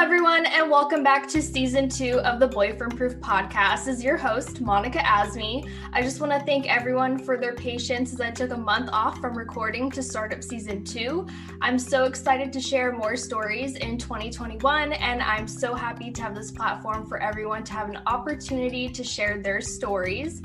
everyone, 0.00 0.46
and 0.46 0.70
welcome 0.70 1.02
back 1.02 1.26
to 1.26 1.42
season 1.42 1.88
two 1.88 2.20
of 2.20 2.38
the 2.38 2.46
Boyfriend 2.46 2.96
Proof 2.96 3.14
podcast. 3.16 3.88
As 3.88 4.00
your 4.02 4.16
host, 4.16 4.60
Monica 4.60 5.00
Asmi. 5.00 5.68
I 5.92 6.02
just 6.02 6.20
want 6.20 6.32
to 6.32 6.38
thank 6.46 6.72
everyone 6.72 7.18
for 7.18 7.36
their 7.36 7.56
patience 7.56 8.12
as 8.12 8.20
I 8.20 8.30
took 8.30 8.52
a 8.52 8.56
month 8.56 8.90
off 8.92 9.18
from 9.18 9.36
recording 9.36 9.90
to 9.90 10.00
start 10.00 10.32
up 10.32 10.44
season 10.44 10.84
two. 10.84 11.26
I'm 11.60 11.80
so 11.80 12.04
excited 12.04 12.52
to 12.52 12.60
share 12.60 12.92
more 12.92 13.16
stories 13.16 13.74
in 13.74 13.98
2021, 13.98 14.92
and 14.92 15.20
I'm 15.20 15.48
so 15.48 15.74
happy 15.74 16.12
to 16.12 16.22
have 16.22 16.36
this 16.36 16.52
platform 16.52 17.04
for 17.04 17.20
everyone 17.20 17.64
to 17.64 17.72
have 17.72 17.88
an 17.88 17.98
opportunity 18.06 18.88
to 18.90 19.02
share 19.02 19.42
their 19.42 19.60
stories. 19.60 20.42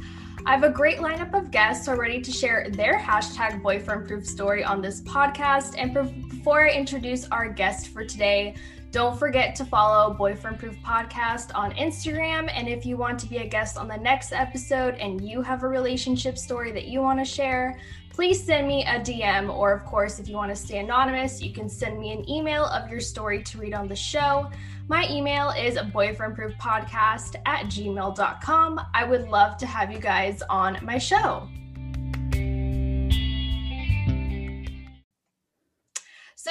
I 0.48 0.52
have 0.52 0.64
a 0.64 0.72
great 0.72 0.98
lineup 0.98 1.38
of 1.38 1.52
guests 1.52 1.86
who 1.86 1.92
are 1.92 1.96
ready 1.96 2.20
to 2.22 2.32
share 2.32 2.68
their 2.72 2.98
hashtag 2.98 3.62
boyfriend 3.62 4.08
proof 4.08 4.26
story 4.26 4.64
on 4.64 4.82
this 4.82 5.02
podcast. 5.04 5.76
And 5.78 5.94
before 5.94 6.68
I 6.68 6.72
introduce 6.72 7.26
our 7.28 7.48
guest 7.48 7.90
for 7.90 8.04
today, 8.04 8.56
don't 8.94 9.18
forget 9.18 9.56
to 9.56 9.66
follow 9.66 10.14
Boyfriend 10.14 10.60
Proof 10.60 10.78
Podcast 10.84 11.50
on 11.56 11.72
Instagram. 11.74 12.48
And 12.54 12.70
if 12.70 12.86
you 12.86 12.96
want 12.96 13.18
to 13.22 13.26
be 13.26 13.38
a 13.38 13.48
guest 13.48 13.76
on 13.76 13.88
the 13.88 13.98
next 13.98 14.32
episode 14.32 14.94
and 14.96 15.20
you 15.20 15.42
have 15.42 15.64
a 15.64 15.68
relationship 15.68 16.38
story 16.38 16.72
that 16.74 16.86
you 16.86 17.02
want 17.02 17.18
to 17.18 17.26
share, 17.26 17.80
please 18.12 18.42
send 18.42 18.68
me 18.68 18.84
a 18.86 19.00
DM. 19.00 19.52
Or, 19.52 19.74
of 19.74 19.84
course, 19.84 20.20
if 20.20 20.30
you 20.30 20.36
want 20.36 20.52
to 20.52 20.56
stay 20.56 20.78
anonymous, 20.78 21.42
you 21.42 21.52
can 21.52 21.68
send 21.68 22.00
me 22.00 22.12
an 22.12 22.30
email 22.30 22.66
of 22.66 22.88
your 22.88 23.00
story 23.00 23.42
to 23.42 23.58
read 23.58 23.74
on 23.74 23.88
the 23.88 23.96
show. 23.96 24.52
My 24.88 25.10
email 25.10 25.50
is 25.50 25.76
boyfriendproofpodcast 25.76 27.38
at 27.48 27.66
gmail.com. 27.66 28.82
I 28.94 29.04
would 29.06 29.28
love 29.28 29.58
to 29.58 29.66
have 29.66 29.92
you 29.92 29.98
guys 29.98 30.44
on 30.52 30.78
my 30.86 31.00
show. 31.00 31.50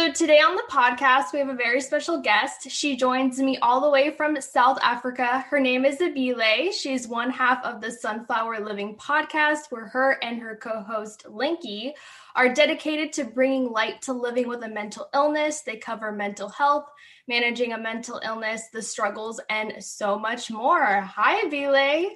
So, 0.02 0.10
today 0.10 0.40
on 0.40 0.56
the 0.56 0.64
podcast, 0.68 1.32
we 1.32 1.38
have 1.38 1.48
a 1.48 1.54
very 1.54 1.80
special 1.80 2.20
guest. 2.20 2.68
She 2.68 2.96
joins 2.96 3.38
me 3.38 3.56
all 3.58 3.80
the 3.80 3.88
way 3.88 4.10
from 4.10 4.40
South 4.40 4.76
Africa. 4.82 5.44
Her 5.48 5.60
name 5.60 5.84
is 5.84 6.00
Abile. 6.00 6.72
She's 6.72 7.06
one 7.06 7.30
half 7.30 7.64
of 7.64 7.80
the 7.80 7.92
Sunflower 7.92 8.64
Living 8.64 8.96
podcast, 8.96 9.70
where 9.70 9.86
her 9.86 10.18
and 10.20 10.40
her 10.40 10.56
co 10.56 10.80
host, 10.80 11.24
Linky, 11.28 11.92
are 12.34 12.52
dedicated 12.52 13.12
to 13.12 13.24
bringing 13.26 13.70
light 13.70 14.02
to 14.02 14.12
living 14.12 14.48
with 14.48 14.64
a 14.64 14.68
mental 14.68 15.08
illness. 15.14 15.60
They 15.60 15.76
cover 15.76 16.10
mental 16.10 16.48
health, 16.48 16.86
managing 17.28 17.72
a 17.72 17.78
mental 17.78 18.20
illness, 18.24 18.62
the 18.72 18.82
struggles, 18.82 19.40
and 19.50 19.74
so 19.84 20.18
much 20.18 20.50
more. 20.50 21.00
Hi, 21.00 21.44
Abile. 21.44 22.08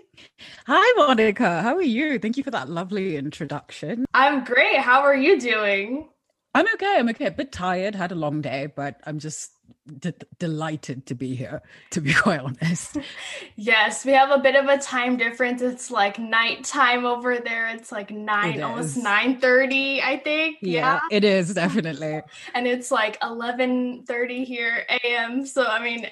Hi, 0.67 0.93
Monica. 0.97 1.63
How 1.63 1.77
are 1.77 1.83
you? 1.83 2.19
Thank 2.19 2.37
you 2.37 2.43
for 2.43 2.51
that 2.51 2.69
lovely 2.69 3.17
introduction. 3.17 4.07
I'm 4.13 4.43
great. 4.43 4.79
How 4.79 5.03
are 5.03 5.15
you 5.15 5.39
doing? 5.39 6.09
I'm 6.57 6.67
okay. 6.73 6.95
I'm 6.97 7.09
okay. 7.11 7.27
A 7.27 7.31
bit 7.31 7.53
tired. 7.53 7.95
Had 7.95 8.13
a 8.13 8.15
long 8.15 8.41
day, 8.41 8.73
but 8.75 8.99
I'm 9.05 9.19
just 9.19 9.53
d- 10.01 10.15
delighted 10.39 11.05
to 11.05 11.15
be 11.15 11.35
here. 11.35 11.61
To 11.91 12.01
be 12.01 12.15
quite 12.25 12.41
honest. 12.41 12.97
yes, 13.57 14.07
we 14.07 14.13
have 14.13 14.31
a 14.31 14.39
bit 14.39 14.57
of 14.57 14.65
a 14.67 14.79
time 14.79 15.19
difference. 15.19 15.61
It's 15.61 15.91
like 15.91 16.19
nighttime 16.19 17.05
over 17.05 17.37
there. 17.37 17.69
It's 17.69 17.93
like 17.93 18.11
nine, 18.11 18.55
it 18.55 18.63
almost 18.63 18.97
nine 18.97 19.39
thirty, 19.39 20.01
I 20.01 20.19
think. 20.19 20.57
Yeah, 20.63 21.01
yeah, 21.11 21.17
it 21.17 21.25
is 21.25 21.53
definitely. 21.53 22.23
and 22.55 22.67
it's 22.67 22.91
like 22.91 23.19
eleven 23.23 24.05
thirty 24.07 24.45
here 24.45 24.87
a.m. 24.89 25.45
So 25.45 25.63
I 25.63 25.83
mean, 25.83 26.09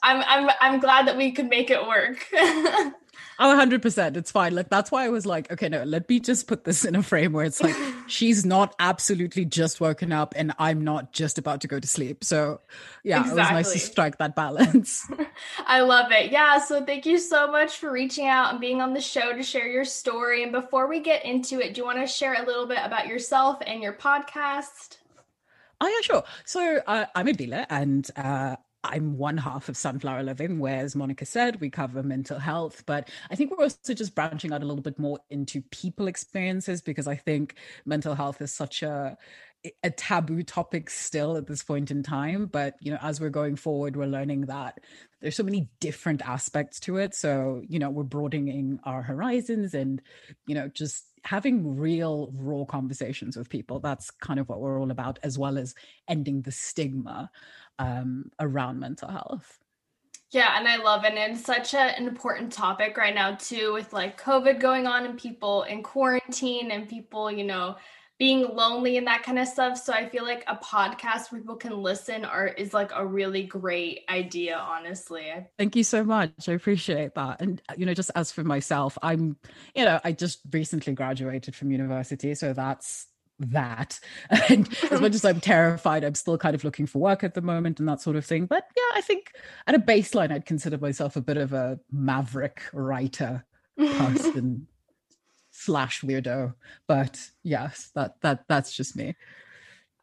I'm 0.00 0.22
I'm 0.28 0.50
I'm 0.60 0.78
glad 0.78 1.08
that 1.08 1.16
we 1.16 1.32
could 1.32 1.48
make 1.48 1.70
it 1.72 1.84
work. 1.84 2.24
Oh, 3.40 3.56
100%. 3.56 4.16
It's 4.16 4.32
fine. 4.32 4.54
Like, 4.54 4.68
that's 4.68 4.90
why 4.90 5.04
I 5.04 5.10
was 5.10 5.24
like, 5.24 5.50
okay, 5.52 5.68
no, 5.68 5.84
let 5.84 6.08
me 6.08 6.18
just 6.18 6.48
put 6.48 6.64
this 6.64 6.84
in 6.84 6.96
a 6.96 7.02
frame 7.04 7.32
where 7.32 7.44
it's 7.44 7.62
like, 7.62 7.76
she's 8.08 8.44
not 8.44 8.74
absolutely 8.80 9.44
just 9.44 9.80
woken 9.80 10.12
up 10.12 10.34
and 10.36 10.52
I'm 10.58 10.82
not 10.82 11.12
just 11.12 11.38
about 11.38 11.60
to 11.60 11.68
go 11.68 11.78
to 11.78 11.86
sleep. 11.86 12.24
So, 12.24 12.60
yeah, 13.04 13.20
exactly. 13.20 13.40
it 13.40 13.44
was 13.44 13.50
nice 13.50 13.72
to 13.72 13.78
strike 13.78 14.18
that 14.18 14.34
balance. 14.34 15.08
I 15.66 15.80
love 15.80 16.10
it. 16.10 16.32
Yeah. 16.32 16.58
So, 16.58 16.84
thank 16.84 17.06
you 17.06 17.18
so 17.18 17.50
much 17.50 17.76
for 17.76 17.92
reaching 17.92 18.26
out 18.26 18.50
and 18.50 18.60
being 18.60 18.80
on 18.80 18.92
the 18.92 19.00
show 19.00 19.32
to 19.32 19.42
share 19.44 19.68
your 19.68 19.84
story. 19.84 20.42
And 20.42 20.50
before 20.50 20.88
we 20.88 20.98
get 21.00 21.24
into 21.24 21.60
it, 21.60 21.74
do 21.74 21.80
you 21.80 21.84
want 21.84 21.98
to 21.98 22.06
share 22.08 22.34
a 22.34 22.44
little 22.44 22.66
bit 22.66 22.80
about 22.82 23.06
yourself 23.06 23.58
and 23.64 23.80
your 23.82 23.92
podcast? 23.92 24.98
Oh 25.80 25.86
yeah, 25.86 26.00
sure. 26.02 26.24
So 26.44 26.80
uh, 26.86 27.06
I'm 27.14 27.28
Abile, 27.28 27.64
and 27.70 28.10
uh, 28.16 28.56
I'm 28.88 29.18
one 29.18 29.36
half 29.36 29.68
of 29.68 29.76
Sunflower 29.76 30.22
Living, 30.22 30.58
where, 30.58 30.80
as 30.80 30.96
Monica 30.96 31.26
said, 31.26 31.60
we 31.60 31.70
cover 31.70 32.02
mental 32.02 32.38
health. 32.38 32.84
But 32.86 33.10
I 33.30 33.34
think 33.34 33.50
we're 33.50 33.64
also 33.64 33.94
just 33.94 34.14
branching 34.14 34.52
out 34.52 34.62
a 34.62 34.66
little 34.66 34.82
bit 34.82 34.98
more 34.98 35.18
into 35.30 35.62
people 35.70 36.08
experiences 36.08 36.82
because 36.82 37.06
I 37.06 37.16
think 37.16 37.54
mental 37.84 38.14
health 38.14 38.40
is 38.40 38.52
such 38.52 38.82
a 38.82 39.16
a 39.82 39.90
taboo 39.90 40.42
topic 40.42 40.88
still 40.88 41.36
at 41.36 41.48
this 41.48 41.64
point 41.64 41.90
in 41.90 42.00
time 42.02 42.46
but 42.46 42.76
you 42.80 42.92
know 42.92 42.98
as 43.02 43.20
we're 43.20 43.28
going 43.28 43.56
forward 43.56 43.96
we're 43.96 44.06
learning 44.06 44.42
that 44.42 44.78
there's 45.20 45.34
so 45.34 45.42
many 45.42 45.68
different 45.80 46.22
aspects 46.22 46.78
to 46.78 46.96
it 46.96 47.12
so 47.12 47.60
you 47.68 47.78
know 47.78 47.90
we're 47.90 48.04
broadening 48.04 48.78
our 48.84 49.02
horizons 49.02 49.74
and 49.74 50.00
you 50.46 50.54
know 50.54 50.68
just 50.68 51.04
having 51.24 51.76
real 51.76 52.30
raw 52.34 52.64
conversations 52.64 53.36
with 53.36 53.48
people 53.48 53.80
that's 53.80 54.10
kind 54.12 54.38
of 54.38 54.48
what 54.48 54.60
we're 54.60 54.80
all 54.80 54.92
about 54.92 55.18
as 55.24 55.36
well 55.36 55.58
as 55.58 55.74
ending 56.06 56.42
the 56.42 56.52
stigma 56.52 57.28
um, 57.78 58.30
around 58.40 58.80
mental 58.80 59.08
health. 59.08 59.58
Yeah, 60.30 60.58
and 60.58 60.68
I 60.68 60.76
love 60.76 61.04
it. 61.04 61.14
And 61.14 61.36
it's 61.36 61.44
such 61.44 61.74
an 61.74 62.06
important 62.06 62.52
topic 62.52 62.96
right 62.98 63.14
now, 63.14 63.36
too, 63.36 63.72
with 63.72 63.92
like 63.94 64.20
COVID 64.20 64.60
going 64.60 64.86
on 64.86 65.06
and 65.06 65.18
people 65.18 65.62
in 65.62 65.82
quarantine 65.82 66.70
and 66.70 66.86
people, 66.86 67.30
you 67.30 67.44
know, 67.44 67.76
being 68.18 68.42
lonely 68.54 68.98
and 68.98 69.06
that 69.06 69.22
kind 69.22 69.38
of 69.38 69.46
stuff. 69.46 69.78
So 69.78 69.92
I 69.92 70.08
feel 70.08 70.24
like 70.24 70.44
a 70.48 70.56
podcast 70.56 71.30
where 71.30 71.40
people 71.40 71.56
can 71.56 71.80
listen 71.82 72.24
are 72.24 72.48
is 72.48 72.74
like 72.74 72.90
a 72.94 73.06
really 73.06 73.44
great 73.44 74.00
idea, 74.08 74.56
honestly. 74.56 75.32
Thank 75.56 75.76
you 75.76 75.84
so 75.84 76.02
much. 76.02 76.48
I 76.48 76.52
appreciate 76.52 77.14
that. 77.14 77.40
And 77.40 77.62
you 77.76 77.86
know, 77.86 77.94
just 77.94 78.10
as 78.16 78.32
for 78.32 78.42
myself, 78.42 78.98
I'm, 79.02 79.36
you 79.74 79.84
know, 79.84 80.00
I 80.02 80.12
just 80.12 80.40
recently 80.50 80.94
graduated 80.94 81.54
from 81.54 81.70
university, 81.70 82.34
so 82.34 82.52
that's 82.52 83.06
that. 83.38 84.00
And 84.48 84.68
as 84.90 85.00
much 85.00 85.14
as 85.14 85.24
I'm 85.24 85.40
terrified, 85.40 86.04
I'm 86.04 86.14
still 86.14 86.38
kind 86.38 86.54
of 86.54 86.64
looking 86.64 86.86
for 86.86 86.98
work 86.98 87.24
at 87.24 87.34
the 87.34 87.42
moment 87.42 87.80
and 87.80 87.88
that 87.88 88.00
sort 88.00 88.16
of 88.16 88.24
thing. 88.24 88.46
But 88.46 88.64
yeah, 88.76 88.98
I 88.98 89.00
think 89.00 89.32
at 89.66 89.74
a 89.74 89.78
baseline, 89.78 90.32
I'd 90.32 90.46
consider 90.46 90.78
myself 90.78 91.16
a 91.16 91.20
bit 91.20 91.36
of 91.36 91.52
a 91.52 91.78
maverick 91.90 92.62
writer 92.72 93.44
person 93.78 94.66
slash 95.50 96.02
weirdo. 96.02 96.54
But 96.86 97.20
yes, 97.42 97.90
that 97.94 98.20
that 98.22 98.44
that's 98.48 98.72
just 98.74 98.96
me. 98.96 99.16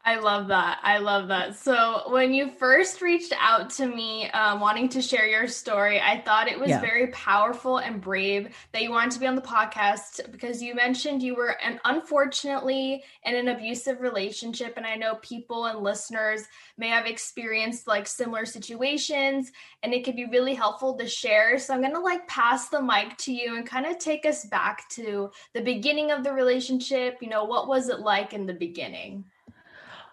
I 0.06 0.20
love 0.20 0.46
that. 0.46 0.78
I 0.84 0.98
love 0.98 1.26
that. 1.28 1.56
So, 1.56 2.02
when 2.06 2.32
you 2.32 2.48
first 2.48 3.02
reached 3.02 3.32
out 3.40 3.70
to 3.70 3.88
me 3.88 4.30
um, 4.30 4.60
wanting 4.60 4.88
to 4.90 5.02
share 5.02 5.26
your 5.26 5.48
story, 5.48 6.00
I 6.00 6.20
thought 6.20 6.46
it 6.46 6.60
was 6.60 6.68
yeah. 6.68 6.80
very 6.80 7.08
powerful 7.08 7.78
and 7.78 8.00
brave 8.00 8.56
that 8.70 8.82
you 8.82 8.92
wanted 8.92 9.10
to 9.10 9.18
be 9.18 9.26
on 9.26 9.34
the 9.34 9.42
podcast 9.42 10.30
because 10.30 10.62
you 10.62 10.76
mentioned 10.76 11.24
you 11.24 11.34
were, 11.34 11.60
an, 11.60 11.80
unfortunately, 11.84 13.02
in 13.24 13.34
an 13.34 13.48
abusive 13.48 14.00
relationship. 14.00 14.74
And 14.76 14.86
I 14.86 14.94
know 14.94 15.16
people 15.22 15.66
and 15.66 15.80
listeners 15.80 16.44
may 16.78 16.88
have 16.88 17.06
experienced 17.06 17.88
like 17.88 18.06
similar 18.06 18.46
situations, 18.46 19.50
and 19.82 19.92
it 19.92 20.04
could 20.04 20.14
be 20.14 20.26
really 20.26 20.54
helpful 20.54 20.94
to 20.98 21.08
share. 21.08 21.58
So, 21.58 21.74
I'm 21.74 21.80
going 21.80 21.92
to 21.94 21.98
like 21.98 22.28
pass 22.28 22.68
the 22.68 22.80
mic 22.80 23.16
to 23.18 23.32
you 23.32 23.56
and 23.56 23.66
kind 23.66 23.86
of 23.86 23.98
take 23.98 24.24
us 24.24 24.44
back 24.44 24.88
to 24.90 25.32
the 25.52 25.62
beginning 25.62 26.12
of 26.12 26.22
the 26.22 26.32
relationship. 26.32 27.18
You 27.20 27.28
know, 27.28 27.42
what 27.42 27.66
was 27.66 27.88
it 27.88 27.98
like 27.98 28.34
in 28.34 28.46
the 28.46 28.54
beginning? 28.54 29.24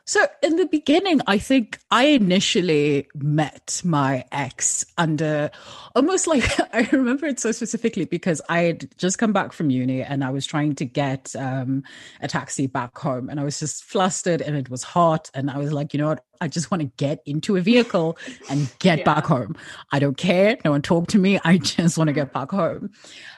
So 0.05 0.25
in 0.41 0.57
the 0.57 0.65
beginning, 0.65 1.21
I 1.27 1.37
think 1.37 1.79
I 1.89 2.07
initially 2.07 3.07
met 3.15 3.81
my 3.85 4.25
ex 4.33 4.85
under 4.97 5.49
almost 5.95 6.27
like 6.27 6.43
I 6.73 6.89
remember 6.91 7.25
it 7.27 7.39
so 7.39 7.53
specifically 7.53 8.03
because 8.03 8.41
I 8.49 8.63
had 8.63 8.97
just 8.97 9.17
come 9.17 9.31
back 9.31 9.53
from 9.53 9.69
uni 9.69 10.01
and 10.01 10.23
I 10.23 10.29
was 10.31 10.45
trying 10.45 10.75
to 10.75 10.85
get 10.85 11.33
um, 11.37 11.83
a 12.19 12.27
taxi 12.27 12.67
back 12.67 12.97
home 12.97 13.29
and 13.29 13.39
I 13.39 13.45
was 13.45 13.59
just 13.59 13.85
flustered 13.85 14.41
and 14.41 14.57
it 14.57 14.69
was 14.69 14.83
hot 14.83 15.31
and 15.33 15.49
I 15.49 15.57
was 15.57 15.71
like, 15.71 15.93
you 15.93 15.99
know 15.99 16.09
what? 16.09 16.25
I 16.41 16.49
just 16.49 16.69
want 16.69 16.81
to 16.81 16.91
get 16.97 17.21
into 17.25 17.55
a 17.55 17.61
vehicle 17.61 18.17
and 18.49 18.69
get 18.79 18.99
yeah. 18.99 19.05
back 19.05 19.25
home. 19.25 19.55
I 19.93 19.99
don't 19.99 20.17
care. 20.17 20.57
No 20.65 20.71
one 20.71 20.81
talk 20.81 21.07
to 21.09 21.17
me. 21.17 21.39
I 21.45 21.57
just 21.59 21.97
want 21.97 22.09
to 22.09 22.13
get 22.13 22.33
back 22.33 22.51
home. 22.51 22.91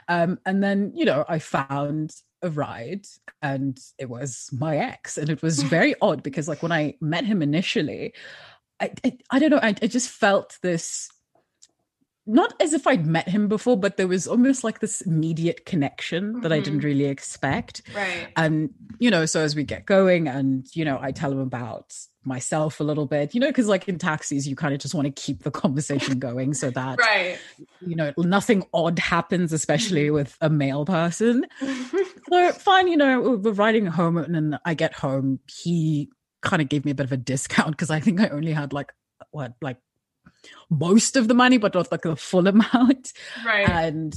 Um, 0.08 0.40
and 0.48 0.64
then, 0.64 0.94
you 0.96 1.06
know, 1.06 1.26
I 1.28 1.38
found 1.38 2.16
a 2.46 2.50
ride 2.50 3.06
and 3.42 3.80
it 3.98 4.10
was 4.10 4.50
my 4.54 4.78
ex 4.78 5.18
and 5.18 5.30
it 5.30 5.42
was 5.42 5.62
very 5.64 5.96
odd 6.02 6.24
because 6.24 6.48
like 6.48 6.62
when 6.64 6.72
i 6.72 6.96
met 7.02 7.26
him 7.26 7.42
initially 7.42 8.14
i 8.80 8.92
i, 9.04 9.18
I 9.32 9.40
don't 9.40 9.50
know 9.50 9.60
I, 9.62 9.76
I 9.82 9.88
just 9.88 10.10
felt 10.10 10.58
this 10.62 11.10
not 12.28 12.54
as 12.60 12.74
if 12.74 12.88
I'd 12.88 13.06
met 13.06 13.30
him 13.30 13.48
before, 13.48 13.78
but 13.78 13.98
there 13.98 14.08
was 14.08 14.28
almost 14.28 14.64
like 14.64 14.80
this 14.80 15.02
immediate 15.02 15.66
connection 15.66 16.34
mm-hmm. 16.34 16.42
that 16.42 16.52
I 16.52 16.60
didn't 16.60 16.80
mm-hmm. 16.80 16.88
really 16.88 17.06
expect. 17.06 17.84
Right. 17.96 18.28
And, 18.36 18.72
you 18.98 19.12
know, 19.12 19.26
so 19.26 19.42
as 19.42 19.56
we 19.56 19.64
get 19.64 19.86
going 19.86 20.28
and, 20.28 20.68
you 20.76 20.86
know, 20.86 20.98
I 21.00 21.12
tell 21.12 21.32
him 21.32 21.40
about 21.40 21.96
myself 22.24 22.80
a 22.80 22.84
little 22.84 23.06
bit, 23.06 23.36
you 23.36 23.40
know, 23.40 23.48
because 23.48 23.68
like 23.68 23.88
in 23.88 24.00
taxis, 24.00 24.48
you 24.48 24.56
kind 24.56 24.74
of 24.74 24.80
just 24.80 24.96
want 24.96 25.06
to 25.06 25.22
keep 25.22 25.44
the 25.44 25.52
conversation 25.52 26.18
going 26.18 26.56
so 26.56 26.72
that, 26.72 27.00
right. 27.00 27.38
you 27.86 27.96
know, 27.96 28.12
nothing 28.18 28.64
odd 28.74 28.98
happens, 28.98 29.54
especially 29.54 30.06
mm-hmm. 30.06 30.16
with 30.16 30.36
a 30.42 30.50
male 30.50 30.86
person. 30.86 31.46
so 32.30 32.52
fine, 32.54 32.88
you 32.88 32.98
know, 32.98 33.22
we're 33.22 33.52
riding 33.52 33.86
home 33.86 34.18
and 34.18 34.34
then 34.34 34.60
I 34.66 34.74
get 34.74 34.94
home. 34.94 35.40
He 35.48 36.10
kind 36.42 36.62
of 36.62 36.70
gave 36.70 36.86
me 36.86 36.92
a 36.92 36.96
bit 36.96 37.06
of 37.06 37.12
a 37.12 37.18
discount 37.18 37.72
because 37.72 37.92
I 37.92 38.00
think 38.00 38.20
I 38.20 38.30
only 38.30 38.52
had 38.52 38.74
like, 38.74 38.94
what, 39.30 39.54
like 39.62 39.78
most 40.70 41.16
of 41.16 41.28
the 41.28 41.34
money, 41.34 41.58
but 41.58 41.74
not 41.74 41.92
like 41.92 42.02
the 42.02 42.16
full 42.16 42.48
amount. 42.56 43.14
Right. 43.46 43.70
And 43.70 44.16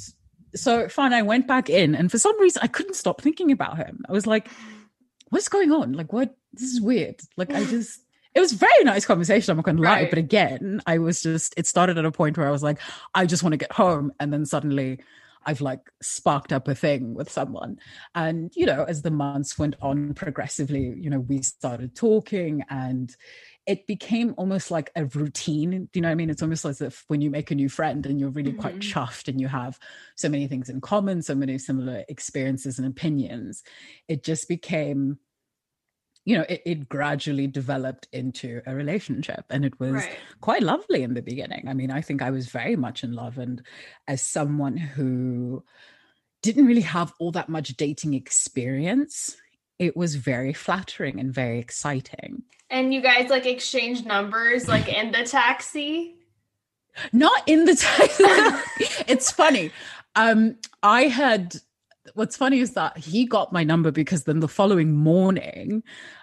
so 0.55 0.89
fine, 0.89 1.13
I 1.13 1.23
went 1.23 1.47
back 1.47 1.69
in, 1.69 1.95
and 1.95 2.11
for 2.11 2.19
some 2.19 2.39
reason, 2.41 2.61
I 2.63 2.69
couldn't 2.69 2.95
stop 2.95 3.21
thinking 3.21 3.53
about 3.53 3.77
him. 3.77 4.05
I 4.09 4.13
was 4.13 4.27
like, 4.27 4.49
what's 5.31 5.49
going 5.49 5.73
on? 5.73 5.93
Like, 5.93 6.13
what? 6.13 6.37
This 6.53 6.73
is 6.73 6.81
weird. 6.81 7.21
Like, 7.37 7.53
I 7.53 7.65
just, 7.67 8.01
it 8.35 8.41
was 8.41 8.53
very 8.53 8.85
nice 8.85 9.05
conversation. 9.05 9.51
I'm 9.51 9.59
not 9.59 9.65
going 9.65 9.77
to 9.77 9.83
lie. 9.83 10.07
But 10.07 10.19
again, 10.19 10.81
I 10.87 10.99
was 10.99 11.23
just, 11.23 11.55
it 11.57 11.67
started 11.67 11.99
at 11.99 12.05
a 12.05 12.13
point 12.13 12.39
where 12.39 12.49
I 12.49 12.51
was 12.51 12.63
like, 12.63 12.79
I 13.15 13.27
just 13.27 13.43
want 13.43 13.53
to 13.53 13.59
get 13.59 13.73
home. 13.73 14.13
And 14.21 14.33
then 14.33 14.47
suddenly, 14.47 15.01
I've 15.47 15.61
like 15.61 15.91
sparked 16.03 16.53
up 16.53 16.69
a 16.69 16.75
thing 16.75 17.15
with 17.15 17.31
someone. 17.31 17.79
And, 18.15 18.53
you 18.55 18.67
know, 18.67 18.85
as 18.85 19.03
the 19.03 19.11
months 19.11 19.59
went 19.59 19.77
on 19.81 20.15
progressively, 20.15 20.95
you 20.99 21.09
know, 21.09 21.21
we 21.21 21.43
started 21.43 21.95
talking 21.95 22.65
and 22.69 23.15
it 23.69 23.87
became 23.87 24.35
almost 24.39 24.71
like 24.71 24.91
a 24.97 25.05
routine. 25.05 25.71
Do 25.71 25.89
you 25.95 26.01
know 26.01 26.09
what 26.09 26.13
I 26.13 26.17
mean? 26.17 26.31
It's 26.31 26.43
almost 26.43 26.65
as 26.65 26.81
if 26.81 27.05
when 27.09 27.21
you 27.21 27.31
make 27.31 27.51
a 27.51 27.55
new 27.55 27.69
friend 27.69 28.07
and 28.07 28.19
you're 28.19 28.31
really 28.31 28.55
quite 28.55 28.77
Mhm. 28.77 28.81
chuffed 28.81 29.29
and 29.29 29.39
you 29.41 29.47
have 29.49 29.79
so 30.17 30.29
many 30.31 30.49
things 30.49 30.71
in 30.71 30.81
common, 30.81 31.21
so 31.23 31.35
many 31.35 31.59
similar 31.59 32.03
experiences 32.09 32.79
and 32.79 32.89
opinions, 32.89 33.63
it 34.09 34.25
just 34.25 34.49
became, 34.49 35.19
you 36.25 36.37
know, 36.39 36.47
it, 36.49 36.63
it 36.65 36.89
gradually 36.89 37.47
developed 37.47 38.09
into 38.13 38.63
a 38.67 38.75
relationship. 38.75 39.45
And 39.51 39.67
it 39.67 39.79
was 39.79 40.09
Right. 40.09 40.19
quite 40.41 40.63
lovely 40.63 41.03
in 41.03 41.15
the 41.15 41.23
beginning. 41.23 41.69
I 41.69 41.75
mean, 41.75 41.91
I 41.91 42.01
think 42.01 42.23
I 42.23 42.31
was 42.31 42.49
very 42.49 42.77
much 42.77 43.05
in 43.05 43.13
love. 43.13 43.37
And 43.39 43.63
as 44.07 44.23
someone 44.23 44.79
who 44.79 45.63
didn't 46.43 46.67
really 46.67 46.81
have 46.83 47.13
all 47.19 47.33
that 47.33 47.51
much 47.51 47.77
dating 47.77 48.15
experience, 48.15 49.37
it 49.79 49.97
was 49.97 50.17
very 50.17 50.53
flattering 50.53 51.21
and 51.21 51.33
very 51.33 51.59
exciting. 51.59 52.43
And 52.71 52.93
you 52.93 53.01
guys 53.01 53.31
like 53.31 53.47
exchanged 53.47 54.07
numbers 54.07 54.69
like 54.69 54.89
in 54.89 55.13
the 55.13 55.25
taxi? 55.25 56.17
Not 57.13 57.43
in 57.47 57.65
the 57.65 57.75
time. 57.77 58.63
it's 59.07 59.31
funny. 59.31 59.71
Um, 60.17 60.57
I 60.83 61.03
had 61.03 61.57
what's 62.15 62.37
funny 62.37 62.61
is 62.61 62.73
that 62.75 62.97
he 62.99 63.25
got 63.27 63.53
my 63.53 63.65
number 63.65 63.91
because 63.91 64.25
then 64.25 64.41
the 64.41 64.49
following 64.49 64.95
morning, 64.95 65.83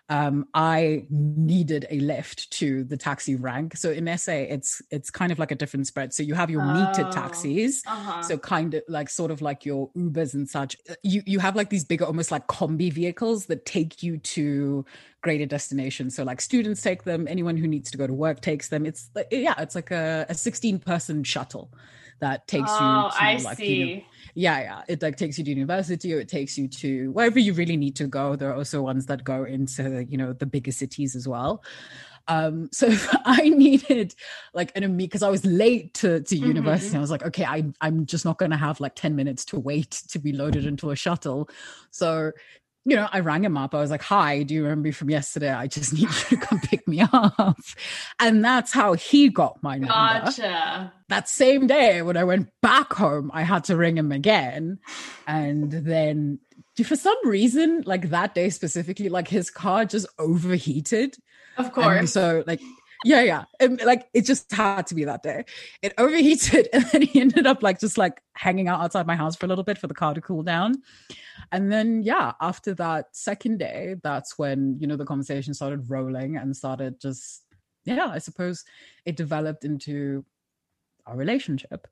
um, 0.10 0.46
I 0.54 1.06
needed 1.10 1.88
a 1.90 2.00
lift 2.00 2.52
to 2.52 2.84
the 2.84 2.96
taxi 2.98 3.36
rank. 3.36 3.76
So 3.76 3.92
in 3.92 4.06
SA, 4.18 4.34
it's 4.34 4.82
it's 4.92 5.10
kind 5.10 5.32
of 5.32 5.40
like 5.40 5.52
a 5.52 5.56
different 5.56 5.88
spread. 5.88 6.14
So 6.14 6.22
you 6.24 6.36
have 6.36 6.50
your 6.50 6.62
metered 6.62 7.08
Oh. 7.08 7.12
taxis. 7.12 7.82
Uh-huh. 7.88 8.22
So 8.22 8.38
kind 8.38 8.76
of 8.76 8.84
like 8.88 9.10
sort 9.10 9.32
of 9.32 9.42
like 9.42 9.66
your 9.66 9.90
Ubers 9.94 10.34
and 10.34 10.48
such. 10.48 10.78
You 11.02 11.24
you 11.26 11.40
have 11.40 11.56
like 11.56 11.70
these 11.70 11.84
bigger, 11.84 12.06
almost 12.06 12.32
like 12.32 12.48
combi 12.48 12.94
vehicles 12.94 13.48
that 13.48 13.66
take 13.66 14.04
you 14.04 14.18
to 14.18 14.86
greater 15.22 15.48
destinations. 15.48 16.16
So 16.16 16.24
like 16.24 16.40
students 16.40 16.82
take 16.84 17.04
them, 17.04 17.28
anyone 17.28 17.58
who 17.58 17.68
needs 17.68 17.90
to 17.92 17.98
go 17.98 18.06
to 18.06 18.14
work 18.14 18.42
takes 18.42 18.70
them. 18.70 18.86
It's 18.86 19.10
yeah, 19.32 19.56
it's 19.58 19.74
like 19.74 19.90
a, 19.90 20.28
a 20.30 20.36
16 20.36 20.80
person 20.80 21.24
shuttle 21.24 21.72
that 22.20 22.48
takes 22.48 22.70
oh, 22.70 22.76
you 22.76 23.12
to 23.12 23.24
I 23.24 23.38
like 23.44 23.58
see. 23.58 23.76
uni- 23.76 24.08
yeah, 24.36 24.60
yeah. 24.60 24.82
It 24.88 25.02
like 25.02 25.16
takes 25.16 25.38
you 25.38 25.46
to 25.46 25.50
university 25.50 26.14
or 26.14 26.20
it 26.20 26.28
takes 26.28 26.58
you 26.58 26.68
to 26.68 27.12
wherever 27.14 27.40
you 27.40 27.54
really 27.54 27.78
need 27.78 27.96
to 27.96 28.08
go. 28.08 28.36
There 28.36 28.50
are 28.52 28.56
also 28.56 28.82
ones 28.82 29.06
that 29.08 29.24
go 29.24 29.46
into, 29.46 30.06
you 30.10 30.18
know, 30.18 30.34
the 30.34 30.46
bigger 30.46 30.72
cities 30.72 31.16
as 31.16 31.28
well. 31.28 31.64
Um, 32.28 32.70
so 32.74 32.90
I 33.26 33.50
needed 33.50 34.14
like 34.54 34.72
an 34.76 34.84
immediate 34.84 35.10
because 35.12 35.24
I 35.24 35.30
was 35.30 35.46
late 35.46 35.94
to, 35.96 36.20
to 36.22 36.36
Mhm. 36.36 36.48
university. 36.48 36.98
I 36.98 37.02
was 37.02 37.12
like, 37.12 37.24
okay, 37.24 37.46
I 37.46 37.64
I'm 37.82 38.06
just 38.06 38.26
not 38.26 38.38
gonna 38.38 38.58
have 38.58 38.80
like 38.80 38.96
10 38.96 39.16
minutes 39.16 39.46
to 39.46 39.60
wait 39.60 39.92
to 40.10 40.20
be 40.20 40.34
loaded 40.34 40.66
into 40.66 40.92
a 40.92 40.96
shuttle. 40.96 41.50
So 41.92 42.32
you 42.86 42.96
know, 42.96 43.08
I 43.12 43.20
rang 43.22 43.44
him 43.44 43.58
up. 43.58 43.74
I 43.74 43.80
was 43.80 43.90
like, 43.92 44.04
Hi, 44.04 44.44
do 44.44 44.54
you 44.54 44.64
remember 44.64 44.84
me 44.88 44.92
from 44.92 45.10
yesterday? 45.10 45.52
I 45.52 45.68
just 45.68 45.92
need 45.94 46.02
you 46.04 46.08
to 46.30 46.38
come 46.38 46.60
pick 46.60 46.88
me 46.88 47.02
up. 47.02 47.58
And 48.20 48.46
that's 48.46 48.72
how 48.72 48.94
he 48.94 49.30
got 49.30 49.62
my 49.64 49.78
number 49.78 49.94
Gotcha. 49.94 50.94
that 51.10 51.28
same 51.28 51.68
day 51.68 52.02
when 52.02 52.16
I 52.18 52.24
went 52.24 52.50
back 52.62 52.94
home, 52.94 53.32
I 53.34 53.42
had 53.44 53.64
to 53.66 53.76
ring 53.76 53.98
him 53.98 54.12
again. 54.12 54.80
And 55.28 55.72
then 55.72 56.40
for 56.84 56.96
some 56.96 57.16
reason, 57.26 57.84
like 57.86 58.10
that 58.10 58.36
day 58.36 58.50
specifically, 58.50 59.10
like 59.10 59.28
his 59.28 59.50
car 59.50 59.86
just 59.86 60.08
overheated. 60.20 61.16
Of 61.58 61.66
And 61.66 61.74
course. 61.74 62.12
so 62.12 62.44
like 62.46 62.60
yeah, 63.06 63.22
yeah. 63.22 63.44
And, 63.60 63.80
like 63.86 64.08
it 64.14 64.26
just 64.26 64.52
had 64.52 64.88
to 64.88 64.96
be 64.96 65.06
that 65.06 65.24
day. 65.24 65.46
It 65.82 65.94
overheated 65.98 66.68
and 66.74 66.84
then 66.86 67.02
he 67.04 67.22
ended 67.22 67.46
up 67.46 67.64
like 67.64 67.80
just 67.80 67.98
like 67.98 68.22
hanging 68.34 68.68
out 68.68 68.82
outside 68.82 69.08
my 69.08 69.16
house 69.16 69.36
for 69.36 69.46
a 69.46 69.50
little 69.50 69.64
bit 69.64 69.78
for 69.78 69.88
the 69.88 69.94
car 69.94 70.14
to 70.14 70.22
cool 70.22 70.44
down. 70.44 70.82
And 71.52 71.72
then 71.72 72.02
yeah, 72.04 72.34
after 72.42 72.74
that 72.76 73.16
second 73.16 73.60
day, 73.60 73.96
that's 74.04 74.38
when, 74.38 74.78
you 74.80 74.88
know, 74.88 74.96
the 74.96 75.06
conversation 75.06 75.54
started 75.54 75.90
rolling 75.90 76.36
and 76.38 76.56
started 76.58 77.00
just 77.00 77.44
yeah, 77.86 78.08
I 78.08 78.18
suppose 78.18 78.66
it 79.06 79.16
developed 79.16 79.64
into 79.64 80.26
our 81.06 81.16
relationship. 81.16 81.88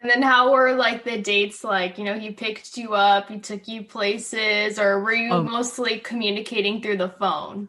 And 0.00 0.10
then 0.10 0.22
how 0.22 0.52
were 0.52 0.74
like 0.74 1.04
the 1.04 1.20
dates 1.20 1.62
like? 1.62 1.98
You 1.98 2.04
know, 2.04 2.18
he 2.18 2.30
picked 2.30 2.76
you 2.76 2.94
up, 2.94 3.28
he 3.28 3.38
took 3.38 3.68
you 3.68 3.84
places, 3.84 4.78
or 4.78 5.00
were 5.00 5.12
you 5.12 5.32
Um, 5.32 5.50
mostly 5.50 5.98
communicating 5.98 6.80
through 6.80 6.98
the 6.98 7.08
phone? 7.08 7.68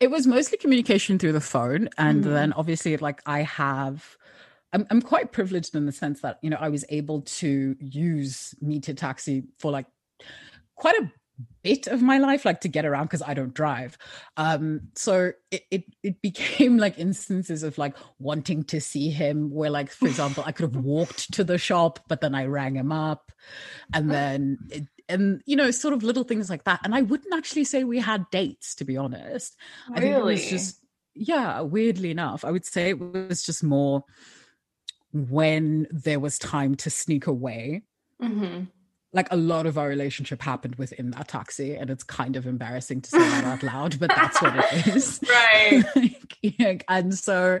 It 0.00 0.10
was 0.10 0.26
mostly 0.26 0.58
communication 0.58 1.18
through 1.18 1.32
the 1.32 1.40
phone. 1.40 1.88
And 1.98 2.24
Mhm. 2.24 2.32
then 2.32 2.52
obviously, 2.52 2.96
like, 2.96 3.22
I 3.26 3.42
have. 3.42 4.16
I'm, 4.72 4.86
I'm 4.90 5.00
quite 5.00 5.32
privileged 5.32 5.74
in 5.74 5.86
the 5.86 5.92
sense 5.92 6.20
that 6.20 6.38
you 6.42 6.50
know 6.50 6.58
I 6.60 6.68
was 6.68 6.84
able 6.88 7.22
to 7.22 7.76
use 7.78 8.54
meter 8.60 8.92
taxi 8.92 9.44
for 9.58 9.70
like 9.70 9.86
quite 10.74 10.96
a 11.00 11.10
bit 11.62 11.86
of 11.86 12.00
my 12.02 12.18
life 12.18 12.44
like 12.44 12.60
to 12.62 12.68
get 12.68 12.86
around 12.86 13.04
because 13.04 13.20
i 13.20 13.34
don't 13.34 13.52
drive 13.52 13.98
um 14.38 14.80
so 14.94 15.32
it, 15.50 15.62
it 15.70 15.84
it 16.02 16.22
became 16.28 16.78
like 16.78 16.98
instances 16.98 17.62
of 17.62 17.76
like 17.76 17.94
wanting 18.18 18.62
to 18.64 18.80
see 18.80 19.10
him 19.10 19.50
where 19.50 19.68
like 19.70 19.90
for 19.90 20.08
example 20.14 20.42
i 20.46 20.52
could 20.52 20.74
have 20.74 20.84
walked 20.84 21.30
to 21.32 21.44
the 21.44 21.58
shop 21.58 22.00
but 22.08 22.20
then 22.22 22.34
i 22.34 22.44
rang 22.46 22.74
him 22.74 22.90
up 22.90 23.32
and 23.92 24.10
then 24.12 24.58
it, 24.70 24.86
and 25.08 25.42
you 25.46 25.56
know 25.56 25.70
sort 25.70 25.94
of 25.94 26.02
little 26.02 26.24
things 26.24 26.50
like 26.50 26.64
that 26.64 26.80
and 26.84 26.94
i 26.94 27.02
wouldn't 27.02 27.34
actually 27.34 27.64
say 27.64 27.84
we 27.84 27.98
had 28.00 28.24
dates 28.30 28.74
to 28.74 28.84
be 28.84 28.96
honest 28.96 29.56
I 29.94 30.00
think 30.00 30.12
it 30.12 30.18
Really? 30.18 30.34
was 30.34 30.48
just 30.50 30.80
yeah, 31.18 31.62
weirdly 31.62 32.10
enough, 32.10 32.44
I 32.44 32.50
would 32.50 32.66
say 32.66 32.90
it 32.90 32.98
was 33.00 33.42
just 33.42 33.64
more 33.64 34.04
when 35.12 35.86
there 35.90 36.20
was 36.20 36.38
time 36.38 36.74
to 36.76 36.90
sneak 36.90 37.26
away. 37.26 37.82
hmm 38.20 38.64
Like 39.12 39.28
a 39.30 39.36
lot 39.36 39.64
of 39.66 39.78
our 39.78 39.88
relationship 39.88 40.42
happened 40.42 40.74
within 40.76 41.10
that 41.12 41.28
taxi, 41.28 41.74
and 41.74 41.88
it's 41.88 42.04
kind 42.04 42.36
of 42.36 42.46
embarrassing 42.46 43.00
to 43.02 43.10
say 43.10 43.18
that 43.18 43.44
out 43.44 43.62
loud, 43.62 43.98
but 43.98 44.10
that's 44.14 44.42
what 44.42 44.56
it 44.56 44.86
is. 44.94 45.20
Right. 45.28 45.82
Like, 46.58 46.84
and 46.88 47.12
so 47.16 47.60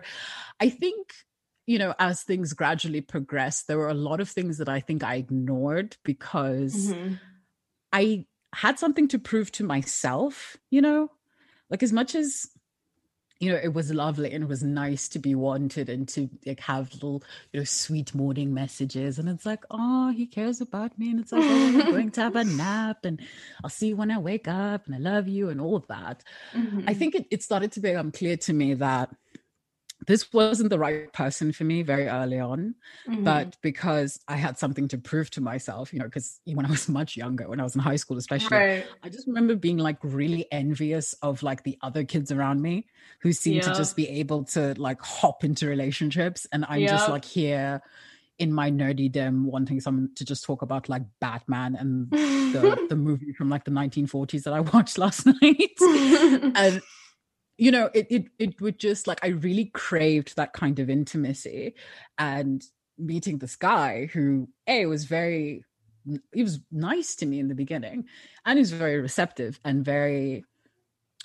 I 0.60 0.68
think, 0.68 1.12
you 1.66 1.78
know, 1.78 1.94
as 1.98 2.22
things 2.22 2.52
gradually 2.52 3.00
progressed, 3.00 3.66
there 3.68 3.78
were 3.78 3.88
a 3.88 3.94
lot 3.94 4.20
of 4.20 4.28
things 4.28 4.58
that 4.58 4.68
I 4.68 4.80
think 4.80 5.02
I 5.02 5.16
ignored 5.16 5.96
because 6.04 6.74
Mhm. 6.94 7.18
I 7.96 8.26
had 8.52 8.78
something 8.78 9.08
to 9.08 9.18
prove 9.18 9.50
to 9.52 9.64
myself, 9.64 10.56
you 10.70 10.82
know, 10.82 11.10
like 11.70 11.82
as 11.82 11.92
much 11.92 12.14
as 12.14 12.50
you 13.40 13.50
know 13.52 13.58
it 13.62 13.74
was 13.74 13.92
lovely 13.92 14.32
and 14.32 14.44
it 14.44 14.48
was 14.48 14.62
nice 14.62 15.08
to 15.10 15.18
be 15.18 15.34
wanted 15.34 15.90
and 15.90 16.08
to 16.08 16.28
like 16.46 16.60
have 16.60 16.92
little 16.94 17.22
you 17.52 17.60
know 17.60 17.64
sweet 17.64 18.14
morning 18.14 18.54
messages 18.54 19.18
and 19.18 19.28
it's 19.28 19.44
like 19.44 19.62
oh 19.70 20.10
he 20.10 20.26
cares 20.26 20.62
about 20.62 20.98
me 20.98 21.10
and 21.10 21.20
it's 21.20 21.32
like 21.32 21.44
oh 21.48 21.66
i'm 21.66 21.86
going 21.86 22.10
to 22.10 22.22
have 22.22 22.34
a 22.34 22.44
nap 22.62 23.04
and 23.04 23.20
i'll 23.62 23.68
see 23.68 23.88
you 23.88 23.96
when 23.96 24.10
i 24.10 24.16
wake 24.16 24.48
up 24.48 24.86
and 24.86 24.94
i 24.94 24.98
love 24.98 25.28
you 25.28 25.50
and 25.50 25.60
all 25.60 25.76
of 25.76 25.86
that 25.88 26.24
i 26.54 26.94
Mhm. 26.94 26.98
think 26.98 27.14
it, 27.14 27.26
it 27.30 27.42
started 27.42 27.70
to 27.72 27.80
become 27.80 28.10
clear 28.10 28.38
to 28.38 28.54
me 28.54 28.72
that 28.72 29.10
this 30.06 30.32
wasn't 30.32 30.70
the 30.70 30.78
right 30.78 31.12
person 31.12 31.52
for 31.52 31.64
me 31.64 31.82
very 31.82 32.06
early 32.06 32.38
on 32.38 32.74
Mhm. 33.08 33.24
but 33.24 33.56
because 33.60 34.20
I 34.28 34.36
had 34.36 34.58
something 34.58 34.88
to 34.88 34.98
prove 34.98 35.30
to 35.30 35.40
myself, 35.40 35.92
you 35.92 35.98
know, 35.98 36.04
because 36.06 36.40
when 36.44 36.64
I 36.66 36.70
was 36.70 36.88
much 37.00 37.16
younger, 37.16 37.48
when 37.48 37.60
I 37.60 37.62
was 37.64 37.74
in 37.74 37.80
high 37.80 37.96
school, 37.96 38.16
especially, 38.18 38.56
right. 38.56 38.84
I 39.02 39.08
just 39.08 39.26
remember 39.26 39.54
being 39.56 39.78
like 39.78 39.98
really 40.02 40.46
envious 40.52 41.12
of 41.22 41.42
like 41.42 41.62
the 41.64 41.76
other 41.82 42.04
kids 42.04 42.30
around 42.32 42.62
me 42.62 42.86
who 43.20 43.32
seemed 43.32 43.62
to 43.64 43.74
just 43.74 43.96
be 43.96 44.08
able 44.08 44.44
to 44.44 44.74
like 44.78 45.00
hop 45.02 45.44
into 45.44 45.66
relationships. 45.66 46.46
And 46.52 46.64
I'm 46.68 46.86
just 46.86 47.08
like 47.08 47.24
here 47.24 47.80
in 48.38 48.52
my 48.52 48.70
nerdydom 48.70 49.44
wanting 49.44 49.80
someone 49.80 50.10
to 50.14 50.24
just 50.24 50.44
talk 50.44 50.60
about 50.62 50.88
like 50.88 51.02
Batman 51.20 51.74
and 51.74 52.10
the, 52.10 52.86
the 52.90 52.96
movie 52.96 53.32
from 53.32 53.48
like 53.48 53.64
the 53.64 53.70
1940s 53.70 54.42
that 54.44 54.52
I 54.52 54.60
watched 54.74 54.98
last 54.98 55.26
night. 55.26 55.72
and 55.80 56.82
you 57.58 57.70
know 57.70 57.90
it, 57.94 58.06
it 58.10 58.24
it 58.38 58.60
would 58.60 58.78
just 58.78 59.06
like 59.06 59.18
i 59.22 59.28
really 59.28 59.66
craved 59.66 60.36
that 60.36 60.52
kind 60.52 60.78
of 60.78 60.90
intimacy 60.90 61.74
and 62.18 62.64
meeting 62.98 63.38
this 63.38 63.56
guy 63.56 64.06
who 64.06 64.48
a 64.66 64.86
was 64.86 65.04
very 65.04 65.64
he 66.32 66.42
was 66.42 66.60
nice 66.70 67.16
to 67.16 67.26
me 67.26 67.40
in 67.40 67.48
the 67.48 67.54
beginning 67.54 68.04
and 68.44 68.58
he 68.58 68.60
was 68.60 68.72
very 68.72 69.00
receptive 69.00 69.58
and 69.64 69.84
very 69.84 70.44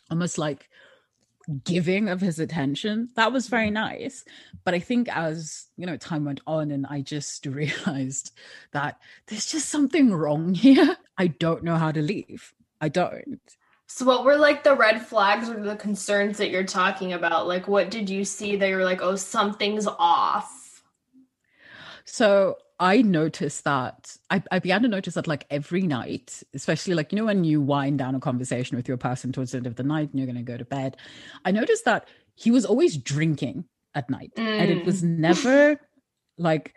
almost 0.10 0.38
like 0.38 0.70
giving 1.64 2.08
of 2.08 2.22
his 2.22 2.40
attention. 2.40 3.10
That 3.16 3.32
was 3.32 3.48
very 3.48 3.68
mm-hmm. 3.68 3.74
nice. 3.74 4.26
But 4.64 4.74
i 4.74 4.80
think 4.80 5.16
as 5.16 5.68
you 5.78 5.86
know 5.86 5.98
time 5.98 6.26
went 6.26 6.42
on 6.48 6.72
and 6.72 6.86
i 6.90 7.02
just 7.02 7.46
realized 7.46 8.32
that 8.72 9.00
there's 9.28 9.52
just 9.52 9.70
something 9.70 10.14
wrong 10.14 10.54
here. 10.54 10.98
I 11.18 11.28
don't 11.28 11.64
know 11.64 11.76
how 11.76 11.92
to 11.92 12.02
leave. 12.02 12.54
I 12.80 12.90
don't 12.90 13.40
So, 13.94 14.06
what 14.06 14.24
were 14.24 14.38
like 14.38 14.64
the 14.64 14.74
red 14.74 15.06
flags 15.06 15.50
or 15.50 15.62
the 15.62 15.76
concerns 15.76 16.38
that 16.38 16.50
you're 16.50 16.64
talking 16.64 17.12
about? 17.12 17.46
Like, 17.46 17.68
what 17.68 17.92
did 17.92 18.10
you 18.10 18.24
see 18.24 18.56
that 18.56 18.70
you're 18.70 18.86
like, 18.86 19.02
oh, 19.02 19.18
something's 19.18 19.86
off? 19.86 20.82
So, 22.06 22.56
I 22.80 23.02
noticed 23.02 23.66
that 23.66 24.16
I, 24.30 24.42
I, 24.50 24.60
began 24.60 24.82
to 24.84 24.88
notice 24.88 25.16
that 25.16 25.28
like 25.28 25.46
every 25.52 25.82
night, 25.82 26.42
especially 26.54 26.94
like, 26.94 27.12
you 27.12 27.18
know, 27.18 27.26
when 27.26 27.44
you 27.44 27.60
wind 27.60 28.00
down 28.00 28.16
a 28.16 28.20
conversation 28.22 28.78
with 28.78 28.88
your 28.88 28.98
person 28.98 29.34
towards 29.34 29.52
the 29.52 29.58
end 29.58 29.68
of 29.68 29.76
the 29.76 29.84
night 29.84 30.10
and 30.10 30.20
you're 30.20 30.26
going 30.26 30.38
to 30.38 30.42
go 30.42 30.58
to 30.58 30.66
bed, 30.66 30.96
I 31.44 31.52
noticed 31.52 31.84
that 31.84 32.08
he 32.34 32.50
was 32.50 32.66
always 32.66 32.98
drinking 32.98 33.66
at 33.94 34.10
night. 34.10 34.32
Mm. 34.36 34.62
And 34.62 34.72
it 34.72 34.86
was 34.86 35.04
mm. 35.04 35.18
never 35.18 35.80
like, 36.38 36.76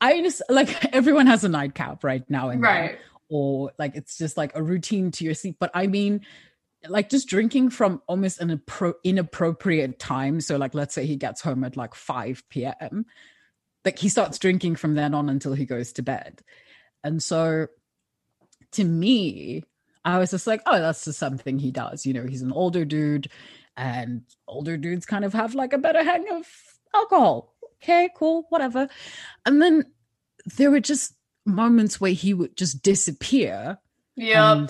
I 0.00 0.20
just 0.22 0.42
like 0.50 0.84
everyone 0.92 1.28
has 1.28 1.44
a 1.44 1.48
nightcap 1.48 2.02
right 2.02 2.28
now 2.28 2.50
and 2.50 2.60
right. 2.60 2.90
Then, 2.90 2.98
or 3.30 3.72
like 3.78 3.94
it's 3.94 4.18
just 4.18 4.36
like 4.36 4.54
a 4.54 4.62
routine 4.62 5.10
to 5.12 5.24
your 5.24 5.34
sleep. 5.34 5.56
But 5.58 5.70
I 5.72 5.86
mean, 5.86 6.22
like 6.88 7.10
just 7.10 7.28
drinking 7.28 7.70
from 7.70 8.02
almost 8.06 8.40
an 8.40 8.56
appro- 8.56 8.94
inappropriate 9.04 9.98
time. 9.98 10.40
So 10.40 10.56
like, 10.56 10.74
let's 10.74 10.94
say 10.94 11.06
he 11.06 11.16
gets 11.16 11.40
home 11.40 11.64
at 11.64 11.76
like 11.76 11.94
5 11.94 12.42
p.m 12.48 13.06
like 13.84 13.98
he 13.98 14.08
starts 14.08 14.38
drinking 14.38 14.76
from 14.76 14.94
then 14.94 15.14
on 15.14 15.28
until 15.28 15.54
he 15.54 15.64
goes 15.64 15.92
to 15.94 16.02
bed. 16.02 16.42
And 17.02 17.22
so 17.22 17.68
to 18.72 18.84
me, 18.84 19.62
I 20.04 20.18
was 20.18 20.30
just 20.30 20.46
like, 20.46 20.62
oh, 20.66 20.78
that's 20.78 21.04
just 21.04 21.18
something 21.18 21.58
he 21.58 21.70
does. 21.70 22.04
You 22.04 22.12
know, 22.12 22.26
he's 22.26 22.42
an 22.42 22.52
older 22.52 22.84
dude, 22.84 23.30
and 23.76 24.22
older 24.46 24.76
dudes 24.76 25.06
kind 25.06 25.24
of 25.24 25.32
have 25.32 25.54
like 25.54 25.72
a 25.72 25.78
better 25.78 26.02
hang 26.02 26.28
of 26.30 26.46
alcohol. 26.94 27.54
Okay, 27.82 28.10
cool, 28.16 28.46
whatever. 28.50 28.88
And 29.46 29.62
then 29.62 29.84
there 30.56 30.70
were 30.70 30.80
just 30.80 31.14
moments 31.46 32.00
where 32.00 32.12
he 32.12 32.34
would 32.34 32.56
just 32.56 32.82
disappear. 32.82 33.78
Yeah. 34.16 34.66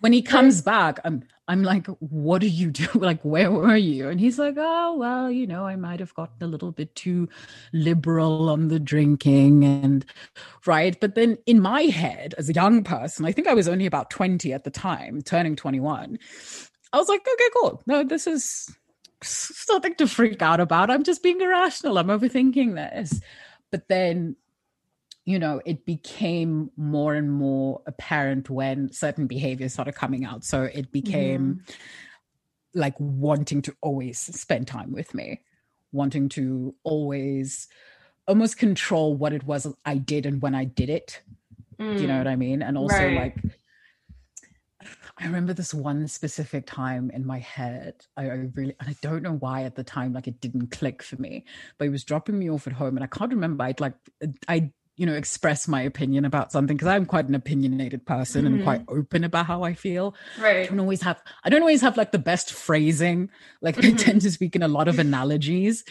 When 0.00 0.12
he 0.12 0.22
comes 0.22 0.62
back, 0.62 1.00
I'm 1.04 1.24
I'm 1.48 1.62
like, 1.62 1.86
what 2.00 2.40
do 2.40 2.48
you 2.48 2.70
do? 2.70 2.86
Like, 3.06 3.22
where 3.22 3.52
were 3.52 3.76
you? 3.76 4.08
And 4.08 4.18
he's 4.18 4.38
like, 4.38 4.56
oh, 4.58 4.96
well, 4.96 5.30
you 5.30 5.46
know, 5.46 5.64
I 5.64 5.76
might 5.76 6.00
have 6.00 6.14
gotten 6.14 6.42
a 6.42 6.46
little 6.46 6.72
bit 6.72 6.94
too 6.96 7.28
liberal 7.72 8.50
on 8.50 8.66
the 8.66 8.80
drinking 8.80 9.64
and 9.64 10.04
right. 10.64 10.98
But 10.98 11.14
then 11.14 11.38
in 11.46 11.60
my 11.60 11.82
head, 11.82 12.34
as 12.36 12.48
a 12.48 12.52
young 12.52 12.82
person, 12.82 13.24
I 13.24 13.32
think 13.32 13.46
I 13.46 13.54
was 13.54 13.68
only 13.68 13.86
about 13.86 14.10
20 14.10 14.52
at 14.52 14.64
the 14.64 14.70
time, 14.70 15.22
turning 15.22 15.54
21. 15.54 16.18
I 16.92 16.98
was 16.98 17.08
like, 17.08 17.20
okay, 17.20 17.50
cool. 17.54 17.82
No, 17.86 18.02
this 18.02 18.26
is 18.26 18.74
something 19.22 19.94
to 19.96 20.08
freak 20.08 20.42
out 20.42 20.60
about. 20.60 20.90
I'm 20.90 21.04
just 21.04 21.22
being 21.22 21.40
irrational. 21.40 21.98
I'm 21.98 22.08
overthinking 22.08 22.74
this. 22.74 23.20
But 23.70 23.88
then 23.88 24.36
you 25.26 25.40
know, 25.40 25.60
it 25.66 25.84
became 25.84 26.70
more 26.76 27.14
and 27.14 27.30
more 27.30 27.82
apparent 27.86 28.48
when 28.48 28.92
certain 28.92 29.26
behaviors 29.26 29.72
started 29.72 29.96
coming 29.96 30.24
out. 30.24 30.44
So 30.44 30.62
it 30.62 30.92
became 30.92 31.62
mm. 31.66 31.74
like 32.74 32.94
wanting 32.98 33.60
to 33.62 33.74
always 33.82 34.18
spend 34.20 34.68
time 34.68 34.92
with 34.92 35.14
me, 35.14 35.40
wanting 35.90 36.28
to 36.30 36.76
always 36.84 37.66
almost 38.28 38.56
control 38.56 39.16
what 39.16 39.32
it 39.32 39.44
was 39.44 39.66
I 39.84 39.96
did 39.96 40.26
and 40.26 40.40
when 40.40 40.54
I 40.54 40.64
did 40.64 40.88
it. 40.88 41.20
Mm. 41.78 42.00
you 42.00 42.06
know 42.06 42.14
mm. 42.14 42.18
what 42.18 42.28
I 42.28 42.36
mean? 42.36 42.62
And 42.62 42.78
also 42.78 42.96
right. 42.96 43.16
like 43.16 43.36
I 45.18 45.24
remember 45.24 45.54
this 45.54 45.74
one 45.74 46.06
specific 46.06 46.66
time 46.66 47.10
in 47.10 47.26
my 47.26 47.38
head. 47.40 47.94
I, 48.16 48.24
I, 48.24 48.48
really, 48.54 48.76
and 48.78 48.88
I 48.88 48.94
don't 49.00 49.22
know 49.22 49.32
why 49.32 49.64
at 49.64 49.74
the 49.74 49.82
time, 49.82 50.12
like 50.12 50.28
it 50.28 50.40
didn't 50.40 50.70
click 50.70 51.02
for 51.02 51.16
me. 51.16 51.44
But 51.78 51.86
he 51.86 51.88
was 51.88 52.04
dropping 52.04 52.38
me 52.38 52.50
off 52.50 52.66
at 52.66 52.74
home, 52.74 52.96
and 52.96 53.04
I 53.04 53.06
can't 53.06 53.32
remember. 53.32 53.64
I'd 53.64 53.80
like, 53.80 53.94
I 54.46 54.72
you 54.96 55.04
know 55.04 55.14
express 55.14 55.68
my 55.68 55.82
opinion 55.82 56.24
about 56.24 56.50
something 56.50 56.76
because 56.76 56.88
i'm 56.88 57.06
quite 57.06 57.28
an 57.28 57.34
opinionated 57.34 58.04
person 58.06 58.44
mm-hmm. 58.44 58.54
and 58.54 58.64
quite 58.64 58.82
open 58.88 59.24
about 59.24 59.46
how 59.46 59.62
i 59.62 59.74
feel. 59.74 60.14
Right. 60.40 60.64
i 60.64 60.66
don't 60.66 60.80
always 60.80 61.02
have 61.02 61.22
i 61.44 61.50
don't 61.50 61.60
always 61.60 61.82
have 61.82 61.96
like 61.96 62.12
the 62.12 62.18
best 62.18 62.52
phrasing. 62.52 63.30
Like 63.60 63.76
mm-hmm. 63.76 63.94
i 63.94 63.98
tend 63.98 64.22
to 64.22 64.30
speak 64.30 64.56
in 64.56 64.62
a 64.62 64.68
lot 64.68 64.88
of 64.88 64.98
analogies. 64.98 65.84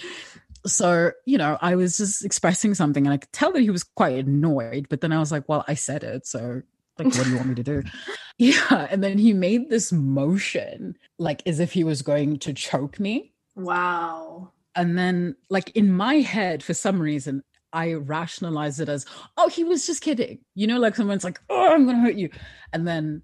So 0.65 1.11
you 1.25 1.37
know 1.37 1.57
i 1.61 1.75
was 1.75 1.97
just 1.97 2.25
expressing 2.25 2.73
something 2.73 3.05
and 3.05 3.13
i 3.13 3.17
could 3.17 3.31
tell 3.31 3.51
that 3.53 3.61
he 3.61 3.69
was 3.69 3.83
quite 3.83 4.25
annoyed 4.25 4.87
but 4.89 5.01
then 5.01 5.11
i 5.11 5.19
was 5.19 5.31
like 5.31 5.47
well 5.47 5.63
i 5.67 5.75
said 5.75 6.03
it 6.03 6.25
so 6.25 6.63
like 6.97 7.07
what 7.07 7.25
do 7.25 7.29
you 7.29 7.35
want 7.35 7.49
me 7.49 7.55
to 7.55 7.63
do? 7.63 7.83
Yeah 8.37 8.87
and 8.89 9.03
then 9.03 9.17
he 9.17 9.33
made 9.33 9.69
this 9.69 9.91
motion 9.91 10.97
like 11.19 11.45
as 11.45 11.59
if 11.59 11.71
he 11.71 11.83
was 11.83 12.01
going 12.01 12.39
to 12.39 12.53
choke 12.53 12.99
me. 12.99 13.33
Wow. 13.55 14.51
And 14.75 14.97
then 14.97 15.35
like 15.49 15.69
in 15.75 15.93
my 15.93 16.15
head 16.15 16.63
for 16.63 16.73
some 16.73 16.99
reason 16.99 17.43
I 17.75 17.93
rationalize 17.93 18.79
it 18.79 18.87
as, 18.87 19.05
oh, 19.37 19.49
he 19.49 19.65
was 19.65 19.85
just 19.85 20.01
kidding. 20.01 20.39
You 20.55 20.65
know, 20.65 20.79
like 20.79 20.95
someone's 20.95 21.25
like, 21.25 21.39
oh, 21.49 21.73
I'm 21.73 21.83
going 21.83 21.97
to 21.97 22.01
hurt 22.01 22.15
you. 22.15 22.29
And 22.71 22.87
then 22.87 23.21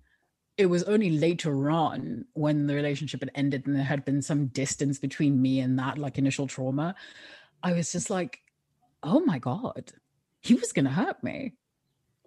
it 0.58 0.66
was 0.66 0.84
only 0.84 1.12
later 1.12 1.72
on 1.72 2.26
when 2.34 2.68
the 2.68 2.76
relationship 2.76 3.22
had 3.22 3.32
ended 3.34 3.66
and 3.66 3.76
there 3.76 3.84
had 3.84 4.04
been 4.04 4.22
some 4.22 4.48
distance 4.48 5.00
between 5.00 5.42
me 5.42 5.62
and 5.62 5.80
that 5.80 5.98
like 5.98 6.18
initial 6.18 6.48
trauma. 6.48 6.96
I 7.64 7.72
was 7.72 7.94
just 7.94 8.10
like, 8.10 8.42
oh 9.02 9.22
my 9.22 9.40
God, 9.40 9.94
he 10.42 10.54
was 10.54 10.74
going 10.74 10.86
to 10.86 10.92
hurt 10.92 11.24
me. 11.24 11.54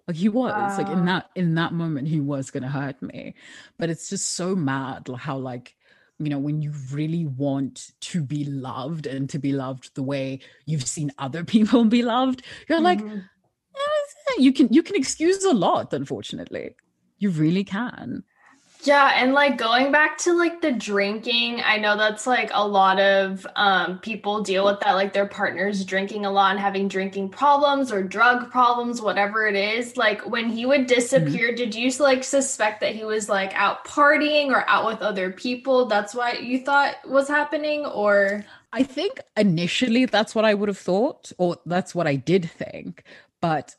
Like 0.07 0.17
he 0.17 0.27
was 0.27 0.51
wow. 0.51 0.77
like 0.77 0.89
in 0.89 1.05
that 1.05 1.29
in 1.35 1.55
that 1.55 1.73
moment 1.73 2.07
he 2.07 2.19
was 2.19 2.51
going 2.51 2.63
to 2.63 2.69
hurt 2.69 3.01
me. 3.01 3.35
But 3.77 3.89
it's 3.89 4.09
just 4.09 4.33
so 4.33 4.55
mad 4.55 5.09
how 5.17 5.37
like 5.37 5.75
you 6.19 6.29
know, 6.29 6.39
when 6.39 6.61
you 6.61 6.71
really 6.91 7.25
want 7.25 7.91
to 7.99 8.23
be 8.23 8.45
loved 8.45 9.05
and 9.05 9.29
to 9.29 9.39
be 9.39 9.51
loved 9.51 9.93
the 9.95 10.03
way 10.03 10.39
you've 10.65 10.87
seen 10.87 11.11
other 11.17 11.43
people 11.55 11.85
be 11.85 12.03
loved, 12.03 12.43
you're 12.69 12.79
mm-hmm. 12.79 12.85
like, 12.85 13.01
eh, 13.01 14.39
you 14.39 14.53
can 14.53 14.71
you 14.71 14.83
can 14.83 14.95
excuse 14.95 15.43
a 15.43 15.53
lot, 15.53 15.93
unfortunately. 15.93 16.75
You 17.17 17.29
really 17.29 17.63
can. 17.63 18.23
Yeah, 18.85 19.13
and 19.15 19.33
like 19.33 19.57
going 19.57 19.91
back 19.91 20.19
to 20.19 20.33
like 20.33 20.61
the 20.61 20.71
drinking, 20.71 21.61
I 21.65 21.77
know 21.77 21.97
that's 21.97 22.27
like 22.27 22.51
a 22.53 22.67
lot 22.67 22.99
of 22.99 23.45
um 23.55 23.99
people 23.99 24.43
deal 24.43 24.65
with 24.65 24.79
that 24.81 24.93
like 24.93 25.13
their 25.13 25.25
partners 25.25 25.83
drinking 25.83 26.25
a 26.25 26.31
lot 26.31 26.51
and 26.51 26.59
having 26.59 26.87
drinking 26.87 27.29
problems 27.29 27.91
or 27.91 28.03
drug 28.03 28.51
problems, 28.51 29.01
whatever 29.01 29.47
it 29.47 29.55
is. 29.55 29.97
Like 29.97 30.21
when 30.29 30.49
he 30.49 30.65
would 30.65 30.85
disappear, 30.85 31.47
mm-hmm. 31.47 31.55
did 31.55 31.73
you 31.73 31.91
like 31.99 32.23
suspect 32.23 32.81
that 32.81 32.95
he 32.95 33.03
was 33.03 33.27
like 33.27 33.53
out 33.55 33.85
partying 33.85 34.47
or 34.49 34.67
out 34.69 34.85
with 34.85 35.01
other 35.01 35.31
people? 35.31 35.87
That's 35.87 36.13
what 36.13 36.43
you 36.43 36.59
thought 36.59 36.95
was 37.09 37.27
happening 37.27 37.85
or 37.85 38.45
I 38.71 38.83
think 38.83 39.19
initially 39.35 40.05
that's 40.05 40.35
what 40.35 40.45
I 40.45 40.53
would 40.53 40.69
have 40.69 40.77
thought 40.77 41.31
or 41.37 41.57
that's 41.65 41.95
what 41.95 42.07
I 42.07 42.17
did 42.17 42.51
think, 42.51 43.03
but 43.41 43.75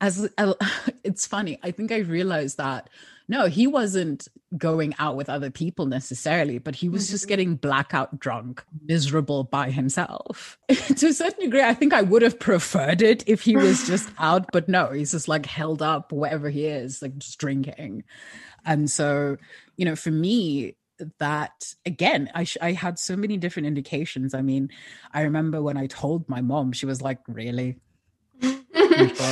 as 0.00 0.28
it's 1.04 1.26
funny, 1.26 1.58
I 1.62 1.70
think 1.70 1.90
I 1.90 1.98
realized 1.98 2.58
that 2.58 2.90
no, 3.26 3.46
he 3.46 3.66
wasn't 3.66 4.28
going 4.56 4.94
out 4.98 5.16
with 5.16 5.30
other 5.30 5.50
people 5.50 5.86
necessarily, 5.86 6.58
but 6.58 6.74
he 6.74 6.88
was 6.88 7.08
just 7.10 7.24
mm-hmm. 7.24 7.28
getting 7.28 7.56
blackout 7.56 8.18
drunk, 8.18 8.62
miserable 8.84 9.44
by 9.44 9.70
himself. 9.70 10.58
to 10.68 11.06
a 11.06 11.12
certain 11.12 11.40
degree, 11.40 11.62
I 11.62 11.74
think 11.74 11.94
I 11.94 12.02
would 12.02 12.22
have 12.22 12.38
preferred 12.38 13.00
it 13.00 13.24
if 13.26 13.40
he 13.40 13.56
was 13.56 13.86
just 13.86 14.10
out, 14.18 14.46
but 14.52 14.68
no, 14.68 14.90
he's 14.90 15.12
just 15.12 15.28
like 15.28 15.46
held 15.46 15.80
up 15.80 16.12
wherever 16.12 16.50
he 16.50 16.66
is, 16.66 17.00
like 17.00 17.16
just 17.16 17.38
drinking. 17.38 18.04
And 18.66 18.90
so, 18.90 19.38
you 19.76 19.84
know, 19.84 19.96
for 19.96 20.10
me, 20.10 20.76
that 21.18 21.74
again 21.84 22.30
I, 22.36 22.44
sh- 22.44 22.56
I 22.62 22.70
had 22.70 23.00
so 23.00 23.16
many 23.16 23.36
different 23.36 23.66
indications 23.66 24.32
i 24.32 24.42
mean 24.42 24.70
i 25.12 25.22
remember 25.22 25.60
when 25.60 25.76
i 25.76 25.88
told 25.88 26.28
my 26.28 26.40
mom 26.40 26.70
she 26.70 26.86
was 26.86 27.02
like 27.02 27.18
really 27.26 27.80
sure 28.40 28.52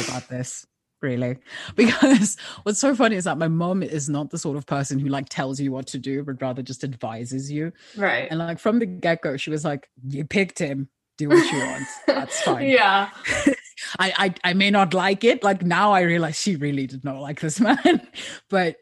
about 0.08 0.28
this 0.28 0.66
really. 1.02 1.38
Because 1.76 2.37
what's 2.62 2.78
so 2.78 2.94
funny 2.94 3.16
is 3.16 3.25
that 3.25 3.38
my 3.38 3.49
mom 3.49 3.82
is 3.82 4.09
not 4.09 4.30
the 4.30 4.38
sort 4.38 4.56
of 4.56 4.66
person 4.66 4.99
who 4.99 5.09
like 5.09 5.28
tells 5.28 5.61
you 5.61 5.73
what 5.73 5.87
to 5.88 5.99
do 5.99 6.23
but 6.23 6.40
rather 6.40 6.62
just 6.62 6.85
advises 6.85 7.50
you. 7.50 7.73
Right. 7.97 8.28
And 8.30 8.38
like 8.38 8.59
from 8.59 8.78
the 8.78 8.87
get-go 8.87 9.37
she 9.37 9.50
was 9.50 9.64
like 9.64 9.88
you 10.09 10.25
picked 10.25 10.59
him. 10.59 10.88
Do 11.18 11.28
what 11.28 11.52
you 11.52 11.59
want. 11.59 11.87
That's 12.06 12.40
fine. 12.44 12.71
Yeah. 12.71 13.11
I, 13.99 14.12
I 14.16 14.35
i 14.44 14.52
may 14.54 14.71
not 14.71 14.94
like 14.94 15.25
it. 15.25 15.42
Like 15.42 15.62
now 15.62 15.92
i 15.92 16.02
realize 16.02 16.40
she 16.40 16.56
really 16.56 16.87
did 16.87 17.04
not 17.04 17.21
like 17.21 17.40
this 17.40 17.61
man. 17.61 18.06
But 18.49 18.76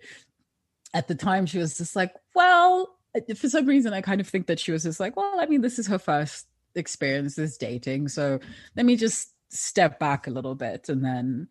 at 0.94 1.08
the 1.08 1.14
time 1.14 1.46
she 1.46 1.58
was 1.58 1.76
just 1.78 1.96
like 1.96 2.12
well 2.34 2.96
uh, 3.16 3.34
for 3.34 3.48
some 3.48 3.64
reason 3.64 3.92
i 3.92 4.00
kind 4.00 4.20
of 4.20 4.26
think 4.26 4.48
that 4.48 4.58
she 4.58 4.72
was 4.72 4.82
just 4.82 4.98
like 4.98 5.16
well 5.16 5.38
i 5.38 5.46
mean 5.46 5.60
this 5.60 5.78
is 5.78 5.86
her 5.86 6.00
first 6.00 6.46
experience 6.74 7.38
is 7.38 7.56
dating. 7.56 8.08
So 8.08 8.40
let 8.76 8.86
me 8.86 8.96
just 8.96 9.34
step 9.48 9.98
back 9.98 10.26
a 10.26 10.30
little 10.30 10.54
bit 10.54 10.88
and 10.88 11.04
then 11.04 11.48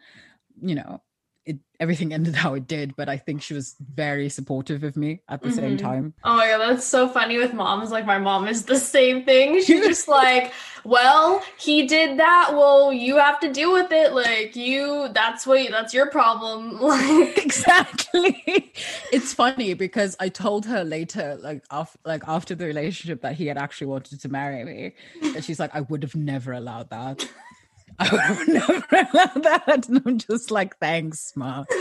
you 0.62 0.76
know, 0.76 1.02
it, 1.46 1.58
everything 1.80 2.14
ended 2.18 2.36
how 2.36 2.54
it 2.54 2.68
did, 2.68 2.96
but 2.96 3.10
I 3.10 3.18
think 3.18 3.42
she 3.42 3.54
was 3.54 3.76
very 3.80 4.30
supportive 4.30 4.84
of 4.84 4.96
me 4.96 5.22
at 5.28 5.42
the 5.42 5.50
mm-hmm. 5.50 5.58
same 5.58 5.78
time. 5.78 6.14
Oh 6.24 6.38
my 6.38 6.48
god, 6.48 6.60
that's 6.60 6.86
so 6.86 7.10
funny 7.10 7.38
with 7.38 7.54
moms. 7.54 7.92
Like 7.92 8.06
my 8.06 8.20
mom 8.20 8.48
is 8.48 8.66
the 8.66 8.78
same 8.78 9.26
thing. 9.26 9.62
She's 9.64 9.86
just 9.86 10.08
like, 10.08 10.54
well, 10.84 11.44
he 11.58 11.88
did 11.88 12.20
that. 12.20 12.52
Well, 12.54 12.94
you 12.94 13.18
have 13.18 13.40
to 13.42 13.52
deal 13.52 13.74
with 13.74 13.92
it. 13.92 14.14
Like 14.14 14.56
you, 14.56 15.10
that's 15.14 15.46
what 15.46 15.70
that's 15.72 15.94
your 15.94 16.10
problem. 16.10 16.80
Like 16.90 17.38
exactly. 17.38 18.72
it's 19.12 19.34
funny 19.34 19.74
because 19.74 20.16
I 20.20 20.30
told 20.30 20.66
her 20.66 20.84
later, 20.84 21.38
like 21.42 21.64
after 21.70 22.00
like 22.04 22.24
after 22.28 22.56
the 22.56 22.66
relationship, 22.66 23.22
that 23.22 23.36
he 23.36 23.48
had 23.48 23.58
actually 23.58 23.88
wanted 23.88 24.22
to 24.22 24.30
marry 24.30 24.64
me, 24.64 24.94
and 25.22 25.44
she's 25.44 25.60
like, 25.60 25.74
I 25.74 25.82
would 25.82 26.04
have 26.04 26.16
never 26.16 26.54
allowed 26.54 26.90
that. 26.90 27.28
I 28.12 28.36
would 28.38 28.48
never 28.48 28.86
allow 28.92 29.34
that. 29.42 29.88
And 29.90 30.02
I'm 30.06 30.18
just 30.18 30.52
like, 30.52 30.78
thanks, 30.78 31.34
Ma. 31.36 31.66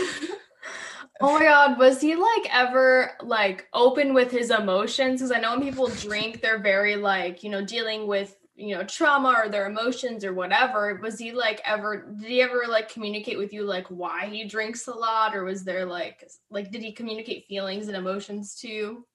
Oh 1.21 1.37
my 1.37 1.43
god, 1.43 1.77
was 1.77 1.99
he 1.99 2.15
like 2.15 2.47
ever 2.49 3.11
like 3.21 3.67
open 3.73 4.13
with 4.13 4.31
his 4.31 4.51
emotions? 4.51 5.19
Because 5.19 5.33
I 5.33 5.41
know 5.41 5.51
when 5.51 5.61
people 5.61 5.89
drink, 5.89 6.39
they're 6.41 6.61
very 6.61 6.95
like, 6.95 7.43
you 7.43 7.49
know, 7.49 7.61
dealing 7.61 8.07
with 8.07 8.33
you 8.59 8.75
know 8.75 8.83
trauma 8.83 9.33
or 9.37 9.49
their 9.49 9.67
emotions 9.67 10.25
or 10.25 10.33
whatever 10.33 10.99
was 11.01 11.17
he 11.17 11.31
like 11.31 11.61
ever 11.63 12.13
did 12.19 12.29
he 12.29 12.41
ever 12.41 12.63
like 12.67 12.91
communicate 12.91 13.37
with 13.37 13.53
you 13.53 13.63
like 13.63 13.87
why 13.87 14.25
he 14.25 14.43
drinks 14.43 14.85
a 14.87 14.93
lot 14.93 15.33
or 15.33 15.45
was 15.45 15.63
there 15.63 15.85
like 15.85 16.29
like 16.49 16.69
did 16.69 16.81
he 16.81 16.91
communicate 16.91 17.45
feelings 17.47 17.87
and 17.87 17.95
emotions 17.95 18.55
too 18.55 19.05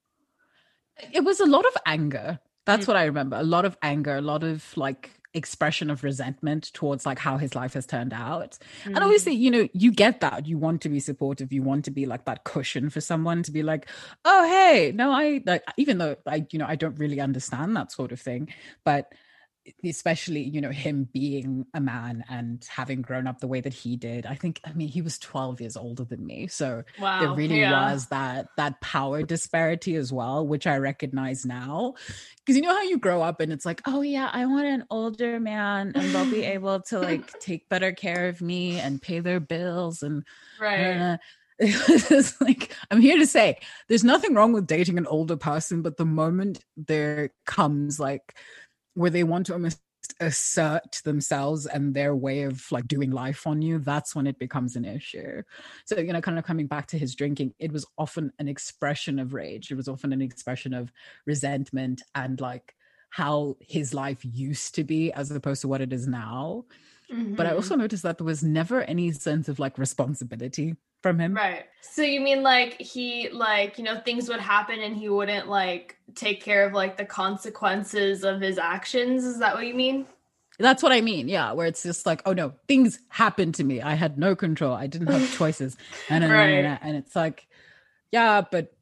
it 1.13 1.23
was 1.23 1.39
a 1.39 1.45
lot 1.45 1.63
of 1.67 1.77
anger 1.85 2.39
that's 2.65 2.81
mm-hmm. 2.81 2.93
what 2.93 2.97
i 2.97 3.05
remember 3.05 3.37
a 3.37 3.43
lot 3.43 3.65
of 3.65 3.77
anger 3.83 4.15
a 4.15 4.21
lot 4.21 4.43
of 4.43 4.75
like 4.75 5.11
expression 5.35 5.89
of 5.89 6.03
resentment 6.03 6.71
towards 6.73 7.05
like 7.05 7.19
how 7.19 7.37
his 7.37 7.55
life 7.55 7.73
has 7.73 7.85
turned 7.85 8.13
out. 8.13 8.57
Mm-hmm. 8.83 8.95
and 8.95 9.03
obviously 9.03 9.33
you 9.33 9.51
know 9.51 9.67
you 9.73 9.91
get 9.91 10.21
that. 10.21 10.47
You 10.47 10.57
want 10.57 10.81
to 10.81 10.89
be 10.89 10.99
supportive. 10.99 11.51
You 11.51 11.63
want 11.63 11.85
to 11.85 11.91
be 11.91 12.05
like 12.05 12.25
that 12.25 12.43
cushion 12.43 12.89
for 12.89 13.01
someone 13.01 13.43
to 13.43 13.51
be 13.51 13.63
like 13.63 13.87
oh 14.23 14.47
hey 14.47 14.91
no 14.93 15.11
i 15.11 15.41
like 15.45 15.63
even 15.77 15.97
though 15.97 16.15
i 16.25 16.45
you 16.51 16.59
know 16.59 16.65
i 16.67 16.75
don't 16.75 16.97
really 16.99 17.19
understand 17.19 17.75
that 17.75 17.91
sort 17.91 18.11
of 18.11 18.19
thing 18.19 18.47
but 18.83 19.11
especially 19.83 20.41
you 20.41 20.61
know 20.61 20.69
him 20.69 21.09
being 21.11 21.65
a 21.73 21.79
man 21.79 22.23
and 22.29 22.65
having 22.69 23.01
grown 23.01 23.25
up 23.25 23.39
the 23.39 23.47
way 23.47 23.61
that 23.61 23.73
he 23.73 23.95
did 23.95 24.25
i 24.25 24.35
think 24.35 24.59
i 24.65 24.71
mean 24.73 24.87
he 24.87 25.01
was 25.01 25.17
12 25.17 25.61
years 25.61 25.77
older 25.77 26.03
than 26.03 26.25
me. 26.25 26.47
So 26.47 26.83
wow, 26.99 27.21
there 27.21 27.33
really 27.33 27.59
yeah. 27.59 27.91
was 27.91 28.07
that 28.07 28.47
that 28.57 28.79
power 28.81 29.23
disparity 29.23 29.95
as 29.95 30.13
well 30.13 30.45
which 30.45 30.67
i 30.67 30.77
recognize 30.77 31.45
now. 31.45 31.95
Because 32.37 32.57
you 32.57 32.61
know 32.61 32.75
how 32.75 32.83
you 32.83 32.99
grow 32.99 33.21
up 33.21 33.39
and 33.39 33.51
it's 33.51 33.65
like 33.65 33.81
oh 33.85 34.01
yeah 34.01 34.29
i 34.31 34.45
want 34.45 34.67
an 34.67 34.85
older 34.89 35.39
man 35.39 35.91
and 35.95 36.13
they'll 36.13 36.29
be 36.29 36.43
able 36.55 36.81
to 36.81 36.99
like 36.99 37.39
take 37.39 37.69
better 37.69 37.91
care 37.91 38.27
of 38.27 38.41
me 38.41 38.79
and 38.79 39.01
pay 39.01 39.19
their 39.19 39.39
bills 39.39 40.03
and 40.03 40.23
right. 40.59 40.97
uh, 40.97 41.17
it's 41.57 42.39
like 42.41 42.75
i'm 42.91 42.99
here 42.99 43.17
to 43.17 43.25
say 43.25 43.57
there's 43.87 44.03
nothing 44.03 44.33
wrong 44.33 44.51
with 44.51 44.67
dating 44.67 44.97
an 44.97 45.07
older 45.07 45.37
person 45.37 45.81
but 45.81 45.95
the 45.95 46.05
moment 46.05 46.59
there 46.75 47.29
comes 47.45 47.97
like 47.97 48.35
where 48.95 49.11
they 49.11 49.23
want 49.23 49.45
to 49.45 49.53
almost 49.53 49.79
assert 50.19 51.01
themselves 51.03 51.65
and 51.65 51.93
their 51.93 52.15
way 52.15 52.43
of 52.43 52.71
like 52.71 52.87
doing 52.87 53.11
life 53.11 53.47
on 53.47 53.61
you 53.61 53.79
that's 53.79 54.15
when 54.15 54.27
it 54.27 54.37
becomes 54.39 54.75
an 54.75 54.85
issue. 54.85 55.41
So 55.85 55.97
you 55.99 56.13
know 56.13 56.21
kind 56.21 56.39
of 56.39 56.45
coming 56.45 56.67
back 56.67 56.87
to 56.87 56.97
his 56.97 57.15
drinking 57.15 57.53
it 57.59 57.71
was 57.71 57.85
often 57.97 58.31
an 58.39 58.47
expression 58.47 59.19
of 59.19 59.33
rage. 59.33 59.71
It 59.71 59.75
was 59.75 59.87
often 59.87 60.13
an 60.13 60.21
expression 60.21 60.73
of 60.73 60.91
resentment 61.25 62.01
and 62.13 62.39
like 62.39 62.75
how 63.09 63.57
his 63.59 63.93
life 63.93 64.19
used 64.23 64.75
to 64.75 64.83
be 64.83 65.11
as 65.13 65.31
opposed 65.31 65.61
to 65.61 65.67
what 65.67 65.81
it 65.81 65.93
is 65.93 66.07
now. 66.07 66.65
Mm-hmm. 67.13 67.35
but 67.35 67.45
i 67.45 67.51
also 67.51 67.75
noticed 67.75 68.01
that 68.01 68.17
there 68.17 68.25
was 68.25 68.43
never 68.43 68.81
any 68.81 69.11
sense 69.11 69.47
of 69.47 69.59
like 69.59 69.77
responsibility 69.77 70.75
from 71.05 71.19
him. 71.19 71.35
Right. 71.35 71.65
So 71.81 72.01
you 72.01 72.19
mean 72.19 72.41
like 72.41 72.81
he 72.81 73.29
like, 73.29 73.77
you 73.77 73.83
know, 73.83 73.99
things 73.99 74.27
would 74.27 74.39
happen 74.39 74.79
and 74.79 74.97
he 74.97 75.07
wouldn't 75.07 75.47
like 75.47 75.99
take 76.15 76.41
care 76.41 76.65
of 76.65 76.73
like 76.73 76.97
the 76.97 77.05
consequences 77.05 78.23
of 78.23 78.41
his 78.41 78.57
actions? 78.57 79.23
Is 79.23 79.37
that 79.37 79.53
what 79.53 79.67
you 79.67 79.75
mean? 79.75 80.07
That's 80.57 80.81
what 80.81 80.91
I 80.91 81.01
mean. 81.01 81.27
Yeah, 81.27 81.51
where 81.51 81.67
it's 81.67 81.83
just 81.83 82.07
like, 82.07 82.23
oh 82.25 82.33
no, 82.33 82.53
things 82.67 82.97
happened 83.09 83.53
to 83.55 83.63
me. 83.63 83.83
I 83.83 83.93
had 83.93 84.17
no 84.17 84.35
control. 84.35 84.73
I 84.73 84.87
didn't 84.87 85.11
have 85.11 85.31
choices. 85.37 85.77
And 86.09 86.23
and, 86.23 86.33
right. 86.33 86.65
and, 86.65 86.79
and 86.81 86.97
it's 86.97 87.15
like, 87.15 87.45
yeah, 88.11 88.41
but 88.41 88.73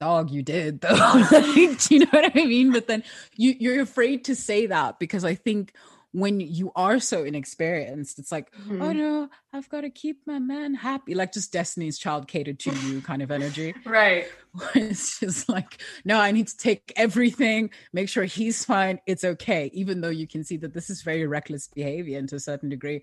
dog, 0.00 0.30
you 0.30 0.42
did 0.42 0.80
though. 0.80 0.94
like, 1.30 1.90
you 1.90 1.98
know 1.98 2.06
what 2.12 2.32
I 2.34 2.46
mean? 2.46 2.72
But 2.72 2.86
then 2.86 3.04
you 3.36 3.54
you're 3.60 3.82
afraid 3.82 4.24
to 4.24 4.34
say 4.34 4.68
that 4.68 4.98
because 4.98 5.22
I 5.22 5.34
think 5.34 5.74
when 6.16 6.40
you 6.40 6.72
are 6.74 6.98
so 6.98 7.24
inexperienced, 7.24 8.18
it's 8.18 8.32
like, 8.32 8.50
oh, 8.54 8.70
mm-hmm. 8.70 8.82
oh 8.82 8.92
no, 8.92 9.28
I've 9.52 9.68
got 9.68 9.82
to 9.82 9.90
keep 9.90 10.26
my 10.26 10.38
man 10.38 10.72
happy. 10.72 11.14
Like 11.14 11.30
just 11.30 11.52
Destiny's 11.52 11.98
Child 11.98 12.26
catered 12.26 12.58
to 12.60 12.74
you 12.74 13.02
kind 13.02 13.20
of 13.20 13.30
energy. 13.30 13.74
right. 13.84 14.24
It's 14.74 15.20
just 15.20 15.50
like, 15.50 15.82
no, 16.06 16.18
I 16.18 16.32
need 16.32 16.48
to 16.48 16.56
take 16.56 16.90
everything, 16.96 17.68
make 17.92 18.08
sure 18.08 18.24
he's 18.24 18.64
fine. 18.64 18.98
It's 19.06 19.24
okay. 19.24 19.70
Even 19.74 20.00
though 20.00 20.08
you 20.08 20.26
can 20.26 20.42
see 20.42 20.56
that 20.56 20.72
this 20.72 20.88
is 20.88 21.02
very 21.02 21.26
reckless 21.26 21.68
behavior 21.68 22.18
and 22.18 22.26
to 22.30 22.36
a 22.36 22.40
certain 22.40 22.70
degree, 22.70 23.02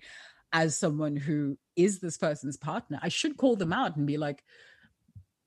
as 0.52 0.76
someone 0.76 1.14
who 1.14 1.56
is 1.76 2.00
this 2.00 2.16
person's 2.18 2.56
partner, 2.56 2.98
I 3.00 3.10
should 3.10 3.36
call 3.36 3.54
them 3.54 3.72
out 3.72 3.94
and 3.94 4.08
be 4.08 4.16
like, 4.16 4.42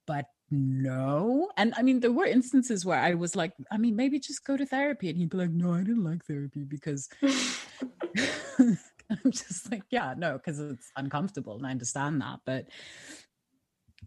but 0.06 0.28
no. 0.50 1.50
And 1.58 1.74
I 1.78 1.82
mean, 1.82 2.00
there 2.00 2.12
were 2.12 2.26
instances 2.26 2.86
where 2.86 3.00
I 3.00 3.14
was 3.14 3.36
like, 3.36 3.54
I 3.72 3.78
mean, 3.78 3.96
maybe 3.96 4.20
just 4.20 4.46
go 4.46 4.56
to 4.56 4.66
therapy. 4.66 5.10
And 5.10 5.18
he'd 5.18 5.30
be 5.30 5.38
like, 5.38 5.52
no, 5.52 5.74
I 5.74 5.80
didn't 5.80 6.04
like 6.04 6.26
therapy 6.26 6.64
because 6.64 7.10
I'm 8.60 9.32
just 9.32 9.72
like, 9.72 9.84
yeah, 9.90 10.14
no, 10.18 10.34
because 10.34 10.60
it's 10.60 10.92
uncomfortable. 10.96 11.58
And 11.58 11.68
I 11.68 11.72
understand 11.72 12.22
that. 12.22 12.40
But, 12.46 12.68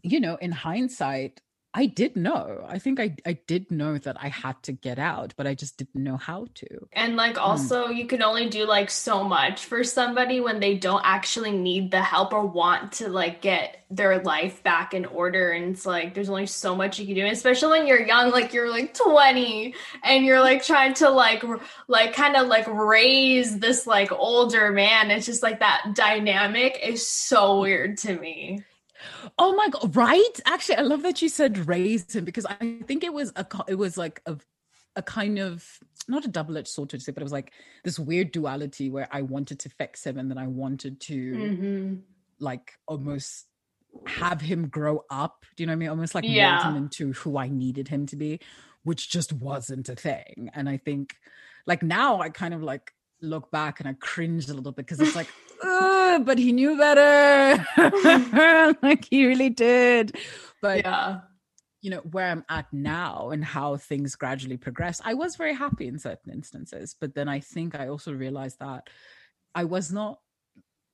you 0.01 0.19
know, 0.19 0.35
in 0.37 0.51
hindsight, 0.51 1.41
I 1.73 1.85
did 1.85 2.17
know. 2.17 2.65
I 2.67 2.79
think 2.79 2.99
I 2.99 3.15
I 3.25 3.33
did 3.47 3.71
know 3.71 3.97
that 3.97 4.17
I 4.21 4.27
had 4.27 4.61
to 4.63 4.73
get 4.73 4.99
out, 4.99 5.33
but 5.37 5.47
I 5.47 5.55
just 5.55 5.77
didn't 5.77 6.03
know 6.03 6.17
how 6.17 6.47
to. 6.55 6.87
And 6.91 7.15
like 7.15 7.35
hmm. 7.35 7.43
also 7.43 7.87
mm. 7.87 7.95
you 7.95 8.05
can 8.07 8.21
only 8.21 8.49
do 8.49 8.65
like 8.65 8.89
so 8.89 9.23
much 9.23 9.65
for 9.65 9.83
somebody 9.83 10.41
when 10.41 10.59
they 10.59 10.75
don't 10.75 11.01
actually 11.05 11.51
need 11.51 11.91
the 11.91 12.01
help 12.01 12.33
or 12.33 12.45
want 12.45 12.93
to 12.93 13.07
like 13.07 13.41
get 13.41 13.77
their 13.89 14.21
life 14.21 14.63
back 14.63 14.93
in 14.93 15.05
order 15.05 15.51
and 15.51 15.73
it's 15.73 15.85
like 15.85 16.13
there's 16.13 16.29
only 16.29 16.45
so 16.45 16.75
much 16.75 16.99
you 16.99 17.05
can 17.05 17.15
do, 17.15 17.25
especially 17.25 17.79
when 17.79 17.87
you're 17.87 18.05
young 18.05 18.31
like 18.31 18.53
you're 18.53 18.69
like 18.69 18.93
20 18.93 19.73
and 20.03 20.25
you're 20.25 20.41
like 20.41 20.63
trying 20.63 20.93
to 20.95 21.09
like 21.09 21.43
like 21.87 22.13
kind 22.13 22.35
of 22.35 22.47
like 22.47 22.67
raise 22.67 23.59
this 23.59 23.87
like 23.87 24.11
older 24.11 24.71
man. 24.71 25.09
It's 25.09 25.25
just 25.25 25.43
like 25.43 25.59
that 25.59 25.93
dynamic 25.95 26.79
is 26.83 27.07
so 27.07 27.61
weird 27.61 27.97
to 27.99 28.17
me. 28.17 28.63
Oh 29.37 29.55
my 29.55 29.69
god! 29.69 29.95
Right? 29.95 30.39
Actually, 30.45 30.77
I 30.77 30.81
love 30.81 31.03
that 31.03 31.21
you 31.21 31.29
said 31.29 31.67
raised 31.67 32.15
him 32.15 32.25
because 32.25 32.45
I 32.45 32.79
think 32.85 33.03
it 33.03 33.13
was 33.13 33.31
a 33.35 33.45
it 33.67 33.75
was 33.75 33.97
like 33.97 34.21
a 34.25 34.37
a 34.95 35.01
kind 35.01 35.39
of 35.39 35.65
not 36.07 36.25
a 36.25 36.27
double 36.27 36.57
edged 36.57 36.67
sword 36.67 36.89
to 36.89 36.99
say, 36.99 37.11
but 37.11 37.21
it 37.21 37.23
was 37.25 37.31
like 37.31 37.53
this 37.83 37.99
weird 37.99 38.31
duality 38.31 38.89
where 38.89 39.07
I 39.11 39.21
wanted 39.21 39.59
to 39.59 39.69
fix 39.69 40.05
him 40.05 40.17
and 40.17 40.29
then 40.29 40.37
I 40.37 40.47
wanted 40.47 40.99
to 41.01 41.33
mm-hmm. 41.33 41.95
like 42.39 42.73
almost 42.87 43.45
have 44.07 44.41
him 44.41 44.67
grow 44.67 45.03
up. 45.09 45.45
Do 45.55 45.63
you 45.63 45.67
know 45.67 45.71
what 45.71 45.75
I 45.75 45.79
mean? 45.79 45.89
Almost 45.89 46.15
like 46.15 46.25
yeah. 46.27 46.55
mold 46.55 46.65
him 46.65 46.83
into 46.83 47.13
who 47.13 47.37
I 47.37 47.49
needed 47.49 47.87
him 47.87 48.05
to 48.07 48.15
be, 48.15 48.39
which 48.83 49.09
just 49.09 49.33
wasn't 49.33 49.89
a 49.89 49.95
thing. 49.95 50.49
And 50.53 50.67
I 50.67 50.77
think 50.77 51.15
like 51.65 51.83
now 51.83 52.19
I 52.19 52.29
kind 52.29 52.53
of 52.53 52.63
like 52.63 52.93
look 53.21 53.51
back 53.51 53.79
and 53.79 53.89
I 53.89 53.93
cringe 53.93 54.49
a 54.49 54.53
little 54.53 54.71
bit 54.71 54.85
because 54.85 54.99
it's 54.99 55.15
like, 55.15 55.27
but 55.61 56.37
he 56.37 56.51
knew 56.51 56.77
better. 56.77 57.65
like 58.81 59.05
he 59.09 59.25
really 59.25 59.49
did. 59.49 60.17
But 60.61 60.79
yeah. 60.79 61.21
You 61.83 61.89
know, 61.89 62.01
where 62.11 62.27
I'm 62.27 62.45
at 62.47 62.71
now 62.71 63.31
and 63.31 63.43
how 63.43 63.75
things 63.75 64.15
gradually 64.15 64.57
progress, 64.57 65.01
I 65.03 65.15
was 65.15 65.35
very 65.35 65.55
happy 65.55 65.87
in 65.87 65.97
certain 65.97 66.31
instances. 66.31 66.95
But 66.99 67.15
then 67.15 67.27
I 67.27 67.39
think 67.39 67.73
I 67.73 67.87
also 67.87 68.13
realized 68.13 68.59
that 68.59 68.87
I 69.55 69.63
was 69.63 69.91
not 69.91 70.19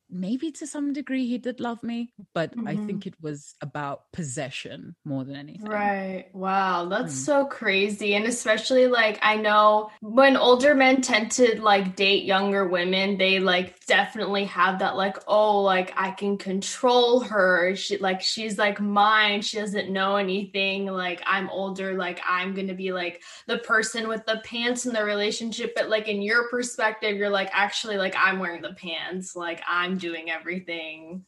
maybe 0.09 0.51
to 0.51 0.67
some 0.67 0.93
degree 0.93 1.27
he 1.27 1.37
did 1.37 1.59
love 1.59 1.83
me, 1.83 2.13
but 2.33 2.51
mm-hmm. 2.51 2.67
I 2.67 2.75
think 2.75 3.05
it 3.05 3.15
was 3.21 3.55
about 3.61 4.03
possession 4.13 4.95
more 5.03 5.23
than 5.23 5.35
anything. 5.35 5.69
Right. 5.69 6.25
Wow. 6.33 6.85
That's 6.85 7.13
mm. 7.13 7.25
so 7.25 7.45
crazy. 7.45 8.15
And 8.15 8.25
especially 8.25 8.87
like 8.87 9.19
I 9.21 9.35
know 9.35 9.89
when 10.01 10.37
older 10.37 10.75
men 10.75 11.01
tend 11.01 11.31
to 11.33 11.61
like 11.61 11.95
date 11.95 12.23
younger 12.23 12.67
women, 12.67 13.17
they 13.17 13.39
like 13.39 13.85
definitely 13.85 14.45
have 14.45 14.79
that 14.79 14.95
like, 14.95 15.17
oh, 15.27 15.61
like 15.61 15.93
I 15.97 16.11
can 16.11 16.37
control 16.37 17.19
her. 17.21 17.75
She 17.75 17.97
like 17.97 18.21
she's 18.21 18.57
like 18.57 18.79
mine. 18.79 19.41
She 19.41 19.57
doesn't 19.57 19.89
know 19.89 20.15
anything. 20.15 20.85
Like 20.85 21.21
I'm 21.25 21.49
older, 21.49 21.93
like 21.95 22.21
I'm 22.27 22.53
gonna 22.53 22.73
be 22.73 22.91
like 22.91 23.23
the 23.47 23.57
person 23.59 24.07
with 24.07 24.25
the 24.25 24.41
pants 24.43 24.85
in 24.85 24.93
the 24.93 25.03
relationship. 25.03 25.73
But 25.75 25.89
like 25.89 26.07
in 26.07 26.21
your 26.21 26.49
perspective, 26.49 27.17
you're 27.17 27.29
like 27.29 27.49
actually 27.51 27.97
like 27.97 28.15
I'm 28.17 28.39
wearing 28.39 28.61
the 28.61 28.73
pants. 28.73 29.35
Like 29.35 29.61
I'm 29.67 29.96
doing 29.97 30.29
everything. 30.29 31.25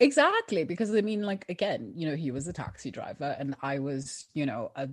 Exactly, 0.00 0.64
because 0.64 0.94
I 0.94 1.00
mean, 1.00 1.22
like 1.22 1.44
again, 1.48 1.92
you 1.96 2.08
know, 2.08 2.16
he 2.16 2.30
was 2.30 2.46
a 2.46 2.52
taxi 2.52 2.90
driver, 2.90 3.36
and 3.38 3.56
I 3.62 3.80
was, 3.80 4.26
you 4.32 4.46
know, 4.46 4.70
a, 4.76 4.88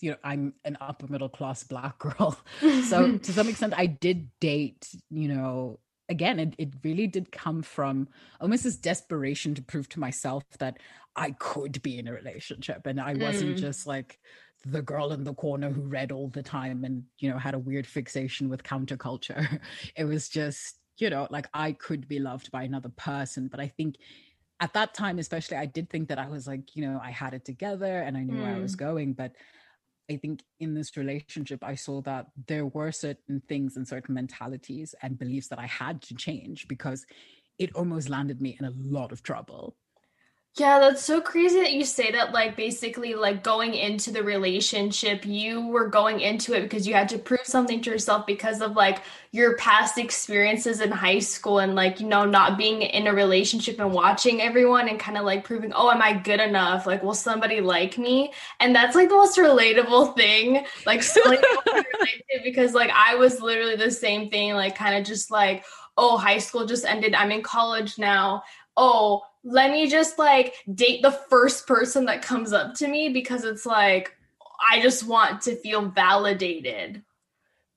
you 0.00 0.10
know, 0.10 0.16
I'm 0.22 0.54
an 0.64 0.76
upper 0.80 1.06
middle 1.06 1.28
class 1.28 1.64
black 1.64 1.98
girl. 1.98 2.38
so 2.88 3.16
to 3.16 3.32
some 3.32 3.48
extent, 3.48 3.74
I 3.76 3.86
did 3.86 4.28
date, 4.40 4.88
you 5.10 5.28
know, 5.28 5.78
again, 6.08 6.38
it, 6.38 6.54
it 6.58 6.74
really 6.84 7.06
did 7.06 7.32
come 7.32 7.62
from 7.62 8.08
almost 8.40 8.64
this 8.64 8.76
desperation 8.76 9.54
to 9.54 9.62
prove 9.62 9.88
to 9.90 10.00
myself 10.00 10.44
that 10.58 10.78
I 11.16 11.30
could 11.30 11.82
be 11.82 11.98
in 11.98 12.08
a 12.08 12.12
relationship, 12.12 12.86
and 12.86 13.00
I 13.00 13.14
wasn't 13.14 13.56
mm. 13.56 13.60
just 13.60 13.86
like 13.86 14.18
the 14.64 14.82
girl 14.82 15.12
in 15.12 15.24
the 15.24 15.34
corner 15.34 15.70
who 15.70 15.82
read 15.82 16.12
all 16.12 16.28
the 16.28 16.42
time 16.42 16.84
and 16.84 17.04
you 17.18 17.28
know 17.28 17.38
had 17.38 17.54
a 17.54 17.58
weird 17.58 17.86
fixation 17.86 18.48
with 18.48 18.62
counterculture. 18.62 19.60
It 19.96 20.04
was 20.04 20.28
just 20.28 20.76
you 20.98 21.10
know, 21.10 21.26
like 21.30 21.48
I 21.54 21.72
could 21.72 22.08
be 22.08 22.18
loved 22.18 22.50
by 22.50 22.62
another 22.64 22.90
person. 22.90 23.48
But 23.48 23.60
I 23.60 23.68
think 23.68 23.96
at 24.60 24.72
that 24.74 24.94
time, 24.94 25.18
especially, 25.18 25.56
I 25.56 25.66
did 25.66 25.90
think 25.90 26.08
that 26.08 26.18
I 26.18 26.28
was 26.28 26.46
like, 26.46 26.76
you 26.76 26.86
know, 26.86 27.00
I 27.02 27.10
had 27.10 27.34
it 27.34 27.44
together 27.44 28.00
and 28.00 28.16
I 28.16 28.22
knew 28.22 28.34
mm. 28.34 28.42
where 28.42 28.54
I 28.54 28.60
was 28.60 28.76
mm. 28.76 28.80
going. 28.80 29.12
But 29.12 29.32
I 30.10 30.16
think 30.16 30.42
in 30.60 30.74
this 30.74 30.96
relationship, 30.96 31.64
I 31.64 31.74
saw 31.74 32.00
that 32.02 32.26
there 32.46 32.66
were 32.66 32.92
certain 32.92 33.42
things 33.48 33.76
and 33.76 33.86
certain 33.86 34.14
mentalities 34.14 34.94
and 35.02 35.18
beliefs 35.18 35.48
that 35.48 35.58
I 35.58 35.66
had 35.66 36.02
to 36.02 36.14
change 36.14 36.68
because 36.68 37.06
it 37.58 37.74
almost 37.74 38.08
landed 38.08 38.40
me 38.40 38.56
in 38.58 38.66
a 38.66 38.72
lot 38.76 39.12
of 39.12 39.22
trouble. 39.22 39.76
Yeah, 40.58 40.80
that's 40.80 41.02
so 41.02 41.22
crazy 41.22 41.60
that 41.60 41.72
you 41.72 41.82
say 41.82 42.10
that. 42.12 42.32
Like, 42.34 42.56
basically, 42.56 43.14
like 43.14 43.42
going 43.42 43.72
into 43.72 44.10
the 44.10 44.22
relationship, 44.22 45.24
you 45.24 45.66
were 45.66 45.88
going 45.88 46.20
into 46.20 46.52
it 46.52 46.60
because 46.62 46.86
you 46.86 46.92
had 46.92 47.08
to 47.08 47.18
prove 47.18 47.40
something 47.46 47.80
to 47.80 47.90
yourself 47.90 48.26
because 48.26 48.60
of 48.60 48.72
like 48.76 49.00
your 49.30 49.56
past 49.56 49.96
experiences 49.96 50.82
in 50.82 50.90
high 50.90 51.20
school 51.20 51.60
and 51.60 51.74
like, 51.74 52.00
you 52.00 52.06
know, 52.06 52.26
not 52.26 52.58
being 52.58 52.82
in 52.82 53.06
a 53.06 53.14
relationship 53.14 53.80
and 53.80 53.92
watching 53.94 54.42
everyone 54.42 54.90
and 54.90 55.00
kind 55.00 55.16
of 55.16 55.24
like 55.24 55.42
proving, 55.42 55.72
oh, 55.74 55.90
am 55.90 56.02
I 56.02 56.12
good 56.12 56.38
enough? 56.40 56.86
Like, 56.86 57.02
will 57.02 57.14
somebody 57.14 57.62
like 57.62 57.96
me? 57.96 58.30
And 58.60 58.74
that's 58.76 58.94
like 58.94 59.08
the 59.08 59.14
most 59.14 59.38
relatable 59.38 60.14
thing. 60.16 60.66
Like, 60.84 61.02
so 61.02 61.20
like, 61.24 61.42
because 62.44 62.74
like 62.74 62.90
I 62.94 63.14
was 63.14 63.40
literally 63.40 63.76
the 63.76 63.90
same 63.90 64.30
thing, 64.30 64.52
like, 64.52 64.76
kind 64.76 64.96
of 64.96 65.04
just 65.06 65.30
like, 65.30 65.64
oh, 65.96 66.16
high 66.18 66.38
school 66.38 66.66
just 66.66 66.84
ended. 66.84 67.14
I'm 67.14 67.30
in 67.32 67.42
college 67.42 67.98
now. 67.98 68.42
Oh, 68.76 69.22
let 69.44 69.70
me 69.70 69.88
just 69.88 70.18
like 70.18 70.54
date 70.72 71.02
the 71.02 71.10
first 71.10 71.66
person 71.66 72.04
that 72.06 72.22
comes 72.22 72.52
up 72.52 72.74
to 72.74 72.88
me 72.88 73.08
because 73.08 73.44
it's 73.44 73.66
like 73.66 74.16
I 74.70 74.80
just 74.80 75.06
want 75.06 75.42
to 75.42 75.56
feel 75.56 75.86
validated. 75.88 77.02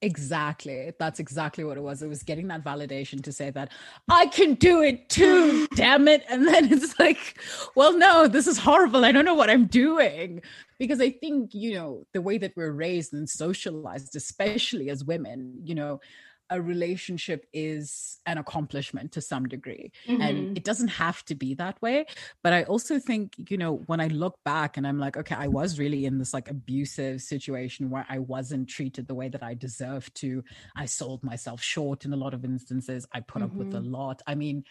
Exactly. 0.02 0.94
That's 1.00 1.20
exactly 1.20 1.64
what 1.64 1.78
it 1.78 1.82
was. 1.82 2.04
It 2.04 2.10
was 2.10 2.22
getting 2.22 2.48
that 2.50 2.64
validation 2.64 3.24
to 3.24 3.32
say 3.32 3.50
that 3.52 3.72
I 4.08 4.28
can 4.28 4.54
do 4.54 4.84
it 4.84 5.10
too, 5.10 5.68
damn 5.76 6.08
it. 6.08 6.24
And 6.30 6.48
then 6.48 6.72
it's 6.72 7.00
like, 7.00 7.40
well, 7.74 7.98
no, 7.98 8.28
this 8.28 8.46
is 8.46 8.60
horrible. 8.60 9.04
I 9.04 9.12
don't 9.12 9.26
know 9.26 9.34
what 9.34 9.50
I'm 9.50 9.66
doing. 9.66 10.42
Because 10.78 11.02
I 11.02 11.10
think, 11.10 11.56
you 11.56 11.74
know, 11.74 12.06
the 12.14 12.22
way 12.22 12.38
that 12.38 12.54
we're 12.56 12.72
raised 12.72 13.14
and 13.14 13.28
socialized, 13.28 14.16
especially 14.16 14.90
as 14.90 15.04
women, 15.04 15.62
you 15.64 15.74
know, 15.74 16.02
a 16.50 16.62
relationship 16.62 17.46
is 17.54 18.20
an 18.26 18.38
accomplishment 18.38 19.12
to 19.12 19.22
some 19.22 19.48
degree 19.48 19.92
mm-hmm. 20.08 20.22
and 20.22 20.58
it 20.58 20.64
doesn't 20.64 20.90
have 20.90 21.24
to 21.26 21.34
be 21.34 21.54
that 21.56 21.82
way 21.82 22.06
but 22.44 22.54
i 22.54 22.64
also 22.64 23.00
think 23.00 23.34
you 23.50 23.58
know 23.58 23.82
when 23.88 24.00
i 24.00 24.08
look 24.08 24.38
back 24.44 24.78
and 24.78 24.86
i'm 24.86 25.00
like 25.00 25.18
okay 25.18 25.36
i 25.36 25.48
was 25.48 25.80
really 25.80 26.06
in 26.06 26.18
this 26.18 26.34
like 26.34 26.50
abusive 26.50 27.22
situation 27.22 27.90
where 27.90 28.06
i 28.10 28.20
wasn't 28.20 28.68
treated 28.68 29.08
the 29.08 29.16
way 29.16 29.28
that 29.28 29.42
i 29.42 29.54
deserved 29.54 30.14
to 30.16 30.44
i 30.76 30.86
sold 30.86 31.24
myself 31.24 31.62
short 31.62 32.06
in 32.06 32.14
a 32.14 32.18
lot 32.18 32.34
of 32.34 32.46
instances 32.46 33.08
i 33.12 33.20
put 33.20 33.42
mm-hmm. 33.42 33.52
up 33.52 33.58
with 33.58 33.74
a 33.74 33.80
mm-hmm. 33.80 33.94
lot 33.94 34.22
i 34.28 34.36
mean 34.36 34.64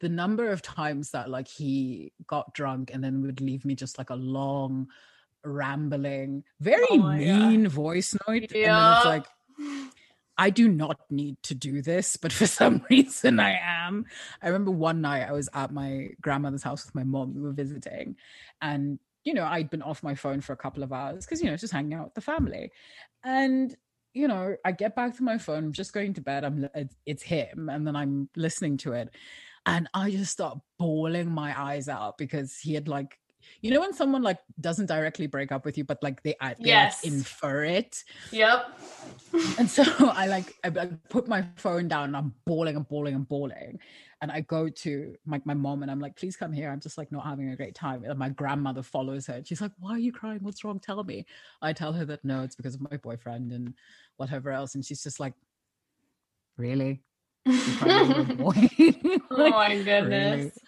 the 0.00 0.08
number 0.08 0.50
of 0.50 0.62
times 0.62 1.10
that 1.10 1.28
like 1.28 1.48
he 1.48 2.12
got 2.26 2.54
drunk 2.54 2.90
and 2.92 3.02
then 3.02 3.22
would 3.22 3.40
leave 3.40 3.64
me 3.64 3.74
just 3.74 3.98
like 3.98 4.10
a 4.10 4.14
long 4.14 4.86
rambling 5.44 6.42
very 6.60 6.86
oh 6.90 6.98
mean 6.98 7.64
God. 7.64 7.72
voice 7.72 8.16
note 8.26 8.52
yeah. 8.54 8.68
and 8.68 8.76
then 8.76 8.96
it's 8.96 9.06
like 9.06 9.26
I 10.36 10.50
do 10.50 10.68
not 10.68 10.98
need 11.10 11.36
to 11.44 11.54
do 11.54 11.82
this, 11.82 12.16
but 12.16 12.32
for 12.32 12.46
some 12.60 12.84
reason 12.90 13.40
I 13.40 13.58
am. 13.62 14.06
I 14.42 14.48
remember 14.48 14.70
one 14.70 15.00
night 15.00 15.28
I 15.28 15.32
was 15.32 15.48
at 15.54 15.72
my 15.72 16.10
grandmother's 16.20 16.62
house 16.62 16.84
with 16.84 16.94
my 16.94 17.04
mom. 17.04 17.34
We 17.34 17.42
were 17.42 17.52
visiting, 17.52 18.16
and 18.60 18.98
you 19.24 19.34
know, 19.34 19.44
I'd 19.44 19.70
been 19.70 19.82
off 19.82 20.02
my 20.02 20.14
phone 20.14 20.40
for 20.40 20.52
a 20.52 20.56
couple 20.56 20.82
of 20.82 20.92
hours 20.92 21.24
because 21.24 21.42
you 21.42 21.50
know, 21.50 21.56
just 21.56 21.72
hanging 21.72 21.94
out 21.94 22.06
with 22.06 22.14
the 22.14 22.20
family. 22.20 22.70
And 23.22 23.74
you 24.12 24.28
know, 24.28 24.56
I 24.64 24.72
get 24.72 24.94
back 24.94 25.16
to 25.16 25.24
my 25.24 25.38
phone, 25.38 25.64
I'm 25.64 25.72
just 25.72 25.92
going 25.92 26.14
to 26.14 26.20
bed. 26.20 26.44
I'm 26.44 26.68
it's 27.06 27.22
him, 27.22 27.68
and 27.68 27.86
then 27.86 27.96
I'm 27.96 28.28
listening 28.36 28.76
to 28.78 28.92
it, 28.92 29.10
and 29.66 29.88
I 29.94 30.10
just 30.10 30.32
start 30.32 30.58
bawling 30.78 31.30
my 31.30 31.58
eyes 31.60 31.88
out 31.88 32.18
because 32.18 32.56
he 32.58 32.74
had 32.74 32.88
like 32.88 33.18
you 33.60 33.70
know 33.70 33.80
when 33.80 33.92
someone 33.92 34.22
like 34.22 34.38
doesn't 34.60 34.86
directly 34.86 35.26
break 35.26 35.52
up 35.52 35.64
with 35.64 35.78
you 35.78 35.84
but 35.84 36.02
like 36.02 36.22
they, 36.22 36.36
they 36.40 36.54
yes. 36.58 37.04
like 37.04 37.12
infer 37.12 37.64
it? 37.64 38.04
Yep. 38.30 38.78
And 39.58 39.68
so 39.68 39.82
i 40.00 40.26
like 40.26 40.54
I, 40.64 40.68
I, 40.68 40.86
put 41.08 41.28
my 41.28 41.46
phone 41.56 41.88
down 41.88 42.04
and 42.04 42.16
i'm 42.16 42.34
bawling 42.44 42.76
and 42.76 42.86
bawling 42.88 43.14
and 43.14 43.28
bawling. 43.28 43.78
And 44.20 44.30
i 44.30 44.40
go 44.40 44.68
to 44.68 45.14
my, 45.26 45.40
my 45.44 45.54
mom 45.54 45.82
and 45.82 45.90
i'm 45.90 46.00
like 46.00 46.16
please 46.16 46.36
come 46.36 46.52
here. 46.52 46.70
I'm 46.70 46.80
just 46.80 46.98
like 46.98 47.12
not 47.12 47.24
having 47.26 47.50
a 47.50 47.56
great 47.56 47.74
time. 47.74 48.04
And 48.04 48.18
my 48.18 48.28
grandmother 48.28 48.82
follows 48.82 49.26
her 49.26 49.34
and 49.34 49.46
she's 49.46 49.60
like 49.60 49.72
why 49.78 49.92
are 49.92 49.98
you 49.98 50.12
crying? 50.12 50.40
What's 50.42 50.64
wrong? 50.64 50.80
Tell 50.80 51.02
me. 51.04 51.26
I 51.62 51.72
tell 51.72 51.92
her 51.92 52.04
that 52.06 52.24
no 52.24 52.42
it's 52.42 52.56
because 52.56 52.74
of 52.74 52.80
my 52.80 52.96
boyfriend 52.96 53.52
and 53.52 53.74
whatever 54.16 54.50
else. 54.50 54.74
And 54.74 54.84
she's 54.84 55.02
just 55.02 55.20
like 55.20 55.34
really 56.56 57.02
like, 57.46 58.72
oh 59.30 59.50
my 59.50 59.82
goodness. 59.82 60.58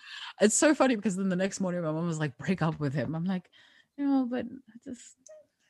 it's 0.41 0.57
so 0.57 0.75
funny 0.75 0.97
because 0.97 1.17
then 1.17 1.29
the 1.29 1.37
next 1.37 1.61
morning 1.61 1.83
my 1.83 1.93
mom 1.93 2.07
was 2.07 2.19
like, 2.19 2.37
break 2.39 2.63
up 2.63 2.79
with 2.79 2.93
him. 2.95 3.15
I'm 3.15 3.25
like, 3.25 3.49
no, 3.99 4.27
but 4.31 4.45
I 4.47 4.79
just 4.85 5.15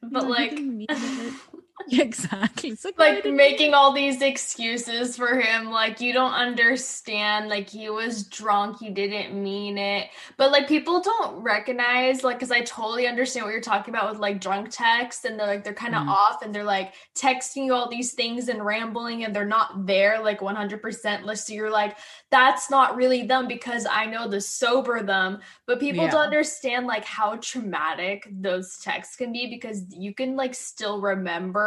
but 0.02 0.28
like 0.28 0.52
exactly 1.92 2.76
like, 2.96 3.24
like 3.24 3.26
making 3.26 3.74
all 3.74 3.92
these 3.92 4.22
excuses 4.22 5.16
for 5.16 5.38
him 5.38 5.70
like 5.70 6.00
you 6.00 6.12
don't 6.12 6.32
understand 6.32 7.48
like 7.48 7.68
he 7.68 7.90
was 7.90 8.24
drunk 8.24 8.78
he 8.80 8.88
didn't 8.88 9.40
mean 9.40 9.76
it 9.76 10.08
but 10.38 10.50
like 10.50 10.66
people 10.66 11.02
don't 11.02 11.36
recognize 11.42 12.24
like 12.24 12.36
because 12.36 12.50
i 12.50 12.60
totally 12.62 13.06
understand 13.06 13.44
what 13.44 13.52
you're 13.52 13.60
talking 13.60 13.94
about 13.94 14.10
with 14.10 14.18
like 14.18 14.40
drunk 14.40 14.68
texts 14.70 15.26
and 15.26 15.38
they're 15.38 15.46
like 15.46 15.64
they're 15.64 15.74
kind 15.74 15.94
of 15.94 16.02
mm. 16.02 16.08
off 16.08 16.42
and 16.42 16.54
they're 16.54 16.64
like 16.64 16.94
texting 17.14 17.66
you 17.66 17.74
all 17.74 17.90
these 17.90 18.14
things 18.14 18.48
and 18.48 18.64
rambling 18.64 19.24
and 19.24 19.36
they're 19.36 19.44
not 19.44 19.86
there 19.86 20.20
like 20.22 20.40
100% 20.40 21.24
list 21.24 21.46
so 21.46 21.52
you're 21.52 21.70
like 21.70 21.98
that's 22.30 22.70
not 22.70 22.96
really 22.96 23.26
them 23.26 23.46
because 23.46 23.86
i 23.90 24.06
know 24.06 24.26
the 24.26 24.40
sober 24.40 25.02
them 25.02 25.38
but 25.66 25.78
people 25.78 26.04
yeah. 26.04 26.10
don't 26.10 26.24
understand 26.24 26.86
like 26.86 27.04
how 27.04 27.36
traumatic 27.36 28.26
those 28.40 28.78
texts 28.78 29.14
can 29.14 29.30
be 29.30 29.46
because 29.46 29.82
you 29.94 30.14
can 30.14 30.36
like 30.36 30.54
still 30.54 31.00
remember 31.00 31.65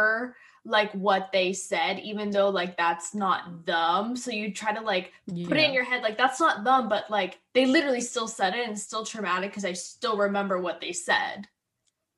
like 0.64 0.92
what 0.92 1.30
they 1.32 1.52
said 1.52 1.98
even 2.00 2.30
though 2.30 2.50
like 2.50 2.76
that's 2.76 3.14
not 3.14 3.64
them 3.64 4.14
so 4.14 4.30
you 4.30 4.52
try 4.52 4.72
to 4.72 4.80
like 4.80 5.12
yeah. 5.26 5.48
put 5.48 5.56
it 5.56 5.64
in 5.64 5.72
your 5.72 5.84
head 5.84 6.02
like 6.02 6.18
that's 6.18 6.38
not 6.38 6.64
them 6.64 6.88
but 6.88 7.10
like 7.10 7.38
they 7.54 7.64
literally 7.64 8.00
still 8.00 8.28
said 8.28 8.54
it 8.54 8.68
and 8.68 8.78
still 8.78 9.04
traumatic 9.04 9.50
because 9.50 9.64
i 9.64 9.72
still 9.72 10.18
remember 10.18 10.60
what 10.60 10.80
they 10.80 10.92
said 10.92 11.46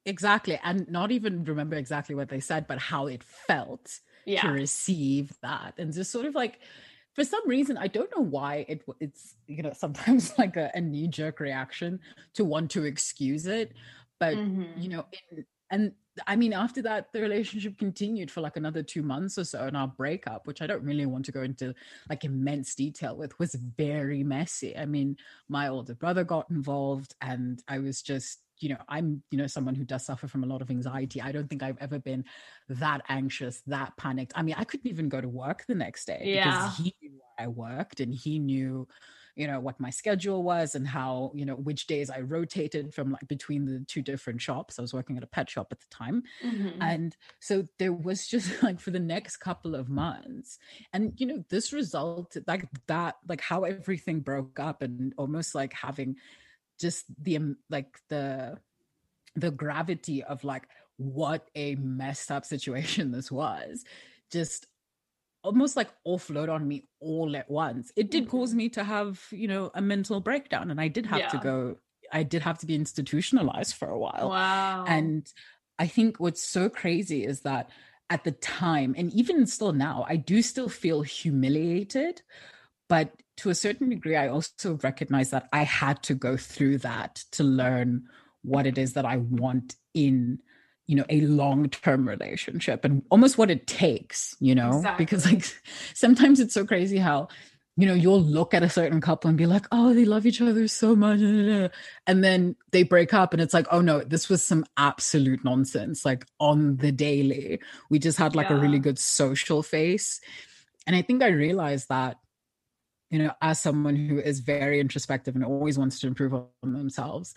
exactly 0.05 0.59
and 0.65 0.91
not 0.91 1.13
even 1.13 1.45
remember 1.45 1.77
exactly 1.77 2.17
what 2.17 2.29
they 2.29 2.41
said 2.41 2.67
but 2.67 2.79
how 2.79 3.07
it 3.07 3.23
felt 3.23 4.01
yeah. 4.27 4.43
to 4.43 4.49
receive 4.49 5.33
that 5.43 5.75
and 5.79 5.93
just 5.93 6.11
sort 6.11 6.27
of 6.27 6.35
like 6.35 6.59
for 7.15 7.23
some 7.23 7.47
reason 7.49 7.79
i 7.79 7.87
don't 7.87 8.11
know 8.17 8.23
why 8.23 8.65
it 8.69 8.83
it's 8.99 9.37
you 9.47 9.63
know 9.63 9.73
sometimes 9.77 10.37
like 10.37 10.57
a, 10.57 10.69
a 10.75 10.81
knee-jerk 10.81 11.39
reaction 11.39 12.01
to 12.35 12.45
want 12.45 12.73
to 12.73 12.83
excuse 12.83 13.47
it 13.47 13.73
but 14.19 14.35
mm-hmm. 14.35 14.81
you 14.81 14.89
know 14.89 15.07
in, 15.31 15.45
and 15.71 15.93
I 16.27 16.37
mean, 16.37 16.53
after 16.53 16.83
that, 16.83 17.13
the 17.13 17.21
relationship 17.21 17.79
continued 17.79 18.31
for 18.31 18.41
like 18.41 18.57
another 18.57 18.83
two 18.83 19.03
months 19.03 19.39
or 19.39 19.45
so. 19.45 19.61
And 19.65 19.77
our 19.77 19.89
breakup, 19.89 20.47
which 20.47 20.61
I 20.61 20.67
don't 20.67 20.85
really 20.85 21.07
want 21.07 21.25
to 21.27 21.33
go 21.33 21.43
into 21.43 21.75
like 22.09 22.25
immense 22.25 22.75
detail 22.75 23.17
with, 23.17 23.39
was 23.39 23.55
very 23.55 24.23
messy. 24.23 24.77
I 24.77 24.85
mean, 24.85 25.17
my 25.49 25.69
older 25.69 25.95
brother 25.95 26.25
got 26.25 26.51
involved, 26.51 27.15
and 27.21 27.63
I 27.67 27.79
was 27.79 28.03
just, 28.03 28.41
you 28.61 28.69
know, 28.69 28.79
I'm, 28.89 29.23
you 29.31 29.39
know, 29.39 29.47
someone 29.47 29.75
who 29.75 29.85
does 29.85 30.05
suffer 30.05 30.29
from 30.29 30.45
a 30.45 30.47
lot 30.47 30.63
of 30.63 30.71
anxiety. 30.71 31.23
I 31.23 31.33
don't 31.33 31.49
think 31.49 31.63
I've 31.63 31.79
ever 31.81 31.99
been 31.99 32.25
that 32.69 33.03
anxious, 33.09 33.63
that 33.67 33.97
panicked. 33.97 34.33
I 34.37 34.43
mean, 34.43 34.55
I 34.59 34.65
couldn't 34.65 34.91
even 34.91 35.09
go 35.09 35.21
to 35.21 35.29
work 35.29 35.65
the 35.67 35.75
next 35.75 36.05
day 36.07 36.23
yeah. 36.25 36.45
because 36.45 36.77
he 36.77 36.95
knew 37.01 37.13
where 37.13 37.47
I 37.47 37.49
worked 37.49 38.01
and 38.01 38.15
he 38.15 38.39
knew 38.39 38.87
you 39.35 39.47
know 39.47 39.61
what 39.61 39.81
my 39.81 39.91
schedule 39.91 40.43
was 40.43 40.75
and 40.75 40.87
how 40.87 41.33
you 41.35 41.47
know 41.47 41.55
which 41.55 41.87
days 41.87 42.11
i 42.11 42.21
rotated 42.21 42.93
from 42.93 43.13
like 43.13 43.27
between 43.29 43.65
the 43.65 43.85
two 43.87 44.03
different 44.03 44.41
shops. 44.41 44.79
I 44.79 44.83
was 44.83 44.95
working 44.95 45.17
at 45.17 45.23
a 45.23 45.27
pet 45.27 45.49
shop 45.49 45.69
at 45.71 45.81
the 45.81 45.87
time. 45.91 46.23
Mm-hmm. 46.45 46.83
and 46.83 47.17
so 47.41 47.65
there 47.79 47.93
was 47.93 48.27
just 48.27 48.63
like 48.63 48.81
for 48.81 48.91
the 48.91 49.01
next 49.01 49.39
couple 49.39 49.75
of 49.75 49.89
months. 49.89 50.59
And 50.93 51.13
you 51.17 51.27
know 51.27 51.45
this 51.49 51.73
resulted 51.73 52.45
like 52.47 52.67
that 52.87 53.17
like 53.29 53.41
how 53.41 53.65
everything 53.65 54.21
broke 54.21 54.59
up 54.61 54.83
and 54.83 55.15
almost 55.17 55.55
like 55.55 55.73
having 55.73 56.17
just 56.79 57.05
the 57.23 57.37
um, 57.37 57.57
like 57.71 57.99
the 58.09 58.59
the 59.35 59.51
gravity 59.51 60.23
of 60.23 60.45
like 60.45 60.69
what 60.97 61.49
a 61.55 61.75
messed 61.77 62.31
up 62.31 62.45
situation 62.45 63.13
this 63.13 63.31
was. 63.31 63.85
Just 64.31 64.67
almost 65.43 65.77
like 65.77 65.91
offload 66.07 66.49
on 66.49 66.67
me 66.67 66.89
all 67.01 67.37
at 67.37 67.51
once. 67.51 67.93
It 67.97 68.11
did 68.11 68.29
cause 68.29 68.51
mm-hmm. 68.51 68.59
me 68.59 68.69
to 68.71 68.85
have, 68.85 69.21
you 69.31 69.49
know, 69.49 69.71
a 69.75 69.81
mental 69.81 70.21
breakdown 70.21 70.71
and 70.71 70.81
I 70.81 70.89
did 70.89 71.07
have 71.07 71.21
yeah. 71.21 71.29
to 71.29 71.39
go 71.39 71.77
I 72.13 72.23
did 72.23 72.43
have 72.43 72.59
to 72.59 72.67
be 72.67 72.75
institutionalized 72.75 73.75
for 73.75 73.89
a 73.89 73.99
while. 73.99 74.29
Wow. 74.29 74.85
And 74.87 75.27
I 75.79 75.87
think 75.87 76.21
what's 76.21 76.47
so 76.47 76.69
crazy 76.69 77.25
is 77.25 77.41
that 77.41 77.71
at 78.11 78.25
the 78.25 78.33
time 78.33 78.95
and 78.99 79.11
even 79.15 79.47
still 79.47 79.73
now, 79.73 80.05
I 80.07 80.17
do 80.17 80.43
still 80.43 80.69
feel 80.69 81.01
humiliated, 81.01 82.21
but 82.89 83.13
to 83.39 83.49
a 83.49 83.55
certain 83.55 83.89
degree 83.89 84.17
I 84.17 84.29
also 84.29 84.79
recognize 84.83 85.31
that 85.31 85.49
I 85.53 85.63
had 85.63 86.03
to 86.05 86.15
go 86.15 86.37
through 86.37 86.79
that 86.79 87.17
to 87.33 87.45
learn 87.45 88.05
what 88.43 88.67
it 88.67 88.77
is 88.77 88.93
that 88.93 89.07
I 89.07 89.17
want 89.17 89.77
in 89.95 90.41
you 90.87 90.97
know 90.97 91.05
a 91.09 91.21
long-term 91.23 92.09
relationship 92.09 92.85
and 92.85 93.03
almost 93.11 93.39
what 93.39 93.51
it 93.51 93.67
takes 93.67 94.37
you 94.41 94.55
know 94.55 94.77
exactly. 94.77 95.05
because 95.05 95.27
like 95.27 95.45
sometimes 95.95 96.41
it's 96.41 96.55
so 96.55 96.65
crazy 96.65 96.99
how 96.99 97.29
you 97.77 97.87
know 97.87 97.95
you'll 97.95 98.21
look 98.21 98.53
at 98.53 98.63
a 98.63 98.69
certain 98.69 99.01
couple 99.01 99.29
and 99.29 99.39
be 99.39 99.47
like 99.47 99.67
oh 99.73 99.95
they 99.95 100.05
love 100.05 100.27
each 100.27 100.41
other 100.41 100.69
so 100.69 100.95
much 100.95 101.21
and 102.07 102.25
then 102.25 102.57
they 102.71 102.83
break 102.83 103.15
up 103.15 103.33
and 103.33 103.41
it's 103.41 103.55
like 103.55 103.67
oh 103.71 103.81
no 103.81 104.01
this 104.01 104.29
was 104.29 104.45
some 104.45 104.65
absolute 104.77 105.45
nonsense 105.45 106.05
like 106.05 106.27
on 106.39 106.77
the 106.77 106.93
daily 106.93 107.61
we 107.89 107.99
just 107.99 108.19
had 108.19 108.35
like 108.35 108.51
yeah. 108.51 108.57
a 108.57 108.61
really 108.61 108.79
good 108.79 108.99
social 108.99 109.63
face 109.63 110.21
and 110.87 110.97
i 110.97 111.03
think 111.03 111.23
i 111.23 111.29
realized 111.29 111.89
that 111.89 112.19
you 113.13 113.19
know, 113.19 113.31
as 113.43 113.61
someone 113.61 113.95
who 113.95 114.19
is 114.19 114.41
very 114.41 114.81
introspective 114.81 115.37
and 115.37 115.45
always 115.45 115.79
wants 115.79 116.01
to 116.01 116.07
improve 116.07 116.33
on 116.33 116.49
themselves, 116.63 117.35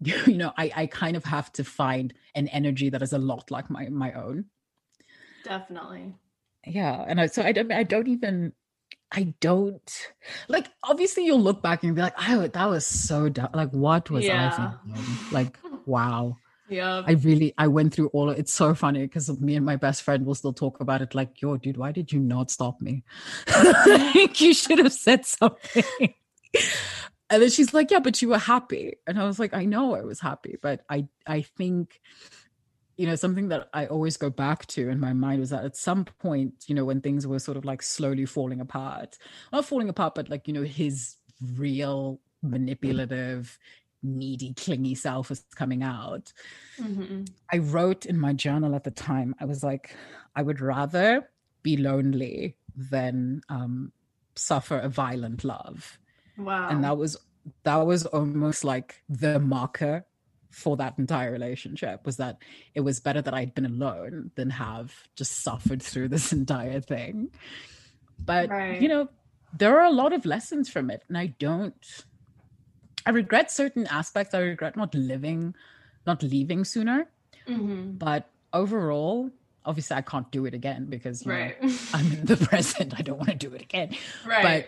you 0.26 0.36
know, 0.36 0.52
I, 0.56 0.70
I 0.74 0.86
kind 0.86 1.16
of 1.16 1.24
have 1.24 1.52
to 1.52 1.64
find 1.64 2.12
an 2.34 2.48
energy 2.48 2.90
that 2.90 3.02
is 3.02 3.12
a 3.12 3.18
lot 3.18 3.50
like 3.50 3.70
my 3.70 3.88
my 3.88 4.12
own. 4.12 4.46
Definitely. 5.44 6.14
Yeah. 6.66 7.04
And 7.06 7.20
I, 7.20 7.26
so 7.26 7.42
I 7.42 7.52
don't 7.52 7.72
I 7.72 7.84
don't 7.84 8.08
even 8.08 8.52
I 9.12 9.34
don't 9.40 10.08
like 10.48 10.68
obviously 10.82 11.24
you'll 11.24 11.40
look 11.40 11.62
back 11.62 11.82
and 11.82 11.94
be 11.94 12.02
like, 12.02 12.14
oh, 12.28 12.46
that 12.48 12.66
was 12.68 12.86
so 12.86 13.28
dumb. 13.28 13.50
Like, 13.54 13.70
what 13.70 14.10
was 14.10 14.24
yeah. 14.24 14.50
I 14.86 14.94
thinking? 14.94 15.32
Like, 15.32 15.58
wow. 15.86 16.36
Yeah. 16.68 17.04
I 17.06 17.12
really 17.12 17.54
I 17.56 17.68
went 17.68 17.94
through 17.94 18.08
all 18.08 18.28
of 18.28 18.38
it's 18.38 18.52
so 18.52 18.74
funny 18.74 19.02
because 19.02 19.40
me 19.40 19.54
and 19.54 19.64
my 19.64 19.76
best 19.76 20.02
friend 20.02 20.26
will 20.26 20.34
still 20.34 20.52
talk 20.52 20.80
about 20.80 21.00
it 21.00 21.14
like, 21.14 21.40
yo, 21.40 21.56
dude, 21.56 21.76
why 21.76 21.92
did 21.92 22.12
you 22.12 22.18
not 22.18 22.50
stop 22.50 22.80
me? 22.80 23.04
like 23.86 24.40
you 24.40 24.52
should 24.52 24.78
have 24.78 24.92
said 24.92 25.24
something. 25.24 25.84
And 27.30 27.42
then 27.42 27.50
she's 27.50 27.74
like, 27.74 27.90
Yeah, 27.90 28.00
but 28.00 28.20
you 28.22 28.28
were 28.28 28.38
happy. 28.38 28.96
And 29.06 29.18
I 29.18 29.24
was 29.24 29.38
like, 29.38 29.54
I 29.54 29.64
know 29.64 29.94
I 29.94 30.02
was 30.02 30.20
happy, 30.20 30.56
but 30.60 30.84
I 30.88 31.08
I 31.26 31.42
think 31.42 32.00
you 32.96 33.06
know 33.06 33.14
something 33.14 33.48
that 33.48 33.68
i 33.74 33.84
always 33.84 34.16
go 34.16 34.30
back 34.30 34.64
to 34.64 34.88
in 34.88 34.98
my 34.98 35.12
mind 35.12 35.38
was 35.38 35.50
that 35.50 35.66
at 35.66 35.76
some 35.76 36.06
point 36.06 36.54
you 36.66 36.74
know 36.74 36.86
when 36.86 37.02
things 37.02 37.26
were 37.26 37.38
sort 37.38 37.58
of 37.58 37.64
like 37.66 37.82
slowly 37.82 38.24
falling 38.24 38.58
apart 38.58 39.18
not 39.52 39.66
falling 39.66 39.90
apart 39.90 40.14
but 40.14 40.30
like 40.30 40.48
you 40.48 40.54
know 40.54 40.62
his 40.62 41.16
real 41.58 42.18
manipulative 42.42 43.58
needy, 44.02 44.54
clingy 44.54 44.94
self 44.94 45.28
was 45.28 45.44
coming 45.54 45.82
out. 45.82 46.32
Mm-hmm. 46.78 47.24
I 47.52 47.58
wrote 47.58 48.06
in 48.06 48.18
my 48.18 48.32
journal 48.32 48.74
at 48.74 48.84
the 48.84 48.90
time, 48.90 49.34
I 49.40 49.44
was 49.44 49.62
like, 49.62 49.94
I 50.34 50.42
would 50.42 50.60
rather 50.60 51.28
be 51.62 51.76
lonely 51.76 52.56
than 52.76 53.42
um, 53.48 53.92
suffer 54.34 54.78
a 54.78 54.88
violent 54.88 55.44
love. 55.44 55.98
Wow. 56.38 56.68
And 56.68 56.84
that 56.84 56.96
was 56.96 57.16
that 57.62 57.76
was 57.76 58.06
almost 58.06 58.64
like 58.64 59.02
the 59.08 59.38
marker 59.38 60.04
for 60.50 60.76
that 60.78 60.98
entire 60.98 61.30
relationship 61.30 62.06
was 62.06 62.16
that 62.16 62.38
it 62.74 62.80
was 62.80 62.98
better 62.98 63.20
that 63.20 63.34
I'd 63.34 63.54
been 63.54 63.66
alone 63.66 64.30
than 64.36 64.50
have 64.50 64.94
just 65.14 65.42
suffered 65.42 65.82
through 65.82 66.08
this 66.08 66.32
entire 66.40 66.80
thing. 66.80 67.30
But 68.18 68.48
right. 68.48 68.80
you 68.80 68.88
know, 68.88 69.08
there 69.56 69.78
are 69.78 69.86
a 69.86 69.90
lot 69.92 70.12
of 70.12 70.24
lessons 70.24 70.68
from 70.68 70.90
it, 70.90 71.02
and 71.08 71.16
I 71.16 71.26
don't 71.38 71.74
I 73.06 73.10
regret 73.10 73.50
certain 73.50 73.86
aspects. 73.86 74.34
I 74.34 74.40
regret 74.40 74.76
not 74.76 74.94
living, 74.94 75.54
not 76.06 76.22
leaving 76.22 76.64
sooner. 76.64 77.06
Mm-hmm. 77.48 77.92
But 77.92 78.28
overall, 78.52 79.30
obviously, 79.64 79.96
I 79.96 80.02
can't 80.02 80.30
do 80.32 80.44
it 80.44 80.54
again 80.54 80.86
because 80.86 81.24
right. 81.24 81.62
know, 81.62 81.72
I'm 81.94 82.12
in 82.12 82.24
the 82.24 82.36
present. 82.48 82.98
I 82.98 83.02
don't 83.02 83.18
want 83.18 83.30
to 83.30 83.36
do 83.36 83.54
it 83.54 83.62
again. 83.62 83.94
Right. 84.26 84.66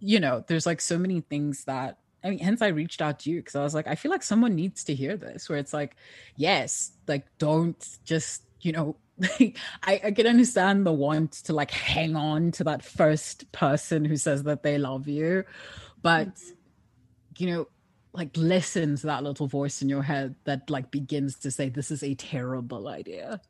You 0.00 0.20
know, 0.20 0.44
there's 0.46 0.66
like 0.66 0.80
so 0.80 0.98
many 0.98 1.20
things 1.20 1.64
that 1.64 1.98
I 2.24 2.30
mean, 2.30 2.38
hence 2.38 2.60
I 2.60 2.68
reached 2.68 3.00
out 3.00 3.20
to 3.20 3.30
you 3.30 3.36
because 3.36 3.54
I 3.54 3.62
was 3.62 3.74
like, 3.74 3.86
I 3.86 3.94
feel 3.94 4.10
like 4.10 4.22
someone 4.22 4.54
needs 4.54 4.84
to 4.84 4.94
hear 4.94 5.16
this. 5.16 5.48
Where 5.48 5.58
it's 5.58 5.72
like, 5.72 5.96
yes, 6.36 6.92
like 7.06 7.26
don't 7.38 7.86
just 8.04 8.42
you 8.60 8.72
know 8.72 8.96
I, 9.82 10.00
I 10.04 10.10
can 10.12 10.26
understand 10.26 10.86
the 10.86 10.92
want 10.92 11.32
to 11.44 11.52
like 11.52 11.70
hang 11.70 12.16
on 12.16 12.52
to 12.52 12.64
that 12.64 12.82
first 12.82 13.50
person 13.52 14.04
who 14.04 14.16
says 14.16 14.44
that 14.44 14.62
they 14.62 14.78
love 14.78 15.08
you 15.08 15.44
but 16.02 16.28
mm-hmm. 16.28 16.50
you 17.38 17.50
know 17.50 17.68
like 18.12 18.30
listen 18.36 18.96
to 18.96 19.06
that 19.06 19.22
little 19.22 19.46
voice 19.46 19.82
in 19.82 19.88
your 19.88 20.02
head 20.02 20.34
that 20.44 20.68
like 20.68 20.90
begins 20.90 21.38
to 21.38 21.50
say 21.50 21.68
this 21.68 21.90
is 21.90 22.02
a 22.02 22.14
terrible 22.14 22.88
idea 22.88 23.40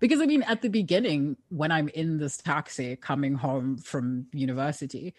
because 0.00 0.20
i 0.20 0.26
mean 0.26 0.42
at 0.44 0.62
the 0.62 0.68
beginning 0.68 1.36
when 1.50 1.70
i'm 1.70 1.88
in 1.88 2.18
this 2.18 2.36
taxi 2.38 2.96
coming 2.96 3.34
home 3.34 3.76
from 3.76 4.26
university 4.32 5.14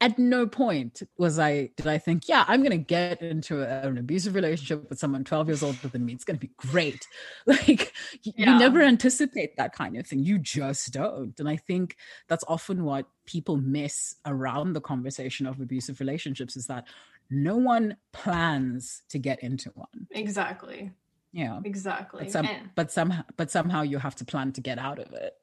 at 0.00 0.18
no 0.18 0.46
point 0.46 1.02
was 1.18 1.38
i 1.38 1.68
did 1.76 1.86
i 1.86 1.98
think 1.98 2.28
yeah 2.28 2.44
i'm 2.48 2.60
going 2.60 2.70
to 2.70 2.76
get 2.76 3.20
into 3.22 3.62
a, 3.62 3.88
an 3.88 3.98
abusive 3.98 4.34
relationship 4.34 4.88
with 4.88 4.98
someone 4.98 5.24
12 5.24 5.48
years 5.48 5.62
older 5.62 5.88
than 5.88 6.04
me 6.04 6.12
it's 6.12 6.24
going 6.24 6.38
to 6.38 6.46
be 6.46 6.52
great 6.56 7.06
like 7.46 7.92
yeah. 8.22 8.52
you 8.52 8.58
never 8.58 8.80
anticipate 8.80 9.56
that 9.56 9.72
kind 9.72 9.96
of 9.96 10.06
thing 10.06 10.20
you 10.20 10.38
just 10.38 10.92
don't 10.92 11.38
and 11.38 11.48
i 11.48 11.56
think 11.56 11.96
that's 12.28 12.44
often 12.48 12.84
what 12.84 13.06
people 13.26 13.56
miss 13.56 14.16
around 14.26 14.72
the 14.72 14.80
conversation 14.80 15.46
of 15.46 15.60
abusive 15.60 16.00
relationships 16.00 16.56
is 16.56 16.66
that 16.66 16.86
no 17.30 17.56
one 17.56 17.96
plans 18.12 19.02
to 19.08 19.18
get 19.18 19.42
into 19.42 19.70
one. 19.74 20.08
Exactly. 20.10 20.90
Yeah. 21.32 21.60
Exactly. 21.64 22.24
But, 22.24 22.32
some, 22.32 22.46
and- 22.46 22.70
but 22.74 22.90
somehow 22.90 23.22
but 23.36 23.50
somehow 23.50 23.82
you 23.82 23.98
have 23.98 24.16
to 24.16 24.24
plan 24.24 24.52
to 24.52 24.60
get 24.60 24.78
out 24.78 24.98
of 24.98 25.12
it. 25.12 25.34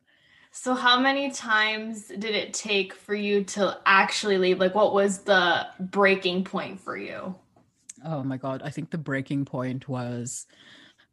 So 0.52 0.74
how 0.74 1.00
many 1.00 1.32
times 1.32 2.08
did 2.08 2.36
it 2.36 2.54
take 2.54 2.94
for 2.94 3.14
you 3.14 3.44
to 3.46 3.78
actually 3.86 4.38
leave? 4.38 4.60
Like 4.60 4.76
what 4.76 4.94
was 4.94 5.20
the 5.20 5.68
breaking 5.80 6.44
point 6.44 6.80
for 6.80 6.98
you? 6.98 7.36
Oh 8.06 8.24
my 8.24 8.38
god, 8.38 8.62
I 8.64 8.70
think 8.70 8.92
the 8.92 8.98
breaking 8.98 9.46
point 9.46 9.88
was 9.88 10.46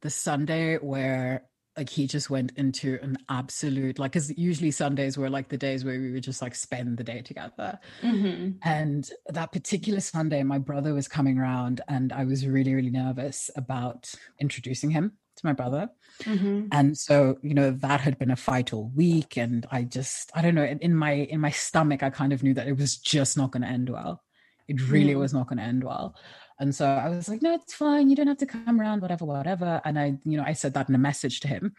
the 0.00 0.10
Sunday 0.10 0.76
where 0.76 1.44
like 1.76 1.88
he 1.88 2.06
just 2.06 2.30
went 2.30 2.52
into 2.56 2.98
an 3.02 3.16
absolute 3.28 3.98
like 3.98 4.12
because 4.12 4.36
usually 4.38 4.70
sundays 4.70 5.18
were 5.18 5.30
like 5.30 5.48
the 5.48 5.56
days 5.56 5.84
where 5.84 5.98
we 5.98 6.12
would 6.12 6.22
just 6.22 6.40
like 6.40 6.54
spend 6.54 6.96
the 6.96 7.04
day 7.04 7.20
together 7.20 7.78
mm-hmm. 8.02 8.52
and 8.62 9.10
that 9.28 9.52
particular 9.52 10.00
sunday 10.00 10.42
my 10.42 10.58
brother 10.58 10.94
was 10.94 11.08
coming 11.08 11.38
around 11.38 11.80
and 11.88 12.12
i 12.12 12.24
was 12.24 12.46
really 12.46 12.74
really 12.74 12.90
nervous 12.90 13.50
about 13.56 14.12
introducing 14.38 14.90
him 14.90 15.12
my 15.44 15.52
brother 15.52 15.88
mm-hmm. 16.22 16.66
and 16.72 16.96
so 16.96 17.38
you 17.42 17.54
know 17.54 17.70
that 17.70 18.00
had 18.00 18.18
been 18.18 18.30
a 18.30 18.36
fight 18.36 18.72
all 18.72 18.90
week 18.94 19.36
and 19.36 19.66
i 19.70 19.82
just 19.82 20.30
i 20.34 20.42
don't 20.42 20.54
know 20.54 20.64
in 20.64 20.94
my 20.94 21.12
in 21.12 21.40
my 21.40 21.50
stomach 21.50 22.02
i 22.02 22.10
kind 22.10 22.32
of 22.32 22.42
knew 22.42 22.54
that 22.54 22.68
it 22.68 22.76
was 22.76 22.96
just 22.96 23.36
not 23.36 23.50
going 23.50 23.62
to 23.62 23.68
end 23.68 23.90
well 23.90 24.22
it 24.66 24.80
really 24.88 25.14
mm. 25.14 25.18
was 25.20 25.34
not 25.34 25.46
going 25.46 25.58
to 25.58 25.64
end 25.64 25.84
well 25.84 26.16
and 26.58 26.74
so 26.74 26.86
I 26.86 27.08
was 27.08 27.28
like, 27.28 27.42
no, 27.42 27.54
it's 27.54 27.74
fine. 27.74 28.10
You 28.10 28.16
don't 28.16 28.28
have 28.28 28.38
to 28.38 28.46
come 28.46 28.80
around, 28.80 29.02
whatever, 29.02 29.24
whatever. 29.24 29.80
And 29.84 29.98
I, 29.98 30.18
you 30.24 30.36
know, 30.36 30.44
I 30.46 30.52
said 30.52 30.74
that 30.74 30.88
in 30.88 30.94
a 30.94 30.98
message 30.98 31.40
to 31.40 31.48
him. 31.48 31.74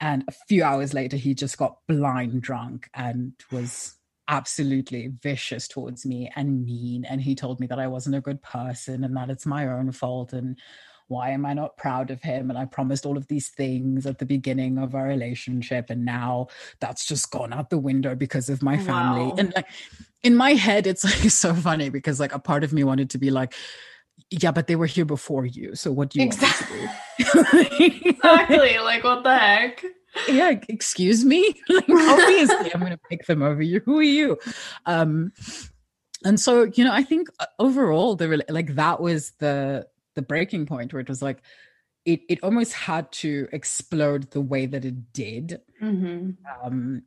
And 0.00 0.24
a 0.26 0.32
few 0.48 0.64
hours 0.64 0.92
later, 0.92 1.16
he 1.16 1.34
just 1.34 1.56
got 1.58 1.78
blind 1.86 2.42
drunk 2.42 2.90
and 2.94 3.34
was 3.52 3.96
absolutely 4.28 5.12
vicious 5.22 5.68
towards 5.68 6.04
me 6.04 6.30
and 6.34 6.64
mean. 6.64 7.04
And 7.04 7.20
he 7.20 7.36
told 7.36 7.60
me 7.60 7.68
that 7.68 7.78
I 7.78 7.86
wasn't 7.86 8.16
a 8.16 8.20
good 8.20 8.42
person 8.42 9.04
and 9.04 9.16
that 9.16 9.30
it's 9.30 9.46
my 9.46 9.68
own 9.68 9.92
fault. 9.92 10.32
And 10.32 10.58
why 11.08 11.30
am 11.30 11.46
I 11.46 11.54
not 11.54 11.76
proud 11.76 12.10
of 12.10 12.22
him? 12.22 12.50
And 12.50 12.58
I 12.58 12.64
promised 12.64 13.06
all 13.06 13.16
of 13.16 13.28
these 13.28 13.48
things 13.48 14.06
at 14.06 14.18
the 14.18 14.26
beginning 14.26 14.78
of 14.78 14.94
our 14.94 15.04
relationship. 15.04 15.90
And 15.90 16.04
now 16.04 16.48
that's 16.80 17.06
just 17.06 17.30
gone 17.30 17.52
out 17.52 17.70
the 17.70 17.78
window 17.78 18.14
because 18.14 18.48
of 18.48 18.62
my 18.62 18.76
family. 18.76 19.26
Wow. 19.26 19.34
And 19.38 19.52
like 19.54 19.68
in 20.22 20.34
my 20.34 20.54
head, 20.54 20.86
it's 20.86 21.04
like 21.04 21.14
so 21.30 21.54
funny 21.54 21.90
because 21.90 22.18
like 22.18 22.34
a 22.34 22.38
part 22.38 22.64
of 22.64 22.72
me 22.72 22.84
wanted 22.84 23.10
to 23.10 23.18
be 23.18 23.30
like, 23.30 23.54
yeah, 24.30 24.50
but 24.50 24.66
they 24.66 24.76
were 24.76 24.86
here 24.86 25.04
before 25.04 25.46
you. 25.46 25.74
So 25.74 25.92
what 25.92 26.10
do 26.10 26.18
you 26.18 26.26
exactly. 26.26 26.88
exactly. 27.18 28.76
Like 28.82 29.04
what 29.04 29.24
the 29.24 29.36
heck? 29.36 29.84
Yeah, 30.28 30.58
excuse 30.68 31.24
me. 31.24 31.54
like 31.68 31.88
obviously 31.88 32.74
I'm 32.74 32.80
gonna 32.80 32.98
pick 33.10 33.26
them 33.26 33.42
over 33.42 33.62
you. 33.62 33.82
Who 33.84 33.98
are 33.98 34.02
you? 34.02 34.38
Um 34.86 35.32
and 36.24 36.40
so, 36.40 36.64
you 36.74 36.82
know, 36.82 36.92
I 36.92 37.02
think 37.02 37.28
uh, 37.38 37.46
overall 37.58 38.16
the 38.16 38.42
like 38.48 38.74
that 38.74 39.00
was 39.00 39.32
the 39.38 39.86
the 40.16 40.22
breaking 40.22 40.66
point 40.66 40.92
where 40.92 41.00
it 41.00 41.08
was 41.08 41.22
like 41.22 41.42
it 42.04 42.20
it 42.28 42.42
almost 42.42 42.72
had 42.72 43.10
to 43.12 43.48
explode 43.52 44.30
the 44.32 44.40
way 44.40 44.66
that 44.66 44.84
it 44.84 45.12
did. 45.12 45.60
Mm-hmm. 45.80 46.30
Um 46.64 47.02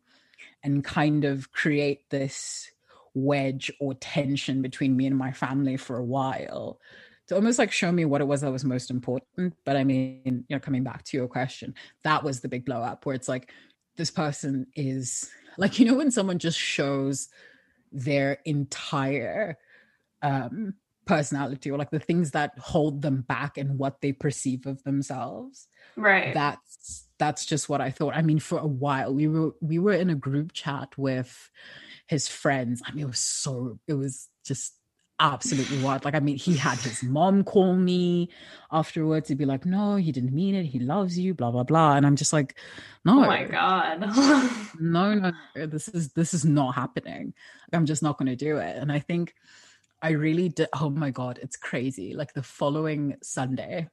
and 0.64 0.84
kind 0.84 1.26
of 1.26 1.52
create 1.52 2.10
this 2.10 2.72
wedge 3.14 3.72
or 3.80 3.94
tension 3.96 4.62
between 4.62 4.96
me 4.96 5.06
and 5.06 5.18
my 5.18 5.32
family 5.32 5.76
for 5.76 5.98
a 5.98 6.04
while 6.04 6.80
to 7.28 7.36
almost 7.36 7.60
like 7.60 7.72
show 7.72 7.92
me 7.92 8.06
what 8.06 8.22
it 8.22 8.28
was 8.28 8.42
that 8.42 8.52
was 8.52 8.66
most 8.66 8.90
important. 8.90 9.56
But 9.64 9.76
I 9.76 9.84
mean, 9.84 10.22
you 10.26 10.56
know, 10.56 10.60
coming 10.60 10.84
back 10.84 11.04
to 11.06 11.18
your 11.18 11.28
question, 11.28 11.76
that 12.04 12.24
was 12.24 12.40
the 12.40 12.50
big 12.50 12.66
blow 12.66 12.82
up 12.82 13.06
where 13.06 13.16
it's 13.16 13.30
like 13.30 13.52
this 13.98 14.12
person 14.12 14.68
is 14.76 15.30
like, 15.58 15.78
you 15.80 15.86
know, 15.86 15.96
when 15.96 16.12
someone 16.12 16.40
just 16.40 16.58
shows 16.58 17.30
their 17.92 18.40
entire 18.46 19.58
um 20.22 20.74
personality 21.10 21.72
or 21.72 21.78
like 21.78 21.90
the 21.90 22.00
things 22.00 22.32
that 22.32 22.52
hold 22.60 23.02
them 23.02 23.22
back 23.28 23.58
and 23.58 23.80
what 23.80 24.00
they 24.00 24.12
perceive 24.14 24.68
of 24.68 24.84
themselves. 24.84 25.68
Right. 25.98 26.36
That's 26.36 27.08
that's 27.18 27.48
just 27.48 27.68
what 27.68 27.82
I 27.82 27.90
thought. 27.90 28.16
I 28.16 28.22
mean, 28.22 28.40
for 28.40 28.60
a 28.60 28.68
while 28.68 29.14
we 29.14 29.28
were 29.28 29.52
we 29.60 29.80
were 29.80 29.94
in 29.94 30.12
a 30.12 30.16
group 30.16 30.54
chat 30.54 30.90
with 30.98 31.50
his 32.06 32.28
friends. 32.28 32.84
I 32.86 32.92
mean, 32.92 33.06
it 33.06 33.08
was 33.08 33.20
so 33.20 33.80
it 33.88 33.96
was 33.96 34.30
just 34.46 34.76
absolutely 35.20 35.82
wild. 35.82 36.06
Like, 36.06 36.14
I 36.14 36.20
mean, 36.20 36.38
he 36.38 36.56
had 36.56 36.78
his 36.78 37.02
mom 37.02 37.44
call 37.44 37.76
me 37.76 38.30
afterwards 38.72 39.30
to 39.30 39.36
be 39.36 39.46
like, 39.46 39.66
no, 39.66 39.96
he 39.96 40.12
didn't 40.12 40.32
mean 40.32 40.54
it. 40.54 40.66
He 40.66 40.80
loves 40.80 41.18
you, 41.18 41.34
blah, 41.34 41.52
blah, 41.52 41.64
blah. 41.64 41.96
And 41.96 42.06
I'm 42.06 42.16
just 42.16 42.32
like, 42.32 42.56
no. 43.04 43.24
Oh 43.24 43.28
my 43.28 43.44
God. 43.44 44.00
no, 44.80 45.16
no, 45.16 45.32
this 45.68 45.90
is, 45.90 46.14
this 46.14 46.34
is 46.34 46.46
not 46.46 46.76
happening. 46.76 47.34
I'm 47.74 47.86
just 47.86 48.02
not 48.02 48.18
going 48.18 48.28
to 48.28 48.38
do 48.38 48.58
it. 48.58 48.78
And 48.78 48.92
I 48.92 49.00
think 49.00 49.36
I 50.02 50.12
really 50.12 50.50
did. 50.50 50.70
Oh 50.74 50.90
my 50.90 51.12
God, 51.12 51.40
it's 51.42 51.58
crazy. 51.58 52.14
Like 52.14 52.34
the 52.34 52.44
following 52.44 53.18
Sunday, 53.22 53.88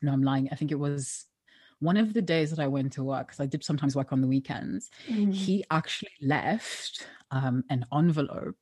no, 0.00 0.12
I'm 0.12 0.22
lying. 0.22 0.48
I 0.50 0.54
think 0.54 0.70
it 0.70 0.78
was 0.78 1.26
one 1.82 1.96
of 1.96 2.14
the 2.14 2.22
days 2.22 2.50
that 2.50 2.60
I 2.60 2.68
went 2.68 2.92
to 2.92 3.02
work, 3.02 3.26
because 3.26 3.40
I 3.40 3.46
did 3.46 3.64
sometimes 3.64 3.96
work 3.96 4.12
on 4.12 4.20
the 4.20 4.28
weekends, 4.28 4.88
mm-hmm. 5.08 5.32
he 5.32 5.64
actually 5.70 6.12
left 6.20 7.06
um, 7.32 7.64
an 7.70 7.84
envelope 7.92 8.58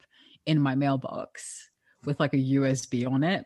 in 0.46 0.58
my 0.58 0.74
mailbox 0.74 1.68
with 2.06 2.18
like 2.18 2.32
a 2.32 2.38
USB 2.38 3.06
on 3.06 3.22
it. 3.22 3.44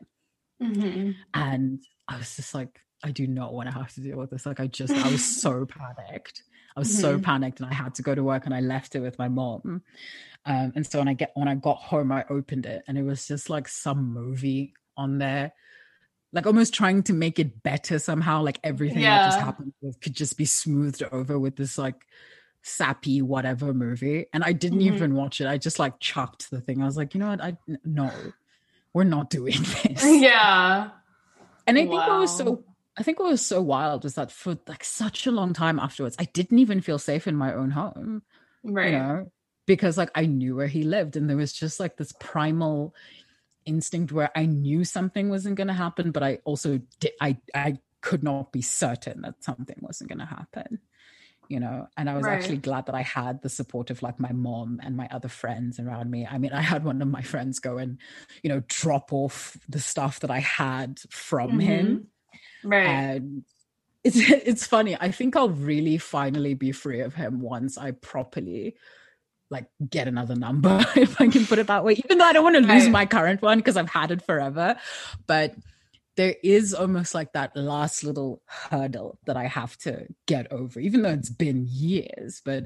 Mm-hmm. 0.62 1.10
And 1.34 1.82
I 2.06 2.18
was 2.18 2.36
just 2.36 2.54
like, 2.54 2.78
I 3.02 3.10
do 3.10 3.26
not 3.26 3.52
want 3.52 3.68
to 3.68 3.74
have 3.74 3.92
to 3.94 4.00
deal 4.00 4.16
with 4.16 4.30
this. 4.30 4.46
Like, 4.46 4.60
I 4.60 4.68
just, 4.68 4.92
I 4.92 5.10
was 5.10 5.24
so 5.24 5.66
panicked. 5.66 6.44
I 6.76 6.80
was 6.80 6.98
so 6.98 7.18
Mhm. 7.18 7.22
panicked 7.22 7.60
and 7.60 7.68
I 7.70 7.74
had 7.74 7.94
to 7.96 8.02
go 8.02 8.14
to 8.14 8.22
work 8.24 8.46
and 8.46 8.54
I 8.54 8.60
left 8.60 8.94
it 8.96 9.00
with 9.00 9.18
my 9.18 9.28
mom. 9.28 9.82
Um, 10.44 10.72
and 10.74 10.86
so 10.86 10.98
when 10.98 11.08
I 11.08 11.14
get, 11.14 11.30
when 11.34 11.48
I 11.48 11.54
got 11.54 11.76
home, 11.78 12.10
I 12.12 12.24
opened 12.28 12.66
it 12.66 12.82
and 12.88 12.98
it 12.98 13.02
was 13.02 13.26
just 13.26 13.48
like 13.48 13.68
some 13.68 14.12
movie 14.12 14.74
on 14.96 15.18
there, 15.18 15.52
like 16.32 16.46
almost 16.46 16.74
trying 16.74 17.02
to 17.04 17.12
make 17.12 17.38
it 17.38 17.62
better 17.62 17.98
somehow. 17.98 18.42
Like 18.42 18.58
everything 18.64 19.02
that 19.02 19.26
just 19.26 19.40
happened 19.40 19.72
was- 19.80 19.96
could 19.96 20.14
just 20.14 20.36
be 20.36 20.44
smoothed 20.44 21.02
over 21.12 21.38
with 21.38 21.56
this 21.56 21.78
like 21.78 22.06
sappy 22.62 23.22
whatever 23.22 23.72
movie. 23.72 24.26
And 24.32 24.42
I 24.42 24.52
didn't 24.52 24.80
Mhm. 24.80 24.94
even 24.94 25.14
watch 25.14 25.40
it. 25.40 25.46
I 25.46 25.58
just 25.58 25.78
like 25.78 26.00
chucked 26.00 26.50
the 26.50 26.60
thing. 26.60 26.82
I 26.82 26.86
was 26.86 26.96
like, 26.96 27.14
you 27.14 27.20
know 27.20 27.28
what? 27.28 27.40
I, 27.42 27.56
no, 27.84 28.10
we're 28.92 29.04
not 29.04 29.30
doing 29.30 29.54
this. 29.84 30.02
Yeah. 30.04 30.90
And 31.66 31.78
I 31.78 31.80
think 31.82 31.92
what 31.92 32.08
was 32.20 32.36
so 32.36 32.62
I 32.96 33.02
think 33.02 33.18
what 33.18 33.30
was 33.30 33.44
so 33.44 33.60
wild 33.60 34.04
was 34.04 34.14
that 34.14 34.30
for 34.30 34.56
like 34.66 34.84
such 34.84 35.26
a 35.26 35.32
long 35.32 35.52
time 35.52 35.78
afterwards, 35.78 36.16
I 36.18 36.24
didn't 36.24 36.60
even 36.60 36.80
feel 36.80 36.98
safe 36.98 37.26
in 37.26 37.34
my 37.36 37.52
own 37.52 37.70
home. 37.70 38.22
Right. 38.62 38.92
You 38.92 38.98
know, 38.98 39.32
because 39.66 39.98
like 39.98 40.10
I 40.14 40.26
knew 40.26 40.56
where 40.56 40.66
he 40.66 40.84
lived, 40.84 41.16
and 41.16 41.28
there 41.28 41.36
was 41.36 41.52
just 41.52 41.80
like 41.80 41.96
this 41.96 42.12
primal 42.20 42.94
instinct 43.66 44.12
where 44.12 44.30
I 44.36 44.46
knew 44.46 44.84
something 44.84 45.28
wasn't 45.28 45.56
going 45.56 45.68
to 45.68 45.74
happen, 45.74 46.12
but 46.12 46.22
I 46.22 46.38
also 46.44 46.80
did 47.00 47.12
I 47.20 47.38
I 47.54 47.78
could 48.00 48.22
not 48.22 48.52
be 48.52 48.62
certain 48.62 49.22
that 49.22 49.42
something 49.42 49.76
wasn't 49.80 50.10
going 50.10 50.18
to 50.18 50.26
happen. 50.26 50.80
You 51.48 51.60
know, 51.60 51.88
and 51.96 52.08
I 52.08 52.14
was 52.14 52.24
Right. 52.24 52.38
actually 52.38 52.56
glad 52.56 52.86
that 52.86 52.94
I 52.94 53.02
had 53.02 53.42
the 53.42 53.50
support 53.50 53.90
of 53.90 54.02
like 54.02 54.18
my 54.18 54.32
mom 54.32 54.80
and 54.82 54.96
my 54.96 55.08
other 55.10 55.28
friends 55.28 55.78
around 55.78 56.10
me. 56.10 56.26
I 56.26 56.38
mean, 56.38 56.52
I 56.52 56.62
had 56.62 56.84
one 56.84 57.02
of 57.02 57.08
my 57.08 57.20
friends 57.20 57.58
go 57.58 57.76
and, 57.76 57.98
you 58.42 58.48
know, 58.48 58.62
drop 58.66 59.12
off 59.12 59.58
the 59.68 59.78
stuff 59.78 60.20
that 60.20 60.30
I 60.30 60.40
had 60.40 61.00
from 61.10 61.60
him 61.60 61.86
mm-hmm. 61.86 62.04
Right. 62.64 62.86
and 62.86 63.44
it's 64.02 64.16
it's 64.18 64.66
funny. 64.66 64.96
I 65.00 65.10
think 65.10 65.36
i'll 65.36 65.50
really 65.50 65.98
finally 65.98 66.54
be 66.54 66.72
free 66.72 67.00
of 67.00 67.14
him 67.14 67.40
once 67.40 67.78
i 67.78 67.90
properly 67.90 68.76
like 69.50 69.66
get 69.88 70.08
another 70.08 70.34
number 70.34 70.84
if 70.96 71.20
i 71.20 71.28
can 71.28 71.46
put 71.46 71.58
it 71.58 71.66
that 71.66 71.84
way. 71.84 71.94
Even 72.04 72.18
though 72.18 72.24
i 72.24 72.32
don't 72.32 72.44
want 72.44 72.56
to 72.56 72.60
lose 72.62 72.84
Right. 72.84 72.92
my 72.92 73.06
current 73.06 73.42
one 73.42 73.58
because 73.58 73.76
i've 73.76 73.90
had 73.90 74.10
it 74.10 74.22
forever. 74.22 74.76
But 75.26 75.54
there 76.16 76.36
is 76.44 76.72
almost 76.74 77.12
like 77.12 77.32
that 77.32 77.56
last 77.56 78.04
little 78.04 78.40
hurdle 78.46 79.18
that 79.26 79.36
i 79.36 79.46
have 79.46 79.76
to 79.78 80.06
get 80.26 80.50
over 80.52 80.78
even 80.80 81.02
though 81.02 81.10
it's 81.10 81.30
been 81.30 81.66
years. 81.68 82.40
But 82.44 82.64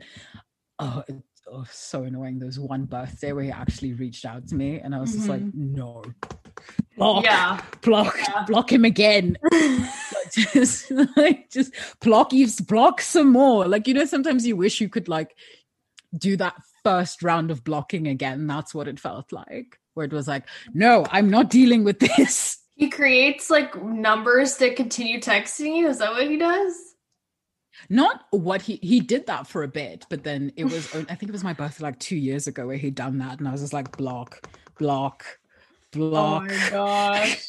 oh 0.78 1.02
it's 1.08 1.22
oh, 1.50 1.64
so 1.70 2.02
annoying. 2.02 2.38
There 2.38 2.46
was 2.46 2.60
one 2.60 2.84
birthday 2.84 3.32
where 3.32 3.44
he 3.44 3.50
actually 3.50 3.94
reached 3.94 4.24
out 4.24 4.48
to 4.48 4.54
me 4.54 4.80
and 4.80 4.94
i 4.94 5.00
was 5.00 5.12
just 5.12 5.28
like 5.28 5.40
mm-hmm. 5.42 5.74
no 5.74 6.02
block. 6.96 7.24
Yeah. 7.24 7.60
block. 7.82 8.16
Yeah. 8.18 8.44
block 8.46 8.72
him 8.72 8.84
again. 8.84 9.36
Just 10.30 10.90
like 11.16 11.48
just 11.48 11.72
block 12.02 12.34
you 12.34 12.46
block 12.66 13.00
some 13.00 13.32
more. 13.32 13.66
Like 13.66 13.88
you 13.88 13.94
know 13.94 14.04
sometimes 14.04 14.46
you 14.46 14.56
wish 14.56 14.78
you 14.78 14.90
could 14.90 15.08
like 15.08 15.34
do 16.18 16.36
that 16.36 16.54
first 16.84 17.22
round 17.22 17.50
of 17.50 17.64
blocking 17.64 18.08
again. 18.08 18.46
That's 18.46 18.74
what 18.74 18.88
it 18.88 19.00
felt 19.00 19.32
like. 19.32 19.78
Where 19.94 20.04
it 20.04 20.12
was 20.12 20.28
like 20.28 20.44
no 20.74 21.06
i'm 21.10 21.30
not 21.30 21.50
dealing 21.50 21.82
with 21.84 21.98
this. 21.98 22.58
He 22.78 22.90
creates 22.90 23.50
like 23.50 23.82
numbers 23.82 24.56
to 24.58 24.72
continue 24.72 25.18
texting 25.18 25.76
you. 25.76 25.88
Is 25.88 25.98
that 25.98 26.12
what 26.12 26.30
he 26.30 26.36
does? 26.36 26.88
not 27.88 28.24
what 28.30 28.62
he 28.62 28.76
he 28.82 29.00
did 29.00 29.26
that 29.26 29.46
for 29.46 29.62
a 29.62 29.68
bit 29.68 30.04
but 30.10 30.24
then 30.24 30.52
it 30.56 30.64
was 30.64 30.92
i 30.94 31.14
think 31.14 31.28
it 31.28 31.32
was 31.32 31.44
my 31.44 31.52
birthday 31.52 31.84
like 31.84 31.98
two 31.98 32.16
years 32.16 32.46
ago 32.46 32.66
where 32.66 32.76
he'd 32.76 32.94
done 32.94 33.18
that. 33.18 33.38
And 33.38 33.48
i 33.48 33.52
was 33.52 33.60
just 33.60 33.72
like 33.72 33.96
block 33.96 34.48
block 34.78 35.37
block 35.92 36.44
Oh 36.44 36.46
my 36.46 36.70
gosh. 36.70 37.44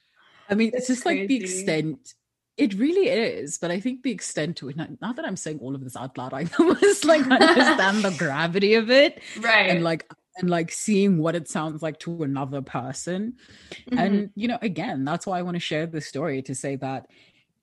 I 0.50 0.54
mean, 0.54 0.68
it's 0.68 0.78
It's 0.78 0.86
just 0.88 1.06
like 1.06 1.26
the 1.28 1.36
extent. 1.36 2.14
It 2.56 2.74
really 2.74 3.08
is, 3.08 3.58
but 3.58 3.70
I 3.72 3.80
think 3.80 4.02
the 4.04 4.12
extent 4.12 4.56
to 4.58 4.68
it. 4.68 4.76
Not, 4.76 4.90
not 5.00 5.16
that 5.16 5.24
I'm 5.24 5.36
saying 5.36 5.58
all 5.60 5.74
of 5.74 5.82
this 5.82 5.96
out 5.96 6.16
loud. 6.16 6.32
I 6.34 6.46
almost 6.58 7.04
like 7.04 7.26
understand 7.26 8.04
the 8.04 8.14
gravity 8.16 8.74
of 8.74 8.90
it, 8.90 9.20
Right. 9.40 9.70
and 9.70 9.82
like 9.82 10.08
and 10.36 10.50
like 10.50 10.70
seeing 10.70 11.18
what 11.18 11.34
it 11.34 11.48
sounds 11.48 11.82
like 11.82 11.98
to 12.00 12.22
another 12.22 12.60
person. 12.62 13.34
Mhm. 13.90 13.98
And 13.98 14.30
you 14.36 14.48
know, 14.48 14.58
again, 14.62 15.04
that's 15.04 15.26
why 15.26 15.38
I 15.38 15.42
want 15.42 15.56
to 15.56 15.60
share 15.60 15.86
this 15.86 16.06
story 16.06 16.42
to 16.42 16.54
say 16.54 16.76
that, 16.76 17.06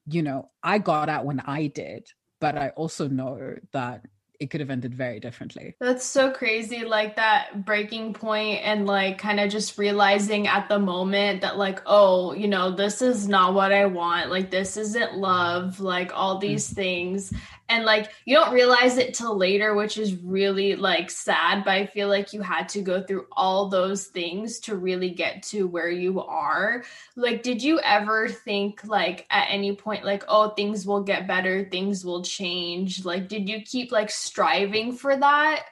you 0.08 0.24
know, 0.24 0.50
I 0.64 0.80
got 0.80 1.08
out 1.08 1.26
when 1.26 1.40
I 1.42 1.68
did, 1.68 2.08
but 2.40 2.58
I 2.58 2.70
also 2.70 3.08
know 3.08 3.56
that 3.74 4.06
it 4.42 4.50
could 4.50 4.60
have 4.60 4.72
ended 4.72 4.96
very 4.96 5.20
differently. 5.20 5.76
That's 5.80 6.04
so 6.04 6.32
crazy, 6.32 6.84
like 6.84 7.16
that 7.16 7.64
breaking 7.64 8.14
point, 8.14 8.62
and 8.64 8.88
like 8.88 9.20
kind 9.20 9.40
of 9.40 9.52
just 9.52 9.78
realizing 9.78 10.48
at 10.48 10.68
the 10.68 10.80
moment 10.80 11.42
that, 11.42 11.60
like, 11.60 11.80
oh, 11.86 12.34
you 12.34 12.48
know, 12.48 12.72
this 12.72 13.04
is 13.04 13.28
not 13.28 13.54
what 13.54 13.72
I 13.72 13.86
want. 13.86 14.32
Like, 14.32 14.50
this 14.50 14.78
isn't 14.78 15.16
love, 15.16 15.80
like, 15.80 16.12
all 16.14 16.40
these 16.40 16.68
mm. 16.72 16.74
things. 16.74 17.34
And 17.72 17.86
like, 17.86 18.12
you 18.26 18.36
don't 18.36 18.54
realize 18.54 18.98
it 18.98 19.14
till 19.14 19.38
later, 19.38 19.74
which 19.76 19.98
is 19.98 20.14
really 20.16 20.76
like 20.76 21.10
sad. 21.10 21.64
But 21.64 21.72
I 21.76 21.86
feel 21.86 22.10
like 22.10 22.34
you 22.34 22.42
had 22.42 22.68
to 22.70 22.82
go 22.82 23.02
through 23.02 23.28
all 23.32 23.70
those 23.70 24.08
things 24.08 24.60
to 24.62 24.76
really 24.76 25.10
get 25.10 25.42
to 25.44 25.68
where 25.68 25.90
you 25.90 26.22
are. 26.22 26.84
Like, 27.16 27.44
did 27.44 27.64
you 27.64 27.80
ever 27.80 28.28
think, 28.28 28.84
like, 28.84 29.26
at 29.30 29.48
any 29.50 29.74
point, 29.74 30.04
like, 30.04 30.26
oh, 30.28 30.50
things 30.50 30.86
will 30.86 31.02
get 31.02 31.28
better, 31.28 31.64
things 31.72 32.04
will 32.04 32.24
change? 32.24 33.06
Like, 33.06 33.30
did 33.30 33.48
you 33.48 33.62
keep 33.62 33.94
like 33.94 34.12
striving 34.12 34.92
for 34.92 35.16
that? 35.16 35.64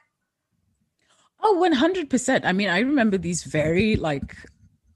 Oh, 1.41 1.57
100%. 1.61 2.45
I 2.45 2.53
mean, 2.53 2.69
I 2.69 2.79
remember 2.79 3.17
these 3.17 3.43
very 3.43 3.97
like 3.97 4.37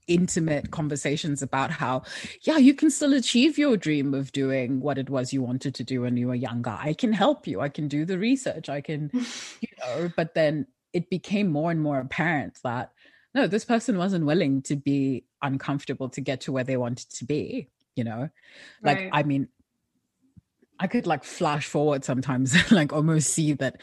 intimate 0.06 0.70
conversations 0.70 1.42
about 1.42 1.70
how, 1.70 2.02
yeah, 2.42 2.56
you 2.56 2.74
can 2.74 2.90
still 2.90 3.14
achieve 3.14 3.58
your 3.58 3.76
dream 3.76 4.14
of 4.14 4.32
doing 4.32 4.80
what 4.80 4.98
it 4.98 5.10
was 5.10 5.32
you 5.32 5.42
wanted 5.42 5.74
to 5.74 5.84
do 5.84 6.02
when 6.02 6.16
you 6.16 6.28
were 6.28 6.34
younger. 6.34 6.76
I 6.78 6.94
can 6.94 7.12
help 7.12 7.46
you. 7.46 7.60
I 7.60 7.68
can 7.68 7.88
do 7.88 8.04
the 8.04 8.18
research. 8.18 8.68
I 8.68 8.80
can, 8.80 9.10
you 9.60 9.68
know, 9.80 10.10
but 10.16 10.34
then 10.34 10.66
it 10.92 11.10
became 11.10 11.48
more 11.48 11.70
and 11.70 11.80
more 11.80 11.98
apparent 11.98 12.58
that 12.62 12.92
no, 13.34 13.48
this 13.48 13.64
person 13.64 13.98
wasn't 13.98 14.26
willing 14.26 14.62
to 14.62 14.76
be 14.76 15.24
uncomfortable 15.42 16.08
to 16.10 16.20
get 16.20 16.42
to 16.42 16.52
where 16.52 16.62
they 16.62 16.76
wanted 16.76 17.10
to 17.10 17.24
be, 17.24 17.68
you 17.96 18.04
know? 18.04 18.28
Like, 18.82 18.98
Right. 18.98 19.10
I 19.12 19.22
mean, 19.24 19.48
I 20.78 20.86
could 20.86 21.06
like 21.06 21.24
flash 21.24 21.66
forward 21.66 22.04
sometimes 22.04 22.54
and 22.54 22.72
like 22.72 22.92
almost 22.92 23.30
see 23.30 23.52
that 23.54 23.80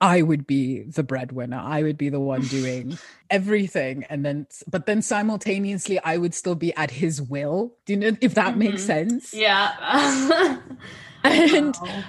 I 0.00 0.22
would 0.22 0.46
be 0.46 0.82
the 0.82 1.02
breadwinner. 1.02 1.58
I 1.58 1.82
would 1.82 1.98
be 1.98 2.08
the 2.08 2.20
one 2.20 2.46
doing 2.46 2.98
everything. 3.30 4.04
And 4.04 4.24
then, 4.24 4.46
but 4.68 4.86
then 4.86 5.02
simultaneously, 5.02 5.98
I 6.00 6.18
would 6.18 6.34
still 6.34 6.54
be 6.54 6.74
at 6.76 6.90
his 6.92 7.20
will. 7.20 7.74
Do 7.86 7.94
you 7.94 7.98
know 7.98 8.16
if 8.20 8.34
that 8.34 8.56
makes 8.56 8.82
Mhm. 8.82 8.86
sense? 8.86 9.34
Yeah. 9.34 10.60
And 11.24 11.76
Wow. 11.80 12.04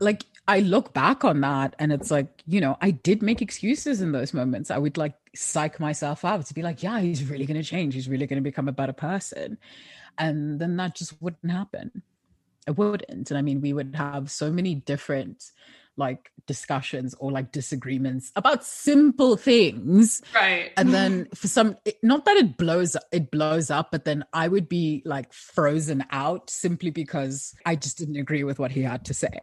like, 0.00 0.24
I 0.46 0.60
look 0.60 0.94
back 0.94 1.24
on 1.24 1.42
that 1.42 1.76
and 1.78 1.92
it's 1.92 2.10
like, 2.10 2.42
you 2.46 2.60
know, 2.60 2.78
I 2.80 2.90
did 2.92 3.22
make 3.22 3.42
excuses 3.42 4.00
in 4.00 4.12
those 4.12 4.32
moments. 4.32 4.70
I 4.70 4.78
would 4.78 4.96
like 4.96 5.14
psych 5.36 5.78
myself 5.78 6.24
out 6.24 6.46
to 6.46 6.54
be 6.54 6.62
like, 6.62 6.82
yeah, 6.82 7.00
he's 7.00 7.24
really 7.28 7.44
going 7.44 7.60
to 7.60 7.68
change. 7.68 7.92
He's 7.94 8.08
really 8.08 8.26
going 8.26 8.42
to 8.42 8.48
become 8.50 8.68
a 8.68 8.72
better 8.72 8.94
person. 8.94 9.58
And 10.16 10.58
then 10.58 10.76
that 10.78 10.94
just 10.96 11.20
wouldn't 11.20 11.52
happen. 11.52 12.02
It 12.66 12.76
wouldn't. 12.78 13.30
And 13.30 13.38
I 13.38 13.42
mean, 13.42 13.60
we 13.60 13.72
would 13.74 13.94
have 13.94 14.30
so 14.30 14.50
many 14.50 14.74
different 14.74 15.44
like 15.98 16.30
discussions 16.46 17.14
or 17.18 17.30
like 17.30 17.52
disagreements 17.52 18.32
about 18.36 18.64
simple 18.64 19.36
things 19.36 20.22
right. 20.34 20.70
and 20.78 20.94
then 20.94 21.28
for 21.34 21.48
some 21.48 21.76
it, 21.84 21.98
not 22.02 22.24
that 22.24 22.36
it 22.38 22.56
blows 22.56 22.96
it 23.12 23.30
blows 23.30 23.70
up 23.70 23.90
but 23.90 24.04
then 24.04 24.24
i 24.32 24.48
would 24.48 24.68
be 24.68 25.02
like 25.04 25.30
frozen 25.32 26.02
out 26.10 26.48
simply 26.48 26.90
because 26.90 27.54
i 27.66 27.76
just 27.76 27.98
didn't 27.98 28.16
agree 28.16 28.44
with 28.44 28.58
what 28.58 28.70
he 28.70 28.80
had 28.80 29.04
to 29.04 29.12
say 29.12 29.38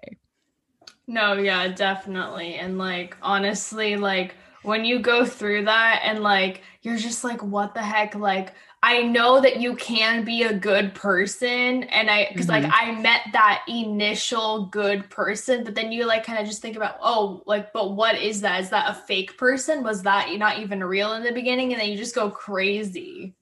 No, 1.07 1.33
yeah, 1.33 1.67
definitely. 1.67 2.55
And 2.55 2.77
like 2.77 3.15
honestly, 3.21 3.95
like 3.95 4.35
when 4.63 4.85
you 4.85 4.99
go 4.99 5.25
through 5.25 5.65
that 5.65 6.01
and 6.03 6.23
like 6.23 6.63
you're 6.81 6.97
just 6.97 7.23
like 7.23 7.43
what 7.43 7.73
the 7.73 7.81
heck 7.83 8.15
like 8.15 8.53
I 8.87 9.01
know 9.01 9.41
that 9.41 9.59
you 9.59 9.75
can 9.75 10.23
be 10.23 10.43
a 10.43 10.53
good 10.53 10.93
person 10.93 11.83
and 11.85 12.07
I 12.07 12.27
because 12.27 12.47
like 12.47 12.65
Mhm. 12.65 12.69
I 12.69 12.91
met 12.91 13.21
that 13.33 13.63
initial 13.67 14.67
good 14.67 15.09
person 15.09 15.63
but 15.63 15.73
then 15.73 15.91
you 15.91 16.05
like 16.05 16.23
kind 16.23 16.37
of 16.37 16.45
just 16.45 16.61
think 16.61 16.75
about 16.77 16.97
oh 17.01 17.41
like 17.47 17.73
but 17.73 17.95
what 17.95 18.15
is 18.21 18.41
that? 18.41 18.61
Is 18.61 18.69
that 18.69 18.91
a 18.91 18.93
fake 18.93 19.39
person? 19.39 19.83
Was 19.83 20.03
that 20.03 20.31
not 20.37 20.59
even 20.59 20.83
real 20.83 21.13
in 21.13 21.23
the 21.23 21.31
beginning? 21.31 21.71
And 21.73 21.81
then 21.81 21.89
you 21.89 21.97
just 21.97 22.13
go 22.13 22.29
crazy. 22.29 23.33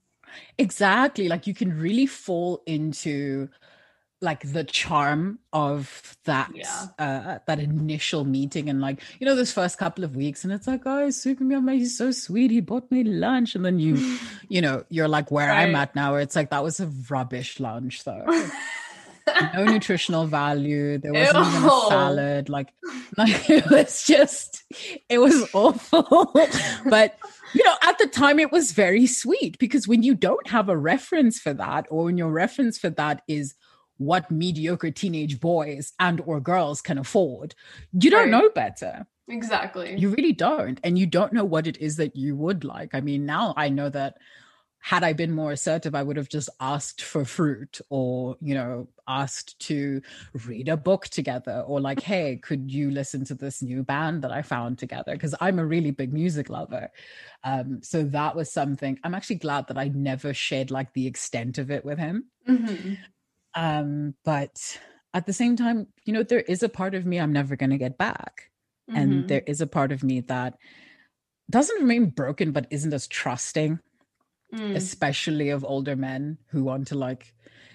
Exactly 0.58 1.28
like 1.28 1.48
you 1.48 1.54
can 1.54 1.78
really 1.78 2.06
fall 2.06 2.64
into 2.66 3.50
like 4.24 4.42
the 4.54 4.64
charm 4.64 5.38
of 5.52 6.16
that 6.24 6.50
Yeah. 6.56 6.86
uh 6.98 7.40
that 7.46 7.60
initial 7.60 8.24
meeting 8.24 8.70
and 8.70 8.80
like 8.80 9.02
you 9.20 9.26
know 9.28 9.36
those 9.36 9.52
first 9.52 9.78
couple 9.78 10.04
of 10.06 10.16
weeks 10.16 10.44
and 10.46 10.54
it's 10.54 10.66
like 10.66 10.84
oh 10.86 11.10
sweeping 11.12 11.50
me 11.50 11.56
up 11.56 11.68
he's 11.70 11.98
so 11.98 12.10
sweet. 12.12 12.50
He 12.50 12.62
bought 12.62 12.90
me 12.90 13.04
lunch. 13.04 13.54
And 13.56 13.66
then 13.66 13.80
you 13.80 14.18
you 14.48 14.62
know 14.62 14.84
you're 14.90 15.10
like 15.10 15.30
where 15.30 15.52
i'm 15.52 15.76
at 15.76 15.94
now 15.96 16.14
where 16.14 16.22
it's 16.22 16.36
like 16.38 16.50
that 16.52 16.64
was 16.64 16.80
a 16.80 16.88
rubbish 17.10 17.60
lunch 17.60 18.04
though. 18.06 18.26
No 19.54 19.64
nutritional 19.64 20.26
value. 20.28 20.98
There 20.98 21.14
wasn't 21.14 21.48
even 21.48 21.64
a 21.64 21.70
salad. 21.88 22.50
Like 22.50 22.74
like 23.18 23.50
it 23.50 23.70
was 23.70 24.04
just 24.06 24.64
it 25.10 25.20
was 25.20 25.50
awful. 25.54 26.32
But 26.90 27.18
you 27.54 27.64
know, 27.64 27.76
at 27.84 27.98
the 28.00 28.08
time 28.08 28.38
it 28.40 28.52
was 28.52 28.74
very 28.74 29.06
sweet 29.08 29.58
because 29.60 29.88
when 29.88 30.04
you 30.04 30.14
don't 30.14 30.48
have 30.48 30.68
a 30.68 30.76
reference 30.78 31.40
for 31.40 31.54
that, 31.54 31.88
or 31.90 32.06
when 32.06 32.18
your 32.18 32.32
reference 32.32 32.78
for 32.78 32.90
that 32.92 33.22
is 33.28 33.56
what 33.98 34.32
mediocre 34.32 34.92
teenage 34.92 35.40
boys 35.40 35.94
and 36.00 36.22
or 36.26 36.40
girls 36.40 36.82
can 36.82 36.98
afford, 36.98 37.56
you 37.94 38.10
don't 38.10 38.32
right. 38.32 38.42
know 38.42 38.50
better. 38.50 39.06
Exactly. 39.28 39.96
You 39.98 40.10
really 40.10 40.34
don't. 40.34 40.80
And 40.84 40.98
you 40.98 41.06
don't 41.06 41.34
know 41.34 41.46
what 41.46 41.68
it 41.68 41.78
is 41.78 41.96
that 41.98 42.16
you 42.16 42.36
would 42.36 42.64
like. 42.64 42.94
I 42.94 43.02
mean, 43.02 43.26
now 43.26 43.54
I 43.56 43.70
know 43.70 43.90
that 43.90 44.16
had 44.84 45.02
I 45.02 45.14
been 45.14 45.32
more 45.32 45.54
assertive, 45.54 45.96
I 45.96 46.04
would 46.04 46.18
have 46.18 46.28
just 46.28 46.50
asked 46.60 47.04
for 47.04 47.24
fruit 47.24 47.80
or, 47.90 48.36
you 48.42 48.54
know, 48.54 48.90
asked 49.08 49.58
to 49.68 50.02
read 50.46 50.68
a 50.68 50.76
book 50.76 51.06
together 51.06 51.64
or 51.66 51.80
like, 51.80 52.02
hey, 52.12 52.36
could 52.36 52.70
you 52.70 52.92
listen 52.92 53.24
to 53.26 53.34
this 53.34 53.62
new 53.62 53.82
band 53.82 54.24
that 54.24 54.34
I 54.34 54.42
found 54.42 54.78
together? 54.78 55.14
Because 55.14 55.36
I'm 55.40 55.58
a 55.58 55.66
really 55.66 55.92
big 55.92 56.12
music 56.12 56.50
lover. 56.50 56.92
Um, 57.46 57.82
so 57.82 58.04
that 58.04 58.36
was 58.36 58.52
something 58.52 59.00
I'm 59.06 59.16
actually 59.16 59.38
glad 59.38 59.70
that 59.70 59.78
I 59.78 59.88
never 59.88 60.34
shared 60.34 60.70
like 60.70 60.92
the 60.92 61.08
extent 61.08 61.60
of 61.60 61.72
it 61.72 61.86
with 61.86 61.98
him. 61.98 62.26
Mm-hmm. 62.46 62.96
Um, 63.56 64.16
but 64.26 64.80
at 65.14 65.26
the 65.26 65.34
same 65.34 65.56
time, 65.56 65.88
you 66.06 66.14
know, 66.14 66.24
there 66.24 66.42
is 66.42 66.64
a 66.64 66.70
part 66.70 66.96
of 66.96 67.06
me 67.06 67.20
I'm 67.20 67.34
never 67.34 67.56
going 67.56 67.70
to 67.70 67.78
get 67.78 67.98
back. 67.98 68.50
Mm-hmm. 68.90 69.00
And 69.00 69.28
there 69.28 69.44
is 69.46 69.62
a 69.62 69.68
part 69.68 69.92
of 69.92 70.04
me 70.04 70.22
that 70.22 70.58
doesn't 71.50 71.82
remain 71.82 72.08
broken, 72.08 72.52
but 72.52 72.68
isn't 72.70 72.94
as 72.94 73.08
trusting 73.08 73.80
mm. 74.54 74.76
especially 74.76 75.50
of 75.50 75.66
older 75.66 75.96
men 75.96 76.38
who 76.48 76.64
want 76.64 76.88
to 76.88 76.96
like 76.96 77.34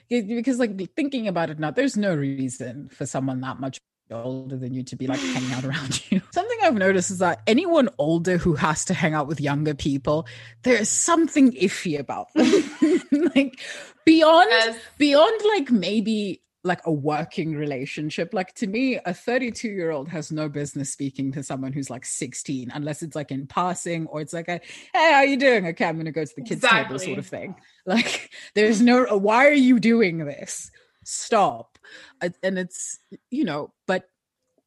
because 0.08 0.58
like 0.58 0.94
thinking 0.96 1.28
about 1.28 1.50
it 1.50 1.58
now 1.58 1.70
there's 1.70 1.96
no 1.96 2.14
reason 2.14 2.88
for 2.88 3.04
someone 3.04 3.40
that 3.40 3.60
much 3.60 3.78
older 4.10 4.56
than 4.56 4.72
you 4.72 4.82
to 4.82 4.96
be 4.96 5.06
like 5.06 5.20
hanging 5.20 5.52
out 5.52 5.66
around 5.66 6.02
you. 6.10 6.22
Something 6.32 6.58
I've 6.62 6.74
noticed 6.74 7.10
is 7.10 7.18
that 7.18 7.42
anyone 7.46 7.90
older 7.98 8.38
who 8.38 8.54
has 8.54 8.86
to 8.86 8.94
hang 8.94 9.12
out 9.12 9.26
with 9.26 9.38
younger 9.38 9.74
people, 9.74 10.26
there's 10.62 10.88
something 10.88 11.52
iffy 11.52 11.98
about 11.98 12.32
them. 12.32 13.02
like 13.34 13.60
beyond 14.08 14.48
yes. 14.50 14.78
beyond 14.98 15.40
like 15.54 15.70
maybe 15.70 16.42
like 16.64 16.80
a 16.86 16.92
working 16.92 17.54
relationship. 17.54 18.34
Like 18.34 18.52
to 18.54 18.66
me, 18.66 18.98
a 19.04 19.14
32 19.14 19.68
year 19.68 19.90
old 19.90 20.08
has 20.08 20.30
no 20.32 20.48
business 20.48 20.92
speaking 20.92 21.32
to 21.32 21.42
someone 21.42 21.72
who's 21.72 21.90
like 21.90 22.04
16 22.04 22.70
unless 22.74 23.02
it's 23.02 23.16
like 23.16 23.30
in 23.30 23.46
passing 23.46 24.06
or 24.06 24.20
it's 24.20 24.32
like 24.32 24.48
a 24.48 24.60
hey, 24.92 25.12
how 25.12 25.22
you 25.22 25.36
doing? 25.36 25.66
Okay, 25.68 25.84
I'm 25.84 25.96
gonna 25.96 26.12
go 26.12 26.24
to 26.24 26.34
the 26.34 26.42
kids' 26.42 26.62
exactly. 26.62 26.98
table 26.98 26.98
sort 26.98 27.18
of 27.18 27.26
thing. 27.26 27.54
Like 27.86 28.30
there's 28.54 28.82
no 28.82 29.16
why 29.16 29.46
are 29.46 29.52
you 29.52 29.80
doing 29.80 30.18
this? 30.18 30.70
Stop. 31.04 31.78
And 32.20 32.58
it's 32.58 32.98
you 33.30 33.44
know, 33.44 33.72
but 33.86 34.10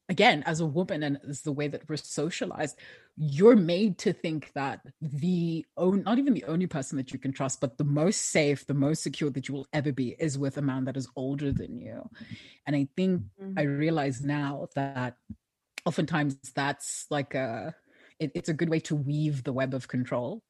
again, 0.10 0.44
as 0.48 0.60
a 0.60 0.66
woman 0.66 1.04
and 1.04 1.20
as 1.30 1.42
the 1.42 1.52
way 1.52 1.68
that 1.68 1.88
we're 1.88 1.98
socialized, 1.98 2.78
you're 3.18 3.56
made 3.56 3.98
to 4.00 4.14
think 4.14 4.52
that 4.54 4.82
the 5.02 5.66
own 5.78 6.02
not 6.04 6.18
even 6.18 6.34
the 6.34 6.46
only 6.46 6.68
person 6.68 6.98
that 6.98 7.12
you 7.12 7.20
can 7.20 7.32
trust 7.32 7.60
but 7.60 7.78
the 7.78 7.84
most 7.84 8.30
safe 8.30 8.66
the 8.68 8.74
most 8.74 9.04
secure 9.04 9.30
that 9.30 9.48
you 9.48 9.54
will 9.54 9.68
ever 9.74 9.92
be 9.92 10.16
is 10.18 10.38
with 10.38 10.58
a 10.58 10.62
man 10.62 10.86
that 10.86 10.98
is 10.98 11.08
older 11.16 11.52
than 11.52 11.78
you 11.78 12.02
and 12.66 12.76
i 12.76 12.88
think 12.96 13.22
mm-hmm. 13.42 13.60
i 13.60 13.64
realize 13.64 14.22
now 14.22 14.68
that 14.76 15.18
oftentimes 15.86 16.38
that's 16.56 17.06
like 17.10 17.36
a 17.36 17.76
it, 18.20 18.32
it's 18.34 18.50
a 18.50 18.54
good 18.54 18.70
way 18.70 18.80
to 18.80 18.96
weave 18.96 19.44
the 19.44 19.54
web 19.54 19.74
of 19.74 19.88
control 19.88 20.42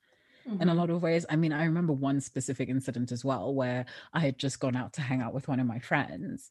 mm-hmm. 0.47 0.61
in 0.61 0.67
a 0.67 0.71
mm-hmm. 0.71 0.79
lot 0.79 0.89
of 0.89 1.01
ways. 1.01 1.25
I 1.29 1.35
mean, 1.35 1.53
I 1.53 1.65
remember 1.65 1.93
one 1.93 2.21
specific 2.21 2.69
incident 2.69 3.11
as 3.11 3.25
well 3.25 3.53
where 3.53 3.85
I 4.13 4.19
had 4.19 4.37
just 4.37 4.59
gone 4.59 4.75
out 4.75 4.93
to 4.93 5.01
hang 5.01 5.21
out 5.21 5.33
with 5.33 5.47
one 5.47 5.59
of 5.59 5.67
my 5.67 5.79
friends. 5.79 6.49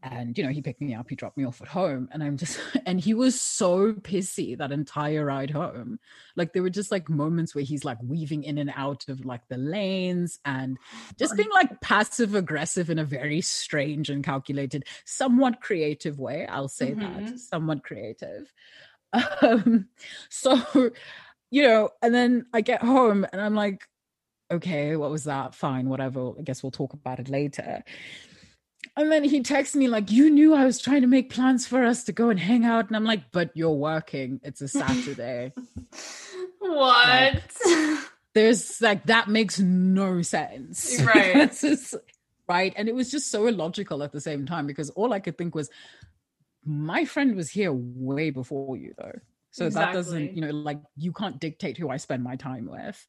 And, 0.00 0.38
you 0.38 0.44
know, 0.44 0.50
he 0.50 0.62
picked 0.62 0.80
me 0.80 0.94
up, 0.94 1.10
he 1.10 1.16
dropped 1.16 1.36
me 1.36 1.44
off 1.44 1.60
at 1.60 1.66
home. 1.66 2.08
And 2.12 2.22
I'm 2.22 2.36
just, 2.36 2.60
and 2.86 3.00
he 3.00 3.14
was 3.14 3.40
so 3.40 3.92
pissy 3.92 4.56
that 4.56 4.70
entire 4.70 5.24
ride 5.24 5.50
home. 5.50 5.98
Like, 6.36 6.52
there 6.52 6.62
were 6.62 6.70
just 6.70 6.92
like 6.92 7.08
moments 7.08 7.54
where 7.54 7.64
he's 7.64 7.84
like 7.84 7.98
weaving 8.02 8.44
in 8.44 8.58
and 8.58 8.72
out 8.76 9.08
of 9.08 9.24
like 9.24 9.48
the 9.48 9.58
lanes 9.58 10.38
and 10.44 10.78
just 11.18 11.36
being 11.36 11.50
like 11.52 11.80
passive 11.80 12.34
aggressive 12.34 12.90
in 12.90 12.98
a 12.98 13.04
very 13.04 13.40
strange 13.40 14.08
and 14.08 14.22
calculated, 14.22 14.84
somewhat 15.04 15.60
creative 15.60 16.20
way. 16.20 16.46
I'll 16.46 16.68
say 16.68 16.92
mm-hmm. 16.92 17.26
that, 17.26 17.38
somewhat 17.38 17.82
creative. 17.82 18.52
Um, 19.40 19.88
so 20.28 20.90
you 21.50 21.62
know, 21.62 21.90
and 22.02 22.14
then 22.14 22.46
I 22.52 22.60
get 22.60 22.82
home 22.82 23.26
and 23.32 23.40
I'm 23.40 23.54
like, 23.54 23.82
okay, 24.50 24.96
what 24.96 25.10
was 25.10 25.24
that? 25.24 25.54
Fine, 25.54 25.88
whatever. 25.88 26.32
I 26.38 26.42
guess 26.42 26.62
we'll 26.62 26.70
talk 26.70 26.92
about 26.92 27.20
it 27.20 27.28
later. 27.28 27.84
And 28.96 29.12
then 29.12 29.24
he 29.24 29.42
texts 29.42 29.76
me 29.76 29.86
like, 29.86 30.10
"You 30.10 30.30
knew 30.30 30.54
I 30.54 30.64
was 30.64 30.80
trying 30.80 31.02
to 31.02 31.06
make 31.06 31.30
plans 31.30 31.66
for 31.66 31.84
us 31.84 32.04
to 32.04 32.12
go 32.12 32.30
and 32.30 32.38
hang 32.38 32.64
out," 32.64 32.88
and 32.88 32.96
I'm 32.96 33.04
like, 33.04 33.30
"But 33.30 33.50
you're 33.54 33.70
working. 33.70 34.40
It's 34.42 34.60
a 34.60 34.68
Saturday." 34.68 35.52
what? 36.58 37.42
Like, 37.64 37.98
there's 38.34 38.80
like 38.80 39.06
that 39.06 39.28
makes 39.28 39.58
no 39.60 40.22
sense, 40.22 41.00
right? 41.14 41.48
just, 41.60 41.94
right, 42.48 42.72
and 42.76 42.88
it 42.88 42.94
was 42.94 43.10
just 43.10 43.30
so 43.30 43.46
illogical 43.46 44.02
at 44.02 44.12
the 44.12 44.20
same 44.20 44.46
time 44.46 44.66
because 44.66 44.90
all 44.90 45.12
I 45.12 45.20
could 45.20 45.38
think 45.38 45.54
was, 45.54 45.70
my 46.64 47.04
friend 47.04 47.36
was 47.36 47.50
here 47.50 47.72
way 47.72 48.30
before 48.30 48.76
you, 48.76 48.94
though. 48.98 49.20
So 49.50 49.66
exactly. 49.66 49.92
that 49.92 49.98
doesn't, 49.98 50.36
you 50.36 50.42
know, 50.42 50.50
like 50.50 50.80
you 50.96 51.12
can't 51.12 51.40
dictate 51.40 51.78
who 51.78 51.88
I 51.88 51.96
spend 51.96 52.22
my 52.22 52.36
time 52.36 52.66
with. 52.70 53.06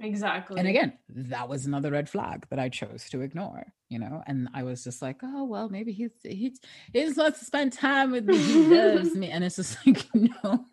Exactly. 0.00 0.58
And 0.58 0.66
again, 0.66 0.94
that 1.10 1.48
was 1.48 1.66
another 1.66 1.90
red 1.90 2.08
flag 2.08 2.46
that 2.50 2.58
I 2.58 2.70
chose 2.70 3.08
to 3.10 3.20
ignore, 3.20 3.66
you 3.88 3.98
know. 3.98 4.22
And 4.26 4.48
I 4.54 4.62
was 4.62 4.84
just 4.84 5.02
like, 5.02 5.18
oh 5.22 5.44
well, 5.44 5.68
maybe 5.68 5.92
he's 5.92 6.12
he's 6.22 6.60
he's 6.92 7.16
wants 7.16 7.40
to 7.40 7.44
spend 7.44 7.74
time 7.74 8.10
with 8.10 8.24
me. 8.24 8.38
He 8.38 8.66
loves 8.66 9.14
me. 9.14 9.30
And 9.30 9.44
it's 9.44 9.56
just 9.56 9.78
like, 9.86 10.06
no, 10.14 10.64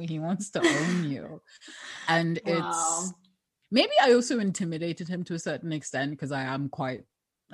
he 0.00 0.18
wants 0.18 0.50
to 0.50 0.66
own 0.66 1.04
you. 1.04 1.42
And 2.08 2.40
wow. 2.44 3.00
it's 3.00 3.12
maybe 3.70 3.92
I 4.02 4.12
also 4.14 4.38
intimidated 4.38 5.08
him 5.08 5.22
to 5.24 5.34
a 5.34 5.38
certain 5.38 5.72
extent 5.72 6.12
because 6.12 6.32
I 6.32 6.42
am 6.42 6.70
quite 6.70 7.04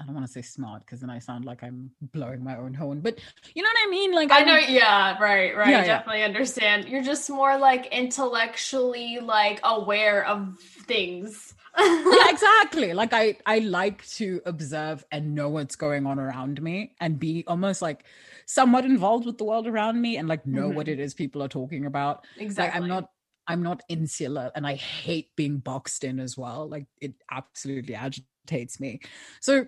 I 0.00 0.04
don't 0.04 0.14
want 0.14 0.26
to 0.26 0.32
say 0.32 0.42
smart 0.42 0.84
because 0.84 1.00
then 1.00 1.10
I 1.10 1.18
sound 1.18 1.44
like 1.44 1.62
I'm 1.62 1.90
blowing 2.12 2.42
my 2.42 2.56
own 2.56 2.74
horn, 2.74 3.00
but 3.00 3.18
you 3.54 3.62
know 3.62 3.68
what 3.68 3.88
I 3.88 3.90
mean? 3.90 4.14
Like 4.14 4.30
I 4.30 4.42
know, 4.42 4.56
yeah, 4.56 5.18
right, 5.20 5.56
right. 5.56 5.70
Yeah, 5.70 5.84
definitely 5.84 6.20
yeah. 6.20 6.26
understand. 6.26 6.88
You're 6.88 7.02
just 7.02 7.28
more 7.30 7.58
like 7.58 7.86
intellectually 7.86 9.18
like 9.20 9.60
aware 9.64 10.24
of 10.26 10.58
things. 10.58 11.54
yeah, 11.78 12.24
exactly. 12.28 12.92
Like 12.94 13.12
I 13.12 13.36
I 13.46 13.58
like 13.60 14.06
to 14.10 14.40
observe 14.46 15.04
and 15.10 15.34
know 15.34 15.48
what's 15.48 15.76
going 15.76 16.06
on 16.06 16.18
around 16.18 16.62
me 16.62 16.94
and 17.00 17.18
be 17.18 17.44
almost 17.46 17.82
like 17.82 18.04
somewhat 18.46 18.84
involved 18.84 19.26
with 19.26 19.38
the 19.38 19.44
world 19.44 19.66
around 19.66 20.00
me 20.00 20.16
and 20.16 20.28
like 20.28 20.46
know 20.46 20.68
mm-hmm. 20.68 20.76
what 20.76 20.88
it 20.88 20.98
is 20.98 21.14
people 21.14 21.42
are 21.42 21.48
talking 21.48 21.86
about. 21.86 22.24
Exactly. 22.38 22.80
Like, 22.80 22.82
I'm 22.82 22.88
not 22.88 23.10
I'm 23.48 23.62
not 23.62 23.82
insular 23.88 24.52
and 24.54 24.66
I 24.66 24.74
hate 24.74 25.34
being 25.34 25.58
boxed 25.58 26.04
in 26.04 26.20
as 26.20 26.36
well. 26.36 26.68
Like 26.68 26.86
it 27.00 27.14
absolutely 27.30 27.94
agitates 27.94 28.78
me. 28.78 29.00
So 29.40 29.66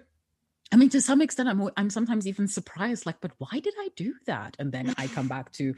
I 0.72 0.76
mean, 0.76 0.88
to 0.90 1.00
some 1.00 1.20
extent, 1.20 1.48
I'm 1.48 1.68
I'm 1.76 1.90
sometimes 1.90 2.26
even 2.26 2.46
surprised, 2.46 3.06
like, 3.06 3.20
but 3.20 3.32
why 3.38 3.60
did 3.60 3.74
I 3.78 3.88
do 3.96 4.14
that? 4.26 4.56
And 4.58 4.70
then 4.70 4.94
I 4.98 5.08
come 5.08 5.26
back 5.26 5.50
to, 5.52 5.74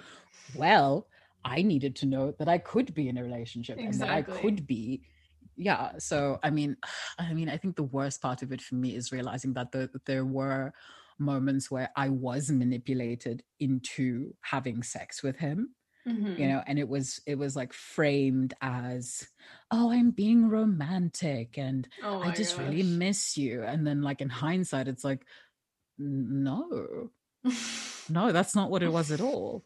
well, 0.55 1.07
I 1.45 1.63
needed 1.63 1.97
to 1.97 2.07
know 2.07 2.33
that 2.39 2.49
I 2.49 2.59
could 2.59 2.95
be 2.95 3.09
in 3.09 3.17
a 3.17 3.23
relationship 3.23 3.79
exactly. 3.79 4.17
and 4.17 4.27
that 4.27 4.31
I 4.35 4.41
could 4.41 4.67
be, 4.67 5.03
yeah. 5.57 5.93
So 5.99 6.39
I 6.43 6.51
mean, 6.51 6.77
I 7.19 7.33
mean, 7.33 7.49
I 7.49 7.57
think 7.57 7.77
the 7.77 7.83
worst 7.83 8.21
part 8.21 8.43
of 8.43 8.53
it 8.53 8.61
for 8.61 8.75
me 8.75 8.95
is 8.95 9.13
realizing 9.13 9.55
that, 9.55 9.73
the, 9.73 9.89
that 9.93 10.05
there 10.05 10.27
were 10.27 10.73
moments 11.19 11.71
where 11.71 11.91
I 11.97 12.09
was 12.09 12.51
manipulated 12.51 13.43
into 13.61 14.35
having 14.43 14.83
sex 14.83 15.23
with 15.23 15.37
him 15.37 15.75
mm-hmm. 16.07 16.41
you 16.41 16.49
know 16.49 16.63
and 16.67 16.79
it 16.79 16.89
was 16.89 17.21
it 17.27 17.37
was 17.37 17.55
like 17.57 17.73
framed 17.73 18.55
as 18.61 19.27
oh 19.71 19.91
i'm 19.91 20.11
being 20.11 20.49
romantic 20.49 21.59
and 21.59 21.89
oh 22.03 22.21
i 22.21 22.31
just 22.31 22.57
gosh. 22.57 22.67
really 22.67 22.83
miss 22.83 23.37
you 23.37 23.63
and 23.63 23.87
then 23.87 24.03
like 24.03 24.21
in 24.21 24.29
hindsight 24.29 24.89
it's 24.89 25.05
like 25.05 25.25
no 25.99 27.11
no 28.09 28.33
that's 28.33 28.55
not 28.55 28.71
what 28.71 28.83
it 28.83 28.93
was 28.93 29.11
at 29.11 29.21
all 29.21 29.65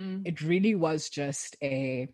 mm. 0.00 0.22
it 0.24 0.40
really 0.40 0.74
was 0.74 1.08
just 1.08 1.56
a 1.62 2.08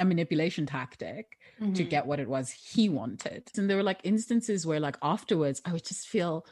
a 0.00 0.04
manipulation 0.04 0.64
tactic 0.64 1.36
mm-hmm. 1.60 1.72
to 1.72 1.82
get 1.82 2.06
what 2.06 2.20
it 2.20 2.28
was 2.28 2.50
he 2.50 2.88
wanted 2.88 3.42
and 3.56 3.68
there 3.68 3.76
were 3.76 3.82
like 3.82 4.00
instances 4.04 4.66
where 4.66 4.80
like 4.80 4.96
afterwards 5.02 5.60
i 5.64 5.72
would 5.72 5.84
just 5.84 6.06
feel 6.06 6.46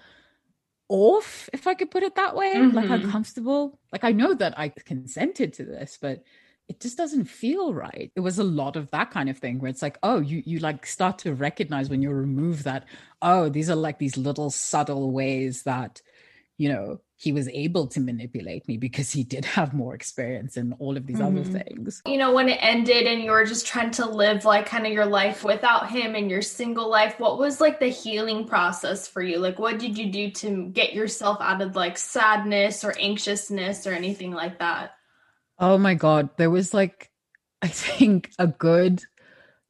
off, 0.88 1.48
if 1.52 1.66
I 1.66 1.74
could 1.74 1.90
put 1.90 2.02
it 2.02 2.14
that 2.16 2.36
way, 2.36 2.54
mm-hmm. 2.54 2.76
like 2.76 2.90
uncomfortable. 2.90 3.78
Like 3.92 4.04
I 4.04 4.12
know 4.12 4.34
that 4.34 4.58
I 4.58 4.68
consented 4.68 5.52
to 5.54 5.64
this, 5.64 5.98
but 6.00 6.22
it 6.68 6.80
just 6.80 6.96
doesn't 6.96 7.26
feel 7.26 7.74
right. 7.74 8.10
It 8.16 8.20
was 8.20 8.38
a 8.38 8.44
lot 8.44 8.76
of 8.76 8.90
that 8.90 9.10
kind 9.10 9.28
of 9.28 9.38
thing 9.38 9.58
where 9.58 9.70
it's 9.70 9.82
like, 9.82 9.98
oh, 10.02 10.20
you 10.20 10.42
you 10.44 10.58
like 10.58 10.86
start 10.86 11.18
to 11.18 11.34
recognize 11.34 11.88
when 11.88 12.02
you 12.02 12.10
remove 12.10 12.64
that, 12.64 12.84
oh, 13.22 13.48
these 13.48 13.70
are 13.70 13.76
like 13.76 13.98
these 13.98 14.16
little 14.16 14.50
subtle 14.50 15.12
ways 15.12 15.62
that, 15.62 16.02
you 16.58 16.68
know, 16.68 17.00
he 17.18 17.32
was 17.32 17.48
able 17.48 17.86
to 17.86 17.98
manipulate 17.98 18.68
me 18.68 18.76
because 18.76 19.10
he 19.10 19.24
did 19.24 19.44
have 19.44 19.72
more 19.72 19.94
experience 19.94 20.58
in 20.58 20.74
all 20.74 20.98
of 20.98 21.06
these 21.06 21.16
mm-hmm. 21.16 21.38
other 21.38 21.44
things. 21.44 22.02
You 22.06 22.18
know, 22.18 22.32
when 22.32 22.50
it 22.50 22.58
ended 22.60 23.06
and 23.06 23.22
you 23.22 23.30
were 23.30 23.46
just 23.46 23.66
trying 23.66 23.90
to 23.92 24.06
live 24.06 24.44
like 24.44 24.66
kind 24.66 24.86
of 24.86 24.92
your 24.92 25.06
life 25.06 25.42
without 25.42 25.88
him 25.88 26.14
and 26.14 26.30
your 26.30 26.42
single 26.42 26.90
life, 26.90 27.18
what 27.18 27.38
was 27.38 27.58
like 27.58 27.80
the 27.80 27.88
healing 27.88 28.46
process 28.46 29.08
for 29.08 29.22
you? 29.22 29.38
Like, 29.38 29.58
what 29.58 29.78
did 29.78 29.96
you 29.96 30.12
do 30.12 30.30
to 30.32 30.66
get 30.66 30.92
yourself 30.92 31.38
out 31.40 31.62
of 31.62 31.74
like 31.74 31.96
sadness 31.96 32.84
or 32.84 32.94
anxiousness 33.00 33.86
or 33.86 33.92
anything 33.92 34.32
like 34.32 34.58
that? 34.58 34.92
Oh 35.58 35.78
my 35.78 35.94
God. 35.94 36.28
There 36.36 36.50
was 36.50 36.74
like, 36.74 37.10
I 37.62 37.68
think 37.68 38.30
a 38.38 38.46
good 38.46 39.02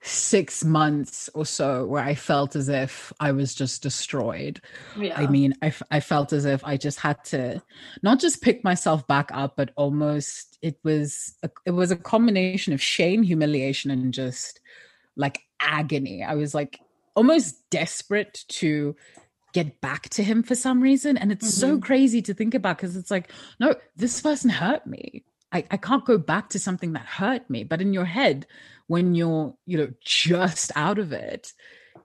six 0.06 0.64
months 0.64 1.28
or 1.34 1.44
so 1.44 1.84
where 1.84 2.02
I 2.02 2.14
felt 2.14 2.54
as 2.54 2.68
if 2.68 3.12
I 3.18 3.32
was 3.32 3.54
just 3.54 3.82
destroyed. 3.82 4.60
Yeah. 4.96 5.18
I 5.18 5.26
mean, 5.26 5.54
I, 5.62 5.72
I 5.90 6.00
felt 6.00 6.32
as 6.32 6.44
if 6.44 6.64
I 6.64 6.76
just 6.76 7.00
had 7.00 7.22
to 7.26 7.60
not 8.02 8.20
just 8.20 8.40
pick 8.40 8.62
myself 8.62 9.06
back 9.06 9.30
up, 9.32 9.56
but 9.56 9.72
almost 9.76 10.58
it 10.62 10.78
was 10.84 11.34
a, 11.42 11.50
it 11.64 11.72
was 11.72 11.90
a 11.90 11.96
combination 11.96 12.72
of 12.72 12.80
shame, 12.80 13.22
humiliation, 13.22 13.90
and 13.90 14.14
just 14.14 14.60
like 15.16 15.40
agony. 15.60 16.22
I 16.22 16.34
was 16.34 16.54
like 16.54 16.78
almost 17.14 17.68
desperate 17.70 18.44
to 18.48 18.94
get 19.52 19.80
back 19.80 20.08
to 20.10 20.22
him 20.22 20.42
for 20.42 20.54
some 20.54 20.80
reason. 20.80 21.16
And 21.16 21.32
it's 21.32 21.50
mm-hmm. 21.50 21.78
so 21.78 21.80
crazy 21.80 22.22
to 22.22 22.34
think 22.34 22.54
about 22.54 22.76
because 22.76 22.94
it's 22.94 23.10
like, 23.10 23.32
no, 23.58 23.74
this 23.96 24.20
person 24.20 24.50
hurt 24.50 24.86
me. 24.86 25.24
I, 25.52 25.64
I 25.70 25.76
can't 25.76 26.04
go 26.04 26.18
back 26.18 26.50
to 26.50 26.58
something 26.58 26.92
that 26.94 27.06
hurt 27.06 27.48
me. 27.48 27.64
But 27.64 27.80
in 27.80 27.92
your 27.92 28.04
head, 28.04 28.46
when 28.86 29.14
you're, 29.14 29.54
you 29.66 29.78
know, 29.78 29.92
just 30.04 30.72
out 30.74 30.98
of 30.98 31.12
it, 31.12 31.52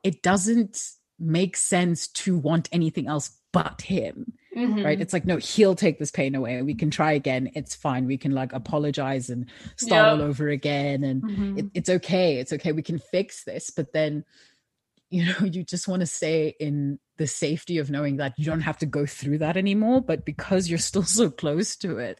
it 0.03 0.21
doesn't 0.21 0.81
make 1.19 1.55
sense 1.55 2.07
to 2.07 2.37
want 2.37 2.69
anything 2.71 3.07
else 3.07 3.31
but 3.51 3.81
him. 3.81 4.33
Mm-hmm. 4.55 4.83
Right. 4.83 4.99
It's 4.99 5.13
like, 5.13 5.25
no, 5.25 5.37
he'll 5.37 5.75
take 5.75 5.97
this 5.97 6.11
pain 6.11 6.35
away. 6.35 6.61
We 6.61 6.75
can 6.75 6.91
try 6.91 7.13
again. 7.13 7.51
It's 7.55 7.73
fine. 7.73 8.05
We 8.05 8.17
can 8.17 8.33
like 8.33 8.51
apologize 8.51 9.29
and 9.29 9.49
start 9.77 10.05
yep. 10.05 10.13
all 10.13 10.21
over 10.21 10.49
again. 10.49 11.03
And 11.03 11.23
mm-hmm. 11.23 11.57
it, 11.57 11.65
it's 11.73 11.89
okay. 11.89 12.37
It's 12.37 12.51
okay. 12.53 12.73
We 12.73 12.81
can 12.81 12.99
fix 12.99 13.45
this. 13.45 13.69
But 13.69 13.93
then, 13.93 14.25
you 15.09 15.25
know, 15.25 15.45
you 15.45 15.63
just 15.63 15.87
want 15.87 16.01
to 16.01 16.05
stay 16.05 16.55
in 16.59 16.99
the 17.17 17.27
safety 17.27 17.77
of 17.77 17.89
knowing 17.89 18.17
that 18.17 18.33
you 18.37 18.45
don't 18.45 18.61
have 18.61 18.77
to 18.79 18.85
go 18.85 19.05
through 19.05 19.37
that 19.37 19.57
anymore. 19.57 20.01
But 20.01 20.25
because 20.25 20.69
you're 20.69 20.79
still 20.79 21.03
so 21.03 21.29
close 21.29 21.77
to 21.77 21.97
it, 21.99 22.19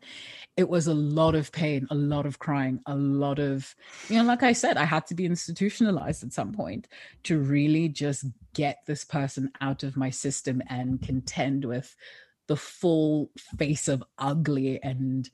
it 0.58 0.70
was 0.70 0.88
a 0.88 0.94
lot 0.94 1.34
of 1.34 1.52
pain, 1.52 1.88
a 1.90 1.96
lot 1.96 2.26
of 2.26 2.40
crying, 2.40 2.82
a 2.86 2.96
lot 2.96 3.40
of, 3.40 3.76
you 4.10 4.18
know, 4.18 4.24
like 4.24 4.44
I 4.44 4.54
said, 4.54 4.78
I 4.78 4.84
had 4.84 5.08
to 5.08 5.16
be 5.16 5.26
institutionalized 5.26 6.24
at 6.24 6.34
some 6.34 6.52
point 6.52 6.88
to 7.24 7.40
really 7.40 7.88
just 7.88 8.26
get 8.54 8.80
this 8.86 9.04
person 9.04 9.52
out 9.62 9.84
of 9.84 9.96
my 9.96 10.10
system 10.10 10.62
and 10.68 11.02
contend 11.02 11.64
with 11.66 11.96
the 12.48 12.58
full 12.58 13.32
face 13.58 13.88
of 13.88 14.04
ugly 14.18 14.82
and, 14.84 15.30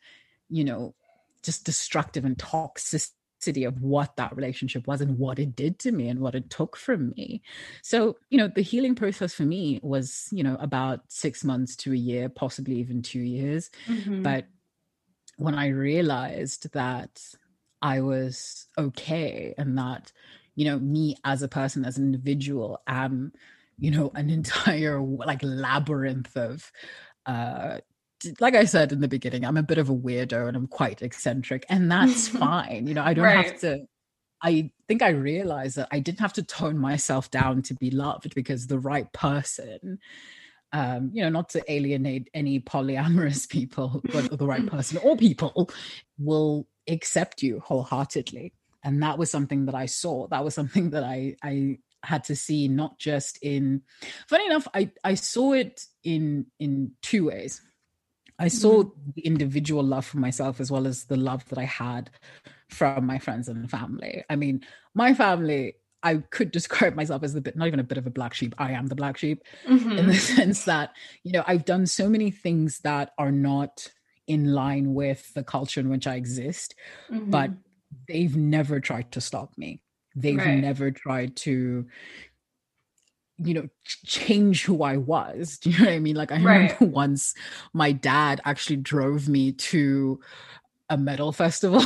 you 0.50 0.64
know, 0.64 0.94
just 1.42 1.66
destructive 1.66 2.24
and 2.24 2.38
toxicity 2.38 3.68
of 3.68 3.82
what 3.82 4.16
that 4.18 4.36
relationship 4.36 4.86
was 4.86 5.02
and 5.02 5.18
what 5.18 5.40
it 5.40 5.56
did 5.56 5.80
to 5.80 5.92
me 5.92 6.10
and 6.10 6.20
what 6.20 6.36
it 6.36 6.50
took 6.50 6.76
from 6.76 7.14
me. 7.18 7.42
So, 7.82 8.18
you 8.30 8.38
know, 8.38 8.48
the 8.48 8.62
healing 8.62 8.94
process 8.94 9.34
for 9.34 9.44
me 9.44 9.80
was, 9.82 10.28
you 10.32 10.44
know, 10.44 10.58
about 10.60 11.02
six 11.08 11.44
months 11.44 11.76
to 11.78 11.94
a 11.94 11.98
year, 11.98 12.30
possibly 12.30 12.76
even 12.76 13.02
two 13.02 13.20
years. 13.20 13.72
Mm-hmm. 13.88 14.22
But 14.22 14.46
when 15.38 15.56
I 15.56 15.68
realized 15.68 16.72
that 16.74 17.22
I 17.82 18.02
was 18.02 18.68
okay 18.78 19.54
and 19.58 19.78
that, 19.78 20.12
you 20.56 20.66
know, 20.66 20.80
me 20.80 21.16
as 21.24 21.42
a 21.44 21.48
person, 21.48 21.86
as 21.86 21.98
an 21.98 22.06
individual, 22.06 22.82
am, 22.88 23.32
you 23.78 23.92
know, 23.92 24.12
an 24.16 24.30
entire 24.40 25.00
like 25.00 25.42
labyrinth 25.44 26.36
of, 26.36 26.72
uh, 27.26 27.78
like 28.40 28.56
I 28.56 28.66
said 28.66 28.92
in 28.92 29.00
the 29.00 29.08
beginning, 29.08 29.46
I'm 29.46 29.58
a 29.58 29.64
bit 29.64 29.78
of 29.78 29.90
a 29.90 29.96
weirdo 29.96 30.48
and 30.48 30.58
I'm 30.58 30.68
quite 30.68 31.04
eccentric, 31.04 31.66
and 31.70 31.92
that's 31.92 32.28
fine. 32.46 32.88
You 32.88 32.96
know, 32.96 33.04
I 33.04 33.14
don't 33.14 33.26
right. 33.26 33.46
have 33.46 33.60
to. 33.60 33.86
I 34.42 34.72
think 34.88 35.02
I 35.02 35.10
realized 35.10 35.78
that 35.78 35.88
I 35.92 36.00
didn't 36.00 36.20
have 36.20 36.34
to 36.34 36.44
tone 36.44 36.78
myself 36.78 37.32
down 37.32 37.64
to 37.64 37.74
be 37.74 37.90
loved 37.90 38.36
because 38.36 38.68
the 38.68 38.80
right 38.80 39.12
person 39.12 40.00
um, 40.74 41.12
you 41.14 41.24
know, 41.24 41.30
not 41.30 41.50
to 41.50 41.72
alienate 41.72 42.30
any 42.34 42.60
polyamorous 42.60 43.48
people, 43.58 44.02
but 44.12 44.38
the 44.38 44.46
right 44.46 44.66
person 44.66 45.00
or 45.04 45.16
people 45.18 45.70
will 46.18 46.68
accept 46.88 47.42
you 47.42 47.60
wholeheartedly. 47.60 48.54
And 48.84 49.02
that 49.04 49.18
was 49.18 49.32
something 49.32 49.66
that 49.66 49.76
I 49.76 49.86
saw. 49.86 50.28
That 50.28 50.44
was 50.44 50.54
something 50.54 50.92
that 50.92 51.04
I 51.04 51.36
I 51.44 51.80
had 52.04 52.24
to 52.26 52.36
see 52.36 52.68
not 52.68 53.00
just 53.00 53.40
in 53.42 53.82
funny 54.30 54.46
enough, 54.46 54.68
I, 54.74 54.92
I 55.04 55.16
saw 55.16 55.54
it 55.54 55.86
in 56.04 56.46
in 56.60 56.92
two 57.02 57.26
ways. 57.26 57.62
I 58.40 58.50
saw 58.50 58.84
mm-hmm. 58.84 59.12
the 59.16 59.22
individual 59.24 59.84
love 59.84 60.06
for 60.06 60.18
myself 60.18 60.60
as 60.60 60.72
well 60.72 60.86
as 60.86 61.06
the 61.06 61.18
love 61.18 61.44
that 61.50 61.58
I 61.58 61.66
had 61.66 62.12
from 62.70 63.06
my 63.06 63.18
friends 63.18 63.48
and 63.48 63.70
family. 63.70 64.24
I 64.30 64.36
mean, 64.36 64.64
my 64.94 65.14
family 65.14 65.76
I 66.04 66.18
could 66.30 66.52
describe 66.58 66.96
myself 66.96 67.24
as 67.24 67.34
the 67.34 67.42
bit, 67.42 67.56
not 67.56 67.68
even 67.68 67.80
a 67.80 67.84
bit 67.84 67.98
of 67.98 68.08
a 68.08 68.12
black 68.12 68.34
sheep. 68.34 68.56
I 68.58 68.72
am 68.72 68.88
the 68.88 68.96
black 68.96 69.18
sheep 69.18 69.44
mm-hmm. 69.66 69.92
in 69.92 70.08
the 70.08 70.14
sense 70.16 70.66
that, 70.66 70.92
you 71.24 71.32
know, 71.32 71.44
I've 71.48 71.66
done 71.66 71.86
so 71.86 72.10
many 72.10 72.32
things 72.32 72.80
that 72.80 73.12
are 73.18 73.32
not 73.32 73.88
in 74.28 74.54
line 74.54 74.94
with 74.94 75.34
the 75.34 75.44
culture 75.44 75.80
in 75.80 75.90
which 75.90 76.06
I 76.06 76.16
exist, 76.16 76.76
mm-hmm. 77.10 77.32
but 77.32 77.52
they've 78.08 78.36
never 78.36 78.80
tried 78.80 79.12
to 79.14 79.22
stop 79.22 79.58
me. 79.58 79.82
They've 80.16 80.38
right. 80.38 80.60
never 80.60 80.92
tried 80.92 81.36
to, 81.38 81.86
you 83.38 83.54
know, 83.54 83.70
change 83.86 84.64
who 84.64 84.84
I 84.84 84.98
was. 84.98 85.58
Do 85.62 85.70
you 85.70 85.80
know 85.80 85.86
what 85.86 85.94
I 85.94 86.00
mean? 86.00 86.16
Like, 86.16 86.32
I 86.32 86.38
remember 86.38 86.86
once 86.86 87.34
my 87.74 87.92
dad 87.92 88.42
actually 88.46 88.78
drove 88.78 89.30
me 89.30 89.52
to 89.54 90.20
a 90.90 90.98
metal 90.98 91.32
festival. 91.32 91.84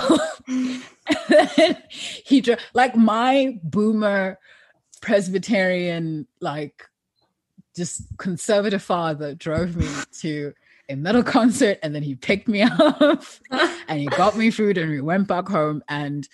he 1.89 2.41
drove 2.41 2.59
like 2.73 2.95
my 2.95 3.57
boomer 3.63 4.39
Presbyterian, 5.01 6.27
like 6.39 6.87
just 7.75 8.03
conservative 8.17 8.83
father 8.83 9.33
drove 9.33 9.75
me 9.75 9.87
to 10.19 10.53
a 10.89 10.95
metal 10.95 11.23
concert 11.23 11.79
and 11.83 11.95
then 11.95 12.03
he 12.03 12.15
picked 12.15 12.47
me 12.47 12.61
up 12.61 13.23
and 13.87 13.99
he 13.99 14.05
got 14.07 14.37
me 14.37 14.51
food 14.51 14.77
and 14.77 14.91
we 14.91 15.01
went 15.01 15.27
back 15.27 15.47
home. 15.47 15.83
And, 15.87 16.27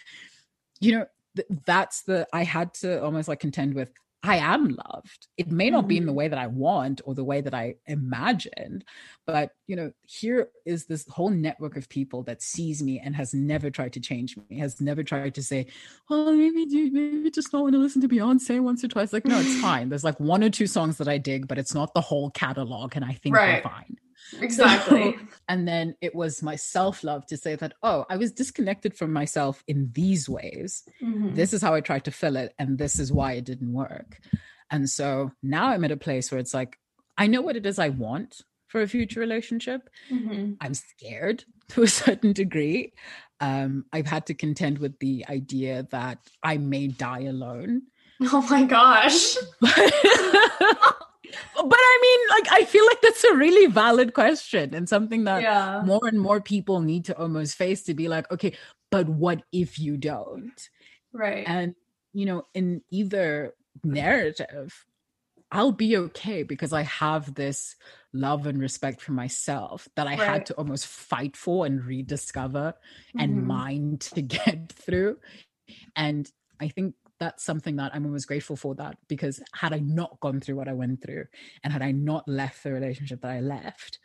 you 0.79 0.93
know, 0.93 1.05
th- 1.35 1.47
that's 1.65 2.01
the, 2.03 2.27
I 2.33 2.43
had 2.43 2.73
to 2.75 3.03
almost 3.03 3.27
like 3.27 3.39
contend 3.39 3.75
with 3.75 3.91
I 4.27 4.37
am 4.37 4.75
loved. 4.89 5.27
It 5.37 5.51
may 5.51 5.69
not 5.69 5.87
be 5.87 5.97
in 5.97 6.05
the 6.05 6.11
mm-hmm. 6.11 6.17
way 6.17 6.27
that 6.27 6.39
I 6.39 6.47
want 6.47 7.01
or 7.05 7.15
the 7.15 7.23
way 7.23 7.41
that 7.41 7.53
I 7.53 7.75
imagined, 7.85 8.83
but 9.25 9.51
you 9.67 9.75
know, 9.75 9.91
here 10.05 10.49
is 10.65 10.85
this 10.85 11.07
whole 11.07 11.29
network 11.29 11.77
of 11.77 11.89
people 11.89 12.23
that 12.23 12.41
sees 12.41 12.81
me 12.83 12.99
and 12.99 13.15
has 13.15 13.33
never 13.33 13.69
tried 13.69 13.93
to 13.93 13.99
change 13.99 14.37
me, 14.49 14.59
has 14.59 14.81
never 14.81 15.03
tried 15.03 15.35
to 15.35 15.43
say, 15.43 15.67
"Well, 16.09 16.33
maybe 16.33 16.65
you 16.67 16.91
maybe 16.91 17.31
just 17.31 17.53
not 17.53 17.63
want 17.63 17.73
to 17.73 17.79
listen 17.79 18.01
to 18.01 18.07
Beyonce 18.07 18.59
once 18.59 18.83
or 18.83 18.87
twice." 18.87 19.13
Like, 19.13 19.25
no, 19.25 19.39
it's 19.39 19.59
fine. 19.61 19.89
There's 19.89 20.03
like 20.03 20.19
one 20.19 20.43
or 20.43 20.49
two 20.49 20.67
songs 20.67 20.97
that 20.97 21.07
I 21.07 21.17
dig, 21.17 21.47
but 21.47 21.57
it's 21.57 21.73
not 21.73 21.93
the 21.93 22.01
whole 22.01 22.29
catalog, 22.31 22.95
and 22.95 23.05
I 23.05 23.13
think 23.13 23.35
right. 23.35 23.63
we're 23.63 23.69
fine. 23.69 23.97
Exactly. 24.39 25.13
So, 25.17 25.27
and 25.49 25.67
then 25.67 25.95
it 26.01 26.15
was 26.15 26.43
my 26.43 26.55
self 26.55 27.03
love 27.03 27.25
to 27.27 27.37
say 27.37 27.55
that, 27.55 27.73
oh, 27.83 28.05
I 28.09 28.17
was 28.17 28.31
disconnected 28.31 28.95
from 28.95 29.13
myself 29.13 29.63
in 29.67 29.89
these 29.93 30.27
ways. 30.29 30.83
Mm-hmm. 31.03 31.35
This 31.35 31.53
is 31.53 31.61
how 31.61 31.73
I 31.73 31.81
tried 31.81 32.05
to 32.05 32.11
fill 32.11 32.35
it, 32.35 32.53
and 32.59 32.77
this 32.77 32.99
is 32.99 33.11
why 33.11 33.33
it 33.33 33.45
didn't 33.45 33.73
work. 33.73 34.19
And 34.69 34.89
so 34.89 35.31
now 35.41 35.67
I'm 35.67 35.83
at 35.85 35.91
a 35.91 35.97
place 35.97 36.31
where 36.31 36.39
it's 36.39 36.53
like, 36.53 36.77
I 37.17 37.27
know 37.27 37.41
what 37.41 37.55
it 37.55 37.65
is 37.65 37.79
I 37.79 37.89
want 37.89 38.41
for 38.67 38.81
a 38.81 38.87
future 38.87 39.19
relationship. 39.19 39.89
Mm-hmm. 40.11 40.53
I'm 40.61 40.73
scared 40.73 41.45
to 41.69 41.83
a 41.83 41.87
certain 41.87 42.33
degree. 42.33 42.93
Um, 43.39 43.85
I've 43.93 44.07
had 44.07 44.25
to 44.27 44.33
contend 44.33 44.79
with 44.79 44.99
the 44.99 45.25
idea 45.29 45.87
that 45.91 46.19
I 46.43 46.57
may 46.57 46.87
die 46.87 47.23
alone. 47.23 47.83
Oh 48.19 48.41
my 48.49 48.63
gosh. 48.63 49.37
But 51.55 51.79
I 51.79 51.99
mean, 52.01 52.19
like, 52.37 52.61
I 52.61 52.65
feel 52.65 52.85
like 52.85 53.01
that's 53.01 53.23
a 53.23 53.35
really 53.35 53.67
valid 53.67 54.13
question 54.13 54.73
and 54.73 54.87
something 54.87 55.25
that 55.25 55.41
yeah. 55.41 55.81
more 55.85 56.01
and 56.03 56.19
more 56.19 56.41
people 56.41 56.81
need 56.81 57.05
to 57.05 57.17
almost 57.17 57.55
face 57.55 57.83
to 57.83 57.93
be 57.93 58.07
like, 58.07 58.31
okay, 58.31 58.55
but 58.91 59.07
what 59.09 59.43
if 59.51 59.79
you 59.79 59.97
don't? 59.97 60.69
Right. 61.13 61.43
And, 61.47 61.75
you 62.13 62.25
know, 62.25 62.43
in 62.53 62.81
either 62.91 63.53
narrative, 63.83 64.85
I'll 65.51 65.71
be 65.71 65.97
okay 65.97 66.43
because 66.43 66.73
I 66.73 66.83
have 66.83 67.33
this 67.33 67.75
love 68.13 68.47
and 68.47 68.59
respect 68.59 69.01
for 69.01 69.13
myself 69.13 69.87
that 69.95 70.07
I 70.07 70.11
right. 70.11 70.19
had 70.19 70.45
to 70.47 70.53
almost 70.55 70.87
fight 70.87 71.37
for 71.37 71.65
and 71.65 71.83
rediscover 71.83 72.73
mm-hmm. 72.73 73.19
and 73.19 73.47
mine 73.47 73.97
to 73.99 74.21
get 74.21 74.71
through. 74.71 75.17
And 75.95 76.29
I 76.59 76.67
think 76.69 76.95
that's 77.19 77.43
something 77.43 77.75
that 77.77 77.91
I'm 77.93 78.05
always 78.05 78.25
grateful 78.25 78.55
for 78.55 78.75
that 78.75 78.97
because 79.07 79.41
had 79.53 79.73
I 79.73 79.79
not 79.79 80.19
gone 80.19 80.39
through 80.39 80.55
what 80.55 80.67
I 80.67 80.73
went 80.73 81.01
through 81.01 81.25
and 81.63 81.73
had 81.73 81.81
I 81.81 81.91
not 81.91 82.27
left 82.27 82.63
the 82.63 82.71
relationship 82.71 83.21
that 83.21 83.31
I 83.31 83.39
left, 83.39 83.99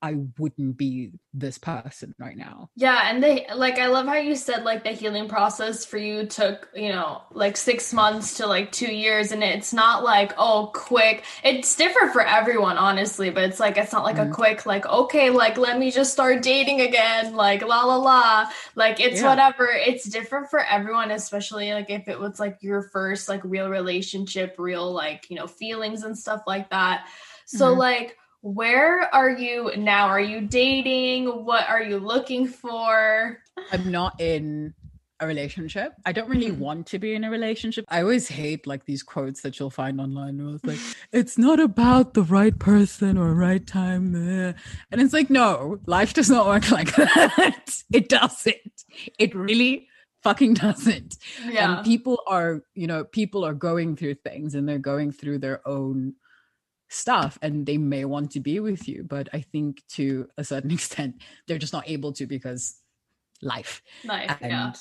I 0.00 0.16
wouldn't 0.38 0.76
be 0.76 1.12
this 1.34 1.58
person 1.58 2.14
right 2.18 2.36
now. 2.36 2.70
Yeah, 2.76 3.10
and 3.10 3.22
they 3.22 3.46
like 3.54 3.78
I 3.78 3.86
love 3.86 4.06
how 4.06 4.14
you 4.14 4.36
said 4.36 4.62
like 4.62 4.84
the 4.84 4.90
healing 4.90 5.28
process 5.28 5.84
for 5.84 5.98
you 5.98 6.26
took, 6.26 6.68
you 6.74 6.90
know, 6.90 7.22
like 7.32 7.56
6 7.56 7.92
months 7.92 8.36
to 8.36 8.46
like 8.46 8.70
2 8.70 8.86
years 8.86 9.32
and 9.32 9.42
it's 9.42 9.72
not 9.72 10.04
like 10.04 10.34
oh 10.38 10.70
quick. 10.72 11.24
It's 11.42 11.74
different 11.74 12.12
for 12.12 12.22
everyone 12.22 12.78
honestly, 12.78 13.30
but 13.30 13.44
it's 13.44 13.58
like 13.58 13.76
it's 13.76 13.92
not 13.92 14.04
like 14.04 14.16
mm. 14.16 14.30
a 14.30 14.32
quick 14.32 14.66
like 14.66 14.86
okay, 14.86 15.30
like 15.30 15.58
let 15.58 15.78
me 15.78 15.90
just 15.90 16.12
start 16.12 16.42
dating 16.42 16.80
again, 16.80 17.34
like 17.34 17.62
la 17.62 17.84
la 17.84 17.96
la. 17.96 18.50
Like 18.76 19.00
it's 19.00 19.20
yeah. 19.20 19.28
whatever. 19.28 19.68
It's 19.68 20.08
different 20.08 20.48
for 20.48 20.60
everyone, 20.60 21.10
especially 21.10 21.72
like 21.72 21.90
if 21.90 22.06
it 22.06 22.20
was 22.20 22.38
like 22.38 22.58
your 22.60 22.82
first 22.82 23.28
like 23.28 23.42
real 23.44 23.68
relationship, 23.68 24.54
real 24.58 24.92
like, 24.92 25.28
you 25.28 25.36
know, 25.36 25.48
feelings 25.48 26.04
and 26.04 26.16
stuff 26.16 26.42
like 26.46 26.70
that. 26.70 27.08
So 27.46 27.70
mm-hmm. 27.70 27.80
like 27.80 28.16
where 28.40 29.12
are 29.14 29.30
you 29.30 29.72
now? 29.76 30.08
Are 30.08 30.20
you 30.20 30.42
dating? 30.42 31.26
What 31.44 31.68
are 31.68 31.82
you 31.82 31.98
looking 31.98 32.46
for? 32.46 33.38
I'm 33.72 33.90
not 33.90 34.20
in 34.20 34.74
a 35.20 35.26
relationship. 35.26 35.94
I 36.06 36.12
don't 36.12 36.28
really 36.28 36.50
mm-hmm. 36.50 36.60
want 36.60 36.86
to 36.88 36.98
be 36.98 37.14
in 37.14 37.24
a 37.24 37.30
relationship. 37.30 37.84
I 37.88 38.02
always 38.02 38.28
hate 38.28 38.66
like 38.66 38.84
these 38.84 39.02
quotes 39.02 39.40
that 39.42 39.58
you'll 39.58 39.70
find 39.70 40.00
online 40.00 40.44
where 40.44 40.54
it's 40.54 40.64
like, 40.64 40.78
it's 41.12 41.36
not 41.36 41.58
about 41.58 42.14
the 42.14 42.22
right 42.22 42.56
person 42.56 43.18
or 43.18 43.34
right 43.34 43.66
time. 43.66 44.14
And 44.14 44.54
it's 45.00 45.12
like, 45.12 45.30
no, 45.30 45.80
life 45.86 46.14
does 46.14 46.30
not 46.30 46.46
work 46.46 46.70
like 46.70 46.94
that. 46.94 47.82
it 47.92 48.08
doesn't. 48.08 48.84
It 49.18 49.34
really 49.34 49.88
fucking 50.22 50.54
doesn't. 50.54 51.16
Yeah. 51.48 51.78
And 51.78 51.84
people 51.84 52.20
are, 52.26 52.62
you 52.74 52.86
know, 52.86 53.02
people 53.04 53.44
are 53.44 53.54
going 53.54 53.96
through 53.96 54.14
things 54.14 54.54
and 54.54 54.68
they're 54.68 54.78
going 54.78 55.10
through 55.10 55.38
their 55.38 55.66
own 55.66 56.14
stuff 56.88 57.38
and 57.42 57.66
they 57.66 57.78
may 57.78 58.04
want 58.04 58.30
to 58.32 58.40
be 58.40 58.60
with 58.60 58.88
you. 58.88 59.04
But 59.04 59.28
I 59.32 59.40
think 59.40 59.82
to 59.90 60.28
a 60.36 60.44
certain 60.44 60.70
extent, 60.78 61.22
they're 61.46 61.58
just 61.58 61.72
not 61.72 61.88
able 61.88 62.12
to 62.14 62.26
because 62.26 62.76
life. 63.42 63.82
Life, 64.04 64.36
and 64.40 64.50
yeah 64.50 64.72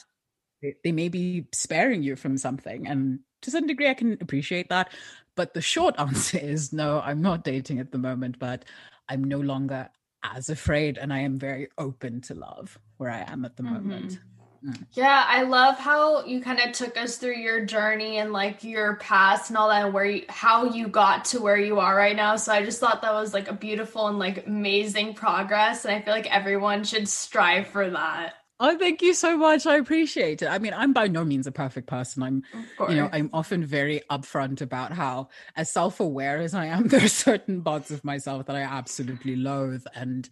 they, 0.62 0.76
they 0.84 0.92
may 0.92 1.10
be 1.10 1.46
sparing 1.54 2.04
you 2.04 2.16
from 2.16 2.38
something. 2.38 2.88
And 2.88 3.20
to 3.42 3.52
some 3.52 3.68
degree, 3.68 3.90
I 3.90 3.94
can 3.94 4.18
appreciate 4.22 4.70
that. 4.70 4.92
But 5.36 5.54
the 5.54 5.62
short 5.62 5.96
answer 6.00 6.38
is 6.38 6.74
no, 6.74 7.02
I'm 7.02 7.22
not 7.22 7.44
dating 7.44 7.80
at 7.80 7.92
the 7.92 7.98
moment, 7.98 8.40
but 8.40 8.66
I'm 9.10 9.24
no 9.24 9.40
longer 9.40 9.90
as 10.24 10.50
afraid 10.50 10.98
and 10.98 11.14
I 11.14 11.20
am 11.20 11.40
very 11.40 11.70
open 11.78 12.22
to 12.22 12.34
love 12.34 12.78
where 12.98 13.12
I 13.12 13.24
am 13.32 13.46
at 13.46 13.56
the 13.56 13.64
mm-hmm. 13.64 13.74
moment. 13.74 14.20
Mm. 14.68 14.86
Yeah, 14.94 15.24
I 15.28 15.44
love 15.44 15.78
how 15.78 16.26
you 16.26 16.42
kind 16.42 16.60
of 16.60 16.74
took 16.74 16.98
us 16.98 17.18
through 17.18 17.38
your 17.38 17.66
journey 17.66 18.18
and 18.18 18.34
like 18.34 18.64
your 18.64 18.98
past 18.98 19.50
and 19.50 19.58
all 19.58 19.70
that, 19.70 19.86
and 19.86 19.94
where 19.94 20.06
you, 20.06 20.26
how 20.28 20.66
you 20.66 20.88
got 20.88 21.26
to 21.26 21.40
where 21.40 21.58
you 21.58 21.80
are 21.80 21.96
right 21.96 22.16
now. 22.16 22.36
So 22.36 22.52
I 22.52 22.66
just 22.66 22.80
thought 22.80 23.02
that 23.02 23.14
was 23.14 23.34
like 23.34 23.48
a 23.48 23.54
beautiful 23.54 24.08
and 24.08 24.20
like 24.20 24.46
amazing 24.46 25.14
progress, 25.14 25.86
and 25.86 25.94
I 25.96 26.02
feel 26.02 26.14
like 26.14 26.34
everyone 26.34 26.84
should 26.84 27.08
strive 27.08 27.68
for 27.68 27.90
that. 27.90 28.34
Oh, 28.60 28.76
thank 28.78 29.04
you 29.04 29.14
so 29.14 29.38
much. 29.38 29.68
I 29.68 29.76
appreciate 29.76 30.42
it. 30.42 30.48
I 30.48 30.58
mean, 30.58 30.74
I'm 30.74 30.92
by 30.92 31.08
no 31.08 31.24
means 31.24 31.46
a 31.46 31.52
perfect 31.52 31.88
person. 31.88 32.24
I'm, 32.24 32.44
you 32.90 32.96
know, 32.96 33.08
I'm 33.14 33.30
often 33.32 33.64
very 33.64 34.02
upfront 34.10 34.62
about 34.62 34.92
how, 34.92 35.30
as 35.56 35.72
self 35.72 36.00
aware 36.00 36.40
as 36.40 36.56
I 36.56 36.66
am, 36.66 36.88
there 36.88 37.04
are 37.04 37.08
certain 37.08 37.62
parts 37.62 37.92
of 37.92 38.04
myself 38.04 38.48
that 38.48 38.56
I 38.56 38.62
absolutely 38.62 39.36
loathe. 39.36 39.86
And, 39.94 40.28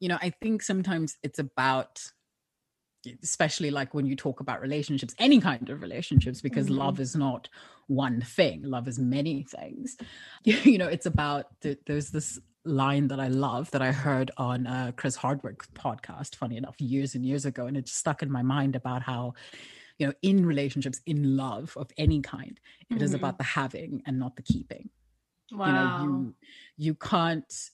you 0.00 0.08
know, 0.08 0.18
I 0.20 0.30
think 0.30 0.62
sometimes 0.62 1.16
it's 1.22 1.38
about, 1.38 2.02
especially 3.22 3.70
like 3.70 3.94
when 3.94 4.06
you 4.06 4.16
talk 4.16 4.40
about 4.40 4.60
relationships, 4.60 5.14
any 5.18 5.40
kind 5.40 5.68
of 5.70 5.82
relationships, 5.82 6.40
because 6.40 6.66
mm-hmm. 6.66 6.78
love 6.78 7.00
is 7.00 7.16
not 7.16 7.48
one 7.86 8.20
thing, 8.20 8.62
love 8.62 8.88
is 8.88 8.98
many 8.98 9.42
things. 9.42 9.96
You 10.44 10.78
know, 10.78 10.88
it's 10.88 11.06
about, 11.06 11.46
there's 11.60 12.10
this 12.10 12.38
line 12.64 13.08
that 13.08 13.20
I 13.20 13.28
love 13.28 13.70
that 13.72 13.82
I 13.82 13.92
heard 13.92 14.30
on 14.36 14.66
uh, 14.66 14.92
Chris 14.96 15.16
Hardwick 15.16 15.62
podcast, 15.74 16.36
funny 16.36 16.56
enough, 16.56 16.80
years 16.80 17.14
and 17.14 17.24
years 17.24 17.44
ago. 17.44 17.66
And 17.66 17.76
it 17.76 17.86
just 17.86 17.98
stuck 17.98 18.22
in 18.22 18.30
my 18.30 18.42
mind 18.42 18.76
about 18.76 19.02
how, 19.02 19.34
you 19.98 20.06
know, 20.06 20.12
in 20.22 20.46
relationships, 20.46 21.00
in 21.06 21.36
love 21.36 21.76
of 21.76 21.90
any 21.96 22.20
kind, 22.20 22.58
it 22.90 22.94
mm-hmm. 22.94 23.04
is 23.04 23.14
about 23.14 23.38
the 23.38 23.44
having 23.44 24.02
and 24.06 24.18
not 24.18 24.36
the 24.36 24.42
keeping. 24.42 24.90
Wow. 25.52 25.66
You 25.66 25.72
know, 25.72 26.04
you 26.04 26.34
you 26.76 26.94
can't 26.94 27.70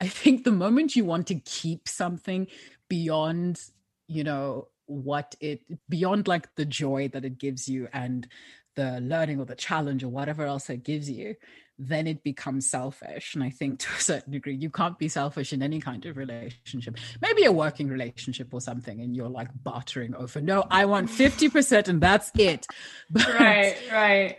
I 0.00 0.08
think 0.08 0.44
the 0.44 0.52
moment 0.52 0.94
you 0.94 1.04
want 1.04 1.26
to 1.28 1.36
keep 1.36 1.88
something 1.88 2.46
beyond, 2.88 3.60
you 4.08 4.24
know, 4.24 4.68
what 4.86 5.34
it 5.40 5.62
beyond 5.88 6.28
like 6.28 6.54
the 6.54 6.64
joy 6.64 7.08
that 7.08 7.24
it 7.24 7.38
gives 7.38 7.68
you 7.68 7.88
and 7.92 8.28
the 8.76 9.00
learning 9.00 9.40
or 9.40 9.44
the 9.44 9.54
challenge 9.56 10.04
or 10.04 10.08
whatever 10.08 10.44
else 10.44 10.70
it 10.70 10.84
gives 10.84 11.10
you, 11.10 11.34
then 11.78 12.06
it 12.06 12.22
becomes 12.22 12.70
selfish. 12.70 13.34
And 13.34 13.42
I 13.42 13.50
think 13.50 13.78
to 13.80 13.88
a 13.96 14.00
certain 14.00 14.32
degree, 14.32 14.54
you 14.54 14.70
can't 14.70 14.98
be 14.98 15.08
selfish 15.08 15.52
in 15.52 15.62
any 15.62 15.80
kind 15.80 16.04
of 16.06 16.16
relationship. 16.16 16.96
Maybe 17.20 17.44
a 17.44 17.52
working 17.52 17.88
relationship 17.88 18.52
or 18.52 18.60
something, 18.60 19.00
and 19.00 19.16
you're 19.16 19.28
like 19.28 19.48
bartering 19.62 20.14
over, 20.14 20.40
no, 20.40 20.64
I 20.70 20.84
want 20.84 21.10
50% 21.10 21.88
and 21.88 22.00
that's 22.00 22.30
it. 22.38 22.66
But 23.10 23.26
right, 23.28 23.76
right. 23.90 24.38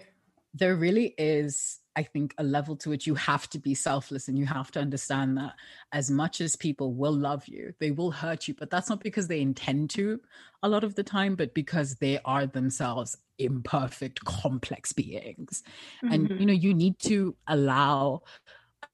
There 0.53 0.75
really 0.75 1.13
is, 1.17 1.79
I 1.97 2.03
think, 2.03 2.35
a 2.37 2.43
level 2.43 2.75
to 2.77 2.89
which 2.89 3.07
you 3.07 3.15
have 3.15 3.49
to 3.49 3.59
be 3.59 3.73
selfless 3.73 4.27
and 4.27 4.37
you 4.37 4.45
have 4.45 4.71
to 4.71 4.79
understand 4.79 5.37
that 5.37 5.55
as 5.91 6.11
much 6.11 6.39
as 6.39 6.55
people 6.55 6.93
will 6.93 7.11
love 7.11 7.47
you, 7.47 7.73
they 7.79 7.89
will 7.89 8.11
hurt 8.11 8.47
you, 8.47 8.53
but 8.53 8.69
that's 8.69 8.87
not 8.87 9.01
because 9.01 9.27
they 9.27 9.41
intend 9.41 9.89
to 9.91 10.21
a 10.61 10.69
lot 10.69 10.83
of 10.83 10.93
the 10.93 11.03
time, 11.03 11.35
but 11.35 11.55
because 11.55 11.95
they 11.95 12.19
are 12.23 12.45
themselves 12.45 13.17
imperfect, 13.39 14.23
complex 14.25 14.93
beings. 14.93 15.63
Mm-hmm. 16.03 16.13
And, 16.13 16.39
you 16.39 16.45
know, 16.45 16.53
you 16.53 16.73
need 16.73 16.99
to 16.99 17.35
allow 17.47 18.21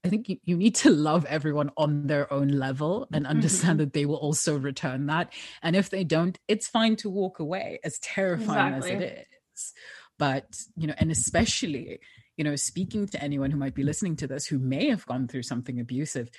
I 0.02 0.08
think 0.08 0.28
you, 0.28 0.38
you 0.44 0.56
need 0.56 0.74
to 0.76 0.90
love 0.90 1.24
everyone 1.26 1.70
on 1.76 2.06
their 2.06 2.30
own 2.32 2.48
level 2.48 3.06
and 3.12 3.26
understand 3.26 3.78
mm-hmm. 3.78 3.84
that 3.84 3.92
they 3.92 4.06
will 4.06 4.16
also 4.16 4.58
return 4.58 5.06
that. 5.06 5.32
And 5.62 5.76
if 5.76 5.90
they 5.90 6.04
don't, 6.04 6.38
it's 6.46 6.66
fine 6.68 6.96
to 6.96 7.10
walk 7.10 7.38
away, 7.38 7.80
as 7.84 7.98
terrifying 7.98 8.74
exactly. 8.74 8.96
as 8.96 9.02
it 9.02 9.26
is. 9.54 9.72
But, 10.18 10.46
you 10.76 10.86
know, 10.86 10.94
and 10.96 11.10
especially, 11.10 12.00
you 12.36 12.44
know, 12.44 12.56
speaking 12.56 13.06
to 13.08 13.22
anyone 13.22 13.50
who 13.50 13.56
might 13.56 13.74
be 13.74 13.82
listening 13.82 14.16
to 14.16 14.26
this 14.26 14.46
who 14.46 14.58
may 14.58 14.88
have 14.88 15.06
gone 15.06 15.28
through 15.28 15.42
something 15.42 15.80
abusive, 15.80 16.30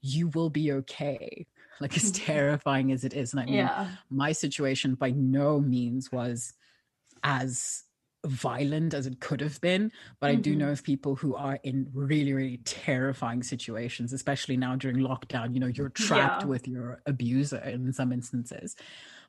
you 0.00 0.28
will 0.28 0.50
be 0.50 0.72
okay. 0.72 1.46
Like 1.80 1.96
as 1.96 2.10
mm-hmm. 2.10 2.24
terrifying 2.24 2.92
as 2.92 3.04
it 3.04 3.14
is. 3.14 3.32
And 3.32 3.40
I 3.40 3.44
mean, 3.44 3.54
yeah. 3.54 3.88
my 4.10 4.32
situation 4.32 4.94
by 4.94 5.10
no 5.10 5.60
means 5.60 6.10
was 6.10 6.54
as 7.22 7.84
violent 8.26 8.94
as 8.94 9.06
it 9.06 9.20
could 9.20 9.40
have 9.40 9.60
been 9.60 9.92
but 10.18 10.26
mm-hmm. 10.26 10.38
i 10.38 10.40
do 10.40 10.50
mm-hmm. 10.50 10.60
know 10.60 10.70
of 10.70 10.82
people 10.82 11.14
who 11.14 11.36
are 11.36 11.58
in 11.62 11.88
really 11.94 12.32
really 12.32 12.58
terrifying 12.64 13.44
situations 13.44 14.12
especially 14.12 14.56
now 14.56 14.74
during 14.74 14.96
lockdown 14.96 15.54
you 15.54 15.60
know 15.60 15.68
you're 15.68 15.88
trapped 15.90 16.42
yeah. 16.42 16.48
with 16.48 16.66
your 16.66 17.00
abuser 17.06 17.58
in 17.58 17.92
some 17.92 18.12
instances 18.12 18.74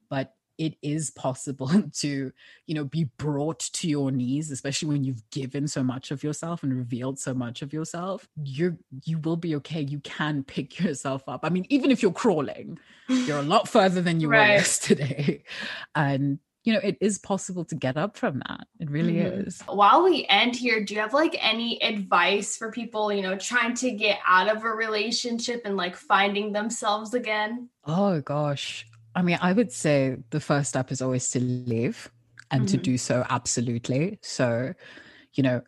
but 0.10 0.34
it 0.60 0.76
is 0.84 1.10
possible 1.10 1.72
to 1.94 2.32
you 2.68 2.76
know 2.76 2.84
be 2.84 3.06
brought 3.18 3.60
to 3.60 3.90
your 3.90 4.12
knees 4.12 4.52
especially 4.52 4.90
when 4.90 5.04
you've 5.04 5.28
given 5.32 5.68
so 5.68 5.82
much 5.82 6.12
of 6.12 6.24
yourself 6.24 6.62
and 6.62 6.76
revealed 6.76 7.18
so 7.18 7.34
much 7.34 7.64
of 7.64 7.74
yourself 7.74 8.28
you're 8.44 8.78
you 9.06 9.18
will 9.20 9.38
be 9.38 9.56
okay 9.56 9.82
you 9.82 10.00
can 10.02 10.44
pick 10.44 10.80
yourself 10.84 11.24
up 11.28 11.40
i 11.44 11.50
mean 11.50 11.66
even 11.70 11.90
if 11.90 12.04
you're 12.04 12.12
crawling 12.12 12.78
you're 13.08 13.40
a 13.40 13.44
lot 13.44 13.68
further 13.68 14.02
than 14.02 14.20
you 14.22 14.28
right. 14.28 14.50
were 14.50 14.54
yesterday 14.56 15.44
and 15.96 16.38
you 16.66 16.74
know, 16.74 16.82
it 16.84 16.98
is 17.00 17.18
possible 17.18 17.64
to 17.66 17.74
get 17.74 17.96
up 17.96 18.18
from 18.18 18.44
that. 18.48 18.68
It 18.80 18.92
really 18.92 19.14
mm-hmm. 19.14 19.48
is. 19.48 19.62
While 19.62 20.04
we 20.04 20.26
end 20.30 20.56
here, 20.56 20.84
do 20.84 20.94
you 20.94 21.00
have 21.00 21.14
like 21.14 21.36
any 21.40 21.82
advice 21.82 22.58
for 22.58 22.70
people, 22.70 23.14
you 23.14 23.22
know, 23.22 23.38
trying 23.38 23.74
to 23.76 23.92
get 23.92 24.20
out 24.28 24.54
of 24.54 24.64
a 24.64 24.70
relationship 24.70 25.62
and 25.64 25.78
like 25.78 25.96
finding 25.96 26.52
themselves 26.52 27.14
again? 27.14 27.70
Oh 27.86 28.20
gosh. 28.22 28.86
I 29.16 29.22
mean, 29.22 29.38
I 29.42 29.54
would 29.54 29.72
say 29.72 30.18
the 30.30 30.40
first 30.40 30.70
step 30.70 30.92
is 30.92 31.02
always 31.02 31.30
to 31.32 31.40
live 31.40 32.12
and 32.52 32.62
mm-hmm. 32.62 32.72
to 32.72 32.78
do 32.78 32.98
so 32.98 33.26
absolutely. 33.30 34.20
So, 34.22 34.74
you 35.34 35.44
know, 35.44 35.62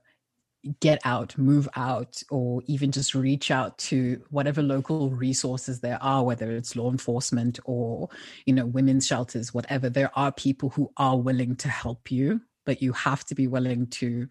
get 0.80 1.00
out, 1.06 1.38
move 1.38 1.68
out, 1.76 2.22
or 2.30 2.62
even 2.68 2.92
just 2.92 3.16
reach 3.16 3.50
out 3.50 3.78
to 3.80 4.22
whatever 4.30 4.62
local 4.62 5.10
resources 5.10 5.80
there 5.80 5.98
are, 6.02 6.24
whether 6.24 6.52
it's 6.52 6.76
law 6.76 6.92
enforcement 6.92 7.60
or, 7.66 8.10
you 8.46 8.54
know, 8.54 8.66
women's 8.66 9.08
shelters, 9.08 9.54
whatever. 9.54 9.90
There 9.90 10.12
are 10.16 10.32
people 10.32 10.70
who 10.70 10.92
are 10.98 11.18
willing 11.18 11.56
to 11.58 11.70
help 11.70 12.12
you, 12.12 12.42
but 12.66 12.82
you 12.82 12.94
have 12.94 13.26
to 13.26 13.36
be 13.36 13.48
willing 13.48 13.88
to. 13.88 14.28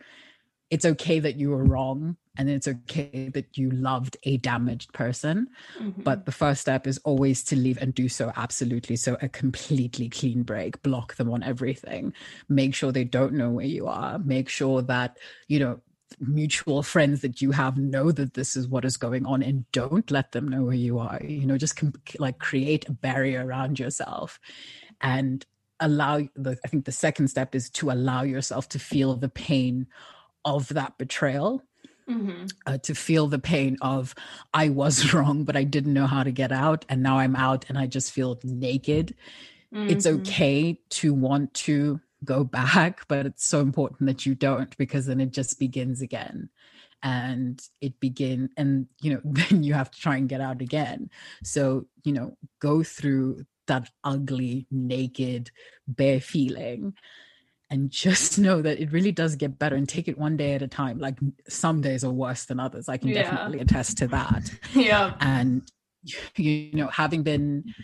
It's 0.70 0.84
okay 0.84 1.18
that 1.18 1.36
you 1.36 1.50
were 1.50 1.64
wrong 1.64 2.16
and 2.36 2.48
it's 2.48 2.68
okay 2.68 3.28
that 3.34 3.58
you 3.58 3.70
loved 3.70 4.16
a 4.22 4.36
damaged 4.38 4.92
person. 4.92 5.48
Mm-hmm. 5.78 6.02
But 6.02 6.26
the 6.26 6.32
first 6.32 6.60
step 6.60 6.86
is 6.86 6.98
always 6.98 7.42
to 7.44 7.56
leave 7.56 7.78
and 7.78 7.94
do 7.94 8.08
so 8.08 8.32
absolutely. 8.36 8.96
So, 8.96 9.16
a 9.20 9.28
completely 9.28 10.08
clean 10.08 10.42
break, 10.42 10.80
block 10.82 11.16
them 11.16 11.30
on 11.30 11.42
everything, 11.42 12.14
make 12.48 12.74
sure 12.74 12.92
they 12.92 13.04
don't 13.04 13.34
know 13.34 13.50
where 13.50 13.66
you 13.66 13.88
are, 13.88 14.18
make 14.18 14.48
sure 14.48 14.80
that, 14.82 15.18
you 15.48 15.58
know, 15.58 15.80
mutual 16.18 16.82
friends 16.82 17.20
that 17.20 17.40
you 17.40 17.52
have 17.52 17.76
know 17.78 18.10
that 18.10 18.34
this 18.34 18.56
is 18.56 18.66
what 18.66 18.84
is 18.84 18.96
going 18.96 19.26
on 19.26 19.42
and 19.42 19.70
don't 19.72 20.10
let 20.10 20.32
them 20.32 20.48
know 20.48 20.64
who 20.64 20.72
you 20.72 20.98
are 20.98 21.20
you 21.22 21.46
know 21.46 21.56
just 21.56 21.76
com- 21.76 21.92
like 22.18 22.38
create 22.38 22.88
a 22.88 22.92
barrier 22.92 23.46
around 23.46 23.78
yourself 23.78 24.40
and 25.00 25.46
allow 25.78 26.20
the 26.34 26.58
i 26.64 26.68
think 26.68 26.84
the 26.84 26.92
second 26.92 27.28
step 27.28 27.54
is 27.54 27.70
to 27.70 27.90
allow 27.90 28.22
yourself 28.22 28.68
to 28.68 28.78
feel 28.78 29.14
the 29.14 29.28
pain 29.28 29.86
of 30.44 30.68
that 30.68 30.96
betrayal 30.98 31.62
mm-hmm. 32.08 32.46
uh, 32.66 32.78
to 32.78 32.94
feel 32.94 33.26
the 33.26 33.38
pain 33.38 33.76
of 33.80 34.14
i 34.54 34.68
was 34.68 35.12
wrong 35.14 35.44
but 35.44 35.56
i 35.56 35.64
didn't 35.64 35.94
know 35.94 36.06
how 36.06 36.22
to 36.22 36.30
get 36.32 36.52
out 36.52 36.84
and 36.88 37.02
now 37.02 37.18
i'm 37.18 37.36
out 37.36 37.64
and 37.68 37.78
i 37.78 37.86
just 37.86 38.12
feel 38.12 38.38
naked 38.44 39.14
mm-hmm. 39.74 39.88
it's 39.88 40.06
okay 40.06 40.78
to 40.88 41.12
want 41.14 41.52
to 41.54 42.00
go 42.24 42.44
back, 42.44 43.06
but 43.08 43.26
it's 43.26 43.44
so 43.44 43.60
important 43.60 44.06
that 44.06 44.26
you 44.26 44.34
don't 44.34 44.76
because 44.76 45.06
then 45.06 45.20
it 45.20 45.32
just 45.32 45.58
begins 45.58 46.02
again. 46.02 46.48
And 47.02 47.60
it 47.80 47.98
begin 47.98 48.50
and 48.58 48.86
you 49.00 49.14
know, 49.14 49.20
then 49.24 49.62
you 49.62 49.74
have 49.74 49.90
to 49.90 50.00
try 50.00 50.16
and 50.16 50.28
get 50.28 50.40
out 50.40 50.60
again. 50.60 51.10
So, 51.42 51.86
you 52.04 52.12
know, 52.12 52.36
go 52.60 52.82
through 52.82 53.46
that 53.66 53.88
ugly, 54.04 54.66
naked, 54.70 55.50
bare 55.86 56.20
feeling 56.20 56.94
and 57.70 57.90
just 57.90 58.38
know 58.46 58.62
that 58.62 58.80
it 58.80 58.92
really 58.92 59.12
does 59.12 59.36
get 59.36 59.58
better 59.58 59.76
and 59.76 59.88
take 59.88 60.08
it 60.08 60.18
one 60.18 60.36
day 60.36 60.54
at 60.54 60.62
a 60.62 60.68
time. 60.68 60.98
Like 60.98 61.18
some 61.48 61.80
days 61.80 62.04
are 62.04 62.10
worse 62.10 62.44
than 62.44 62.60
others. 62.60 62.88
I 62.88 62.96
can 62.96 63.08
yeah. 63.08 63.22
definitely 63.22 63.60
attest 63.60 63.98
to 63.98 64.08
that. 64.08 64.50
Yeah. 64.74 65.14
And 65.20 65.70
you 66.36 66.70
know, 66.72 66.88
having 66.88 67.22
been 67.22 67.74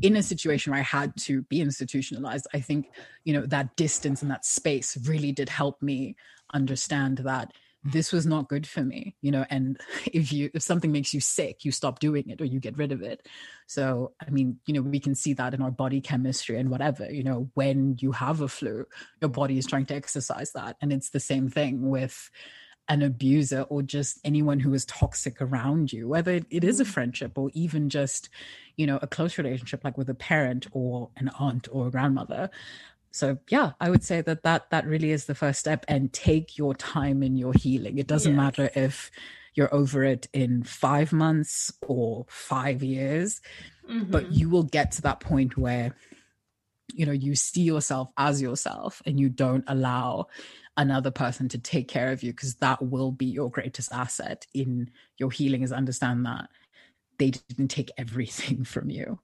in 0.00 0.16
a 0.16 0.22
situation 0.22 0.72
where 0.72 0.80
I 0.80 0.84
had 0.84 1.16
to 1.18 1.42
be 1.42 1.60
institutionalized, 1.60 2.48
I 2.52 2.60
think, 2.60 2.90
you 3.24 3.32
know, 3.32 3.46
that 3.46 3.76
distance 3.76 4.22
and 4.22 4.30
that 4.30 4.44
space 4.44 4.96
really 5.06 5.30
did 5.30 5.48
help 5.48 5.80
me 5.80 6.16
understand 6.52 7.18
that 7.18 7.52
this 7.84 8.12
was 8.12 8.26
not 8.26 8.48
good 8.48 8.66
for 8.66 8.82
me 8.82 9.16
you 9.20 9.30
know 9.30 9.44
and 9.50 9.80
if 10.12 10.32
you 10.32 10.50
if 10.54 10.62
something 10.62 10.92
makes 10.92 11.12
you 11.12 11.20
sick 11.20 11.64
you 11.64 11.72
stop 11.72 11.98
doing 11.98 12.28
it 12.28 12.40
or 12.40 12.44
you 12.44 12.60
get 12.60 12.76
rid 12.78 12.92
of 12.92 13.02
it. 13.02 13.26
So 13.66 14.12
i 14.24 14.30
mean 14.30 14.58
you 14.66 14.74
know 14.74 14.82
we 14.82 15.00
can 15.00 15.14
see 15.14 15.32
that 15.34 15.54
in 15.54 15.62
our 15.62 15.70
body 15.70 16.00
chemistry 16.00 16.58
and 16.58 16.70
whatever 16.70 17.10
you 17.10 17.24
know 17.24 17.50
when 17.54 17.96
you 18.00 18.12
have 18.12 18.40
a 18.40 18.48
flu 18.48 18.84
your 19.20 19.30
body 19.30 19.58
is 19.58 19.66
trying 19.66 19.86
to 19.86 19.94
exercise 19.94 20.52
that. 20.52 20.76
And 20.80 20.92
it's 20.92 21.10
the 21.10 21.20
same 21.20 21.48
thing 21.48 21.88
with 21.88 22.30
an 22.88 23.02
abuser 23.02 23.62
or 23.62 23.82
just 23.82 24.18
anyone 24.24 24.58
who 24.58 24.74
is 24.74 24.84
toxic 24.84 25.40
around 25.40 25.92
you 25.92 26.08
whether 26.08 26.32
it 26.32 26.64
is 26.64 26.80
a 26.80 26.82
mm-hmm. 26.82 26.92
friendship 26.92 27.38
or 27.38 27.50
even 27.54 27.88
just 27.88 28.28
you 28.76 28.86
know 28.86 28.98
a 29.02 29.06
close 29.06 29.38
relationship 29.38 29.84
like 29.84 29.96
with 29.96 30.10
a 30.10 30.14
parent 30.14 30.66
or 30.72 31.08
an 31.16 31.30
aunt 31.38 31.68
or 31.70 31.86
a 31.86 31.90
grandmother 31.90 32.50
so 33.12 33.38
yeah 33.48 33.72
i 33.80 33.88
would 33.88 34.02
say 34.02 34.20
that 34.20 34.42
that 34.42 34.68
that 34.70 34.86
really 34.86 35.10
is 35.10 35.26
the 35.26 35.34
first 35.34 35.60
step 35.60 35.84
and 35.88 36.12
take 36.12 36.58
your 36.58 36.74
time 36.74 37.22
in 37.22 37.36
your 37.36 37.52
healing 37.52 37.98
it 37.98 38.06
doesn't 38.06 38.32
yes. 38.32 38.36
matter 38.36 38.70
if 38.74 39.10
you're 39.54 39.72
over 39.74 40.02
it 40.02 40.28
in 40.32 40.62
5 40.62 41.12
months 41.12 41.72
or 41.86 42.26
5 42.28 42.82
years 42.82 43.40
mm-hmm. 43.88 44.10
but 44.10 44.32
you 44.32 44.48
will 44.48 44.64
get 44.64 44.92
to 44.92 45.02
that 45.02 45.20
point 45.20 45.56
where 45.56 45.94
you 46.94 47.06
know 47.06 47.12
you 47.12 47.34
see 47.34 47.62
yourself 47.62 48.10
as 48.16 48.42
yourself 48.42 49.02
and 49.06 49.18
you 49.20 49.28
don't 49.28 49.64
allow 49.66 50.26
another 50.76 51.10
person 51.10 51.48
to 51.48 51.58
take 51.58 51.88
care 51.88 52.12
of 52.12 52.22
you 52.22 52.32
because 52.32 52.54
that 52.56 52.82
will 52.82 53.12
be 53.12 53.26
your 53.26 53.50
greatest 53.50 53.92
asset 53.92 54.46
in 54.54 54.90
your 55.18 55.30
healing 55.30 55.62
is 55.62 55.72
understand 55.72 56.24
that 56.24 56.48
they 57.18 57.30
didn't 57.30 57.68
take 57.68 57.90
everything 57.98 58.64
from 58.72 58.90
you 58.90 59.18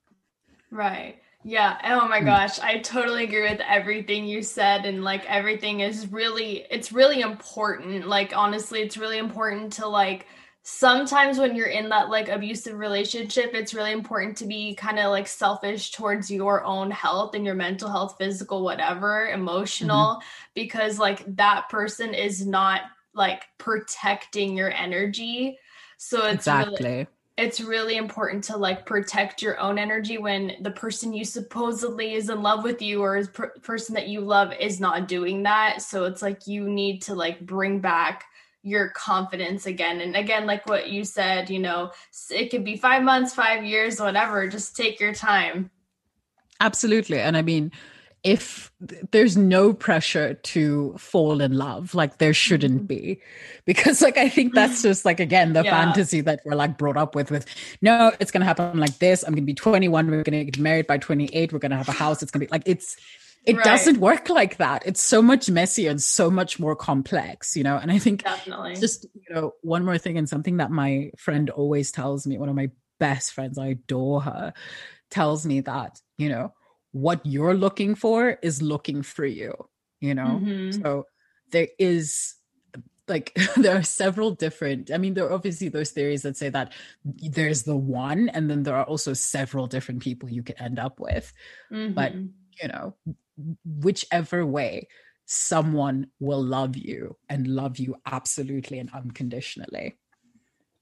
right 0.70 1.18
yeah. 1.44 1.78
Oh 1.84 2.08
my 2.08 2.20
hmm. 2.20 2.26
gosh. 2.26 2.58
I 2.60 2.78
totally 2.78 3.24
agree 3.24 3.48
with 3.48 3.60
everything 3.60 4.26
you 4.26 4.42
said. 4.42 4.84
And 4.84 5.04
like 5.04 5.24
everything 5.26 5.80
is 5.80 6.10
really, 6.10 6.66
it's 6.70 6.92
really 6.92 7.20
important. 7.20 8.06
Like, 8.06 8.32
honestly, 8.36 8.80
it's 8.80 8.96
really 8.96 9.18
important 9.18 9.72
to 9.74 9.86
like, 9.86 10.26
sometimes 10.70 11.38
when 11.38 11.56
you're 11.56 11.68
in 11.68 11.88
that 11.88 12.10
like 12.10 12.28
abusive 12.28 12.78
relationship, 12.78 13.54
it's 13.54 13.72
really 13.72 13.92
important 13.92 14.36
to 14.36 14.44
be 14.44 14.74
kind 14.74 14.98
of 14.98 15.10
like 15.10 15.26
selfish 15.26 15.92
towards 15.92 16.30
your 16.30 16.62
own 16.62 16.90
health 16.90 17.34
and 17.34 17.44
your 17.44 17.54
mental 17.54 17.88
health, 17.88 18.16
physical, 18.18 18.62
whatever, 18.62 19.28
emotional, 19.28 20.16
mm-hmm. 20.16 20.28
because 20.54 20.98
like 20.98 21.24
that 21.36 21.70
person 21.70 22.12
is 22.12 22.46
not 22.46 22.82
like 23.14 23.44
protecting 23.56 24.54
your 24.54 24.70
energy. 24.70 25.58
So 25.96 26.26
it's 26.26 26.34
exactly. 26.34 26.84
Really, 26.84 27.06
it's 27.38 27.60
really 27.60 27.96
important 27.96 28.42
to 28.42 28.56
like 28.56 28.84
protect 28.84 29.40
your 29.40 29.58
own 29.60 29.78
energy 29.78 30.18
when 30.18 30.54
the 30.60 30.72
person 30.72 31.14
you 31.14 31.24
supposedly 31.24 32.14
is 32.14 32.30
in 32.30 32.42
love 32.42 32.64
with 32.64 32.82
you 32.82 33.00
or 33.00 33.16
is 33.16 33.28
per- 33.28 33.54
person 33.62 33.94
that 33.94 34.08
you 34.08 34.20
love 34.20 34.52
is 34.58 34.80
not 34.80 35.06
doing 35.06 35.44
that. 35.44 35.80
So 35.80 36.04
it's 36.04 36.20
like 36.20 36.48
you 36.48 36.68
need 36.68 37.00
to 37.02 37.14
like 37.14 37.38
bring 37.40 37.78
back 37.78 38.24
your 38.64 38.88
confidence 38.88 39.66
again. 39.66 40.00
And 40.00 40.16
again 40.16 40.46
like 40.46 40.66
what 40.68 40.90
you 40.90 41.04
said 41.04 41.48
you 41.48 41.60
know 41.60 41.92
it 42.28 42.50
could 42.50 42.64
be 42.64 42.76
5 42.76 43.04
months 43.04 43.34
5 43.34 43.64
years 43.64 44.00
whatever 44.00 44.48
just 44.48 44.76
take 44.76 44.98
your 44.98 45.14
time. 45.14 45.70
Absolutely. 46.60 47.20
And 47.20 47.36
i 47.36 47.42
mean 47.42 47.70
if 48.28 48.70
there's 49.10 49.38
no 49.38 49.72
pressure 49.72 50.34
to 50.34 50.94
fall 50.98 51.40
in 51.40 51.56
love 51.56 51.94
like 51.94 52.18
there 52.18 52.34
shouldn't 52.34 52.80
mm-hmm. 52.80 52.86
be 52.86 53.20
because 53.64 54.02
like 54.02 54.18
i 54.18 54.28
think 54.28 54.54
that's 54.54 54.82
just 54.88 55.06
like 55.06 55.18
again 55.18 55.54
the 55.54 55.64
yeah. 55.64 55.70
fantasy 55.70 56.20
that 56.20 56.42
we're 56.44 56.54
like 56.54 56.76
brought 56.76 56.98
up 56.98 57.14
with 57.14 57.30
with 57.30 57.46
no 57.80 58.12
it's 58.20 58.30
gonna 58.30 58.44
happen 58.44 58.78
like 58.78 58.98
this 58.98 59.22
i'm 59.22 59.32
gonna 59.32 59.46
be 59.46 59.54
21 59.54 60.10
we're 60.10 60.22
gonna 60.22 60.44
get 60.44 60.58
married 60.58 60.86
by 60.86 60.98
28 60.98 61.54
we're 61.54 61.58
gonna 61.58 61.78
have 61.78 61.88
a 61.88 61.92
house 61.92 62.22
it's 62.22 62.30
gonna 62.30 62.44
be 62.44 62.50
like 62.50 62.64
it's 62.66 62.98
it 63.46 63.56
right. 63.56 63.64
doesn't 63.64 63.98
work 63.98 64.28
like 64.28 64.58
that 64.58 64.82
it's 64.84 65.02
so 65.02 65.22
much 65.22 65.48
messier 65.48 65.88
and 65.88 66.02
so 66.02 66.30
much 66.30 66.60
more 66.60 66.76
complex 66.76 67.56
you 67.56 67.62
know 67.62 67.78
and 67.78 67.90
i 67.90 67.98
think 67.98 68.24
Definitely. 68.24 68.76
just 68.76 69.06
you 69.14 69.34
know 69.34 69.54
one 69.62 69.86
more 69.86 69.96
thing 69.96 70.18
and 70.18 70.28
something 70.28 70.58
that 70.58 70.70
my 70.70 71.12
friend 71.16 71.48
always 71.48 71.92
tells 71.92 72.26
me 72.26 72.36
one 72.36 72.50
of 72.50 72.54
my 72.54 72.70
best 73.00 73.32
friends 73.32 73.56
i 73.56 73.68
adore 73.68 74.20
her 74.20 74.52
tells 75.10 75.46
me 75.46 75.60
that 75.60 75.98
you 76.18 76.28
know 76.28 76.52
what 76.98 77.24
you're 77.24 77.54
looking 77.54 77.94
for 77.94 78.38
is 78.42 78.60
looking 78.60 79.02
for 79.02 79.24
you, 79.24 79.54
you 80.00 80.14
know? 80.14 80.40
Mm-hmm. 80.42 80.82
So 80.82 81.06
there 81.52 81.68
is 81.78 82.34
like 83.06 83.32
there 83.56 83.76
are 83.76 83.82
several 83.82 84.32
different 84.32 84.90
i 84.92 84.98
mean 84.98 85.14
there 85.14 85.26
are 85.26 85.32
obviously 85.32 85.70
those 85.70 85.92
theories 85.92 86.22
that 86.22 86.36
say 86.36 86.50
that 86.50 86.74
there's 87.04 87.62
the 87.62 87.76
one 87.76 88.28
and 88.28 88.50
then 88.50 88.62
there 88.64 88.76
are 88.76 88.84
also 88.84 89.14
several 89.14 89.66
different 89.66 90.02
people 90.02 90.28
you 90.28 90.42
could 90.42 90.60
end 90.60 90.78
up 90.78 91.00
with 91.00 91.32
mm-hmm. 91.72 91.94
but 91.94 92.12
you 92.12 92.68
know 92.68 92.94
whichever 93.64 94.44
way 94.44 94.86
someone 95.24 96.06
will 96.20 96.42
love 96.42 96.76
you 96.76 97.16
and 97.30 97.46
love 97.46 97.78
you 97.78 97.96
absolutely 98.04 98.78
and 98.78 98.90
unconditionally 98.92 99.96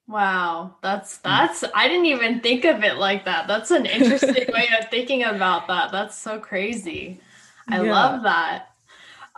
Wow, 0.08 0.76
that's 0.82 1.18
mm. 1.18 1.22
that's 1.22 1.64
I 1.74 1.88
didn't 1.88 2.06
even 2.06 2.40
think 2.40 2.64
of 2.64 2.84
it 2.84 2.96
like 2.96 3.24
that. 3.24 3.48
That's 3.48 3.70
an 3.70 3.86
interesting 3.86 4.46
way 4.52 4.68
of 4.78 4.88
thinking 4.88 5.24
about 5.24 5.66
that. 5.68 5.92
That's 5.92 6.16
so 6.16 6.38
crazy. 6.38 7.20
I 7.68 7.82
yeah. 7.82 7.92
love 7.92 8.22
that. 8.22 8.68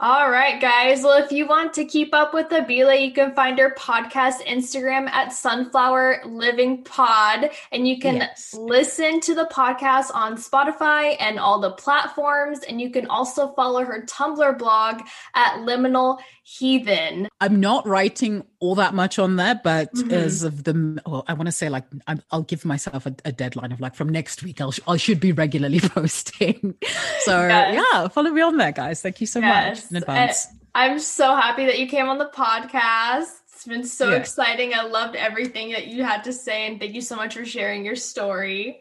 All 0.00 0.30
right, 0.30 0.60
guys. 0.60 1.02
Well, 1.02 1.20
if 1.20 1.32
you 1.32 1.48
want 1.48 1.72
to 1.74 1.84
keep 1.84 2.14
up 2.14 2.32
with 2.32 2.50
Abile, 2.50 3.04
you 3.04 3.12
can 3.12 3.34
find 3.34 3.58
her 3.58 3.74
podcast 3.76 4.46
Instagram 4.46 5.08
at 5.08 5.32
Sunflower 5.32 6.20
Living 6.24 6.84
Pod, 6.84 7.50
and 7.72 7.88
you 7.88 7.98
can 7.98 8.18
yes. 8.18 8.54
listen 8.56 9.18
to 9.22 9.34
the 9.34 9.46
podcast 9.46 10.14
on 10.14 10.36
Spotify 10.36 11.16
and 11.18 11.40
all 11.40 11.58
the 11.58 11.72
platforms. 11.72 12.60
And 12.68 12.80
you 12.80 12.90
can 12.90 13.08
also 13.08 13.52
follow 13.54 13.84
her 13.84 14.04
Tumblr 14.06 14.56
blog 14.56 15.00
at 15.34 15.54
Liminal 15.66 16.20
Heathen. 16.56 17.28
I'm 17.42 17.60
not 17.60 17.86
writing 17.86 18.42
all 18.58 18.74
that 18.76 18.94
much 18.94 19.18
on 19.18 19.36
there, 19.36 19.60
but 19.62 19.92
mm-hmm. 19.92 20.10
as 20.12 20.42
of 20.44 20.64
the, 20.64 21.00
well, 21.04 21.22
I 21.28 21.34
want 21.34 21.46
to 21.46 21.52
say 21.52 21.68
like 21.68 21.84
i 22.06 22.16
will 22.32 22.42
give 22.42 22.64
myself 22.64 23.04
a, 23.04 23.14
a, 23.26 23.32
deadline 23.32 23.70
of 23.70 23.80
like 23.80 23.94
from 23.94 24.08
next 24.08 24.42
week, 24.42 24.60
I'll 24.60 24.72
I 24.86 24.96
should 24.96 25.20
be 25.20 25.32
regularly 25.32 25.80
posting. 25.82 26.74
so 27.20 27.46
yes. 27.46 27.74
yeah, 27.92 28.08
follow 28.08 28.30
me 28.30 28.40
on 28.40 28.56
there, 28.56 28.72
guys. 28.72 29.02
Thank 29.02 29.20
you 29.20 29.26
so 29.26 29.40
yes. 29.40 29.84
much 29.84 29.90
in 29.90 29.96
advance. 29.98 30.46
I'm 30.74 30.98
so 30.98 31.34
happy 31.36 31.66
that 31.66 31.78
you 31.78 31.86
came 31.86 32.08
on 32.08 32.16
the 32.16 32.30
podcast. 32.34 33.30
It's 33.52 33.66
been 33.66 33.84
so 33.84 34.10
yeah. 34.10 34.16
exciting. 34.16 34.72
I 34.72 34.84
loved 34.84 35.16
everything 35.16 35.72
that 35.72 35.88
you 35.88 36.02
had 36.02 36.24
to 36.24 36.32
say, 36.32 36.66
and 36.66 36.80
thank 36.80 36.94
you 36.94 37.02
so 37.02 37.14
much 37.14 37.34
for 37.34 37.44
sharing 37.44 37.84
your 37.84 37.96
story. 37.96 38.80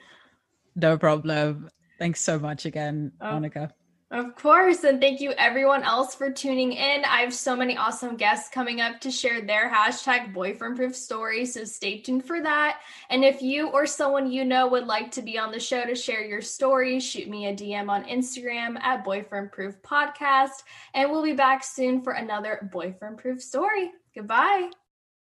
No 0.75 0.97
problem. 0.97 1.69
Thanks 1.99 2.21
so 2.21 2.39
much 2.39 2.65
again, 2.65 3.11
oh. 3.19 3.31
Monica. 3.31 3.73
Of 4.09 4.35
course. 4.35 4.85
And 4.85 5.01
thank 5.01 5.19
you 5.19 5.31
everyone 5.31 5.83
else 5.83 6.15
for 6.15 6.31
tuning 6.31 6.71
in. 6.71 7.03
I 7.03 7.21
have 7.21 7.33
so 7.33 7.57
many 7.57 7.75
awesome 7.75 8.15
guests 8.15 8.49
coming 8.49 8.79
up 8.79 9.01
to 9.01 9.11
share 9.11 9.41
their 9.41 9.69
hashtag 9.69 10.33
boyfriend 10.33 10.77
proof 10.77 10.95
story. 10.95 11.45
So 11.45 11.65
stay 11.65 11.99
tuned 11.99 12.23
for 12.23 12.41
that. 12.41 12.79
And 13.09 13.25
if 13.25 13.41
you 13.41 13.67
or 13.67 13.85
someone 13.85 14.31
you 14.31 14.45
know 14.45 14.67
would 14.69 14.87
like 14.87 15.11
to 15.11 15.21
be 15.21 15.37
on 15.37 15.51
the 15.51 15.59
show 15.59 15.83
to 15.83 15.93
share 15.93 16.23
your 16.23 16.41
story, 16.41 17.01
shoot 17.01 17.27
me 17.27 17.47
a 17.47 17.53
DM 17.53 17.89
on 17.89 18.05
Instagram 18.05 18.79
at 18.81 19.03
boyfriend 19.03 19.51
proof 19.51 19.75
podcast. 19.81 20.63
And 20.93 21.11
we'll 21.11 21.23
be 21.23 21.33
back 21.33 21.65
soon 21.65 22.01
for 22.01 22.13
another 22.13 22.69
boyfriend 22.71 23.17
proof 23.17 23.43
story. 23.43 23.91
Goodbye. 24.15 24.71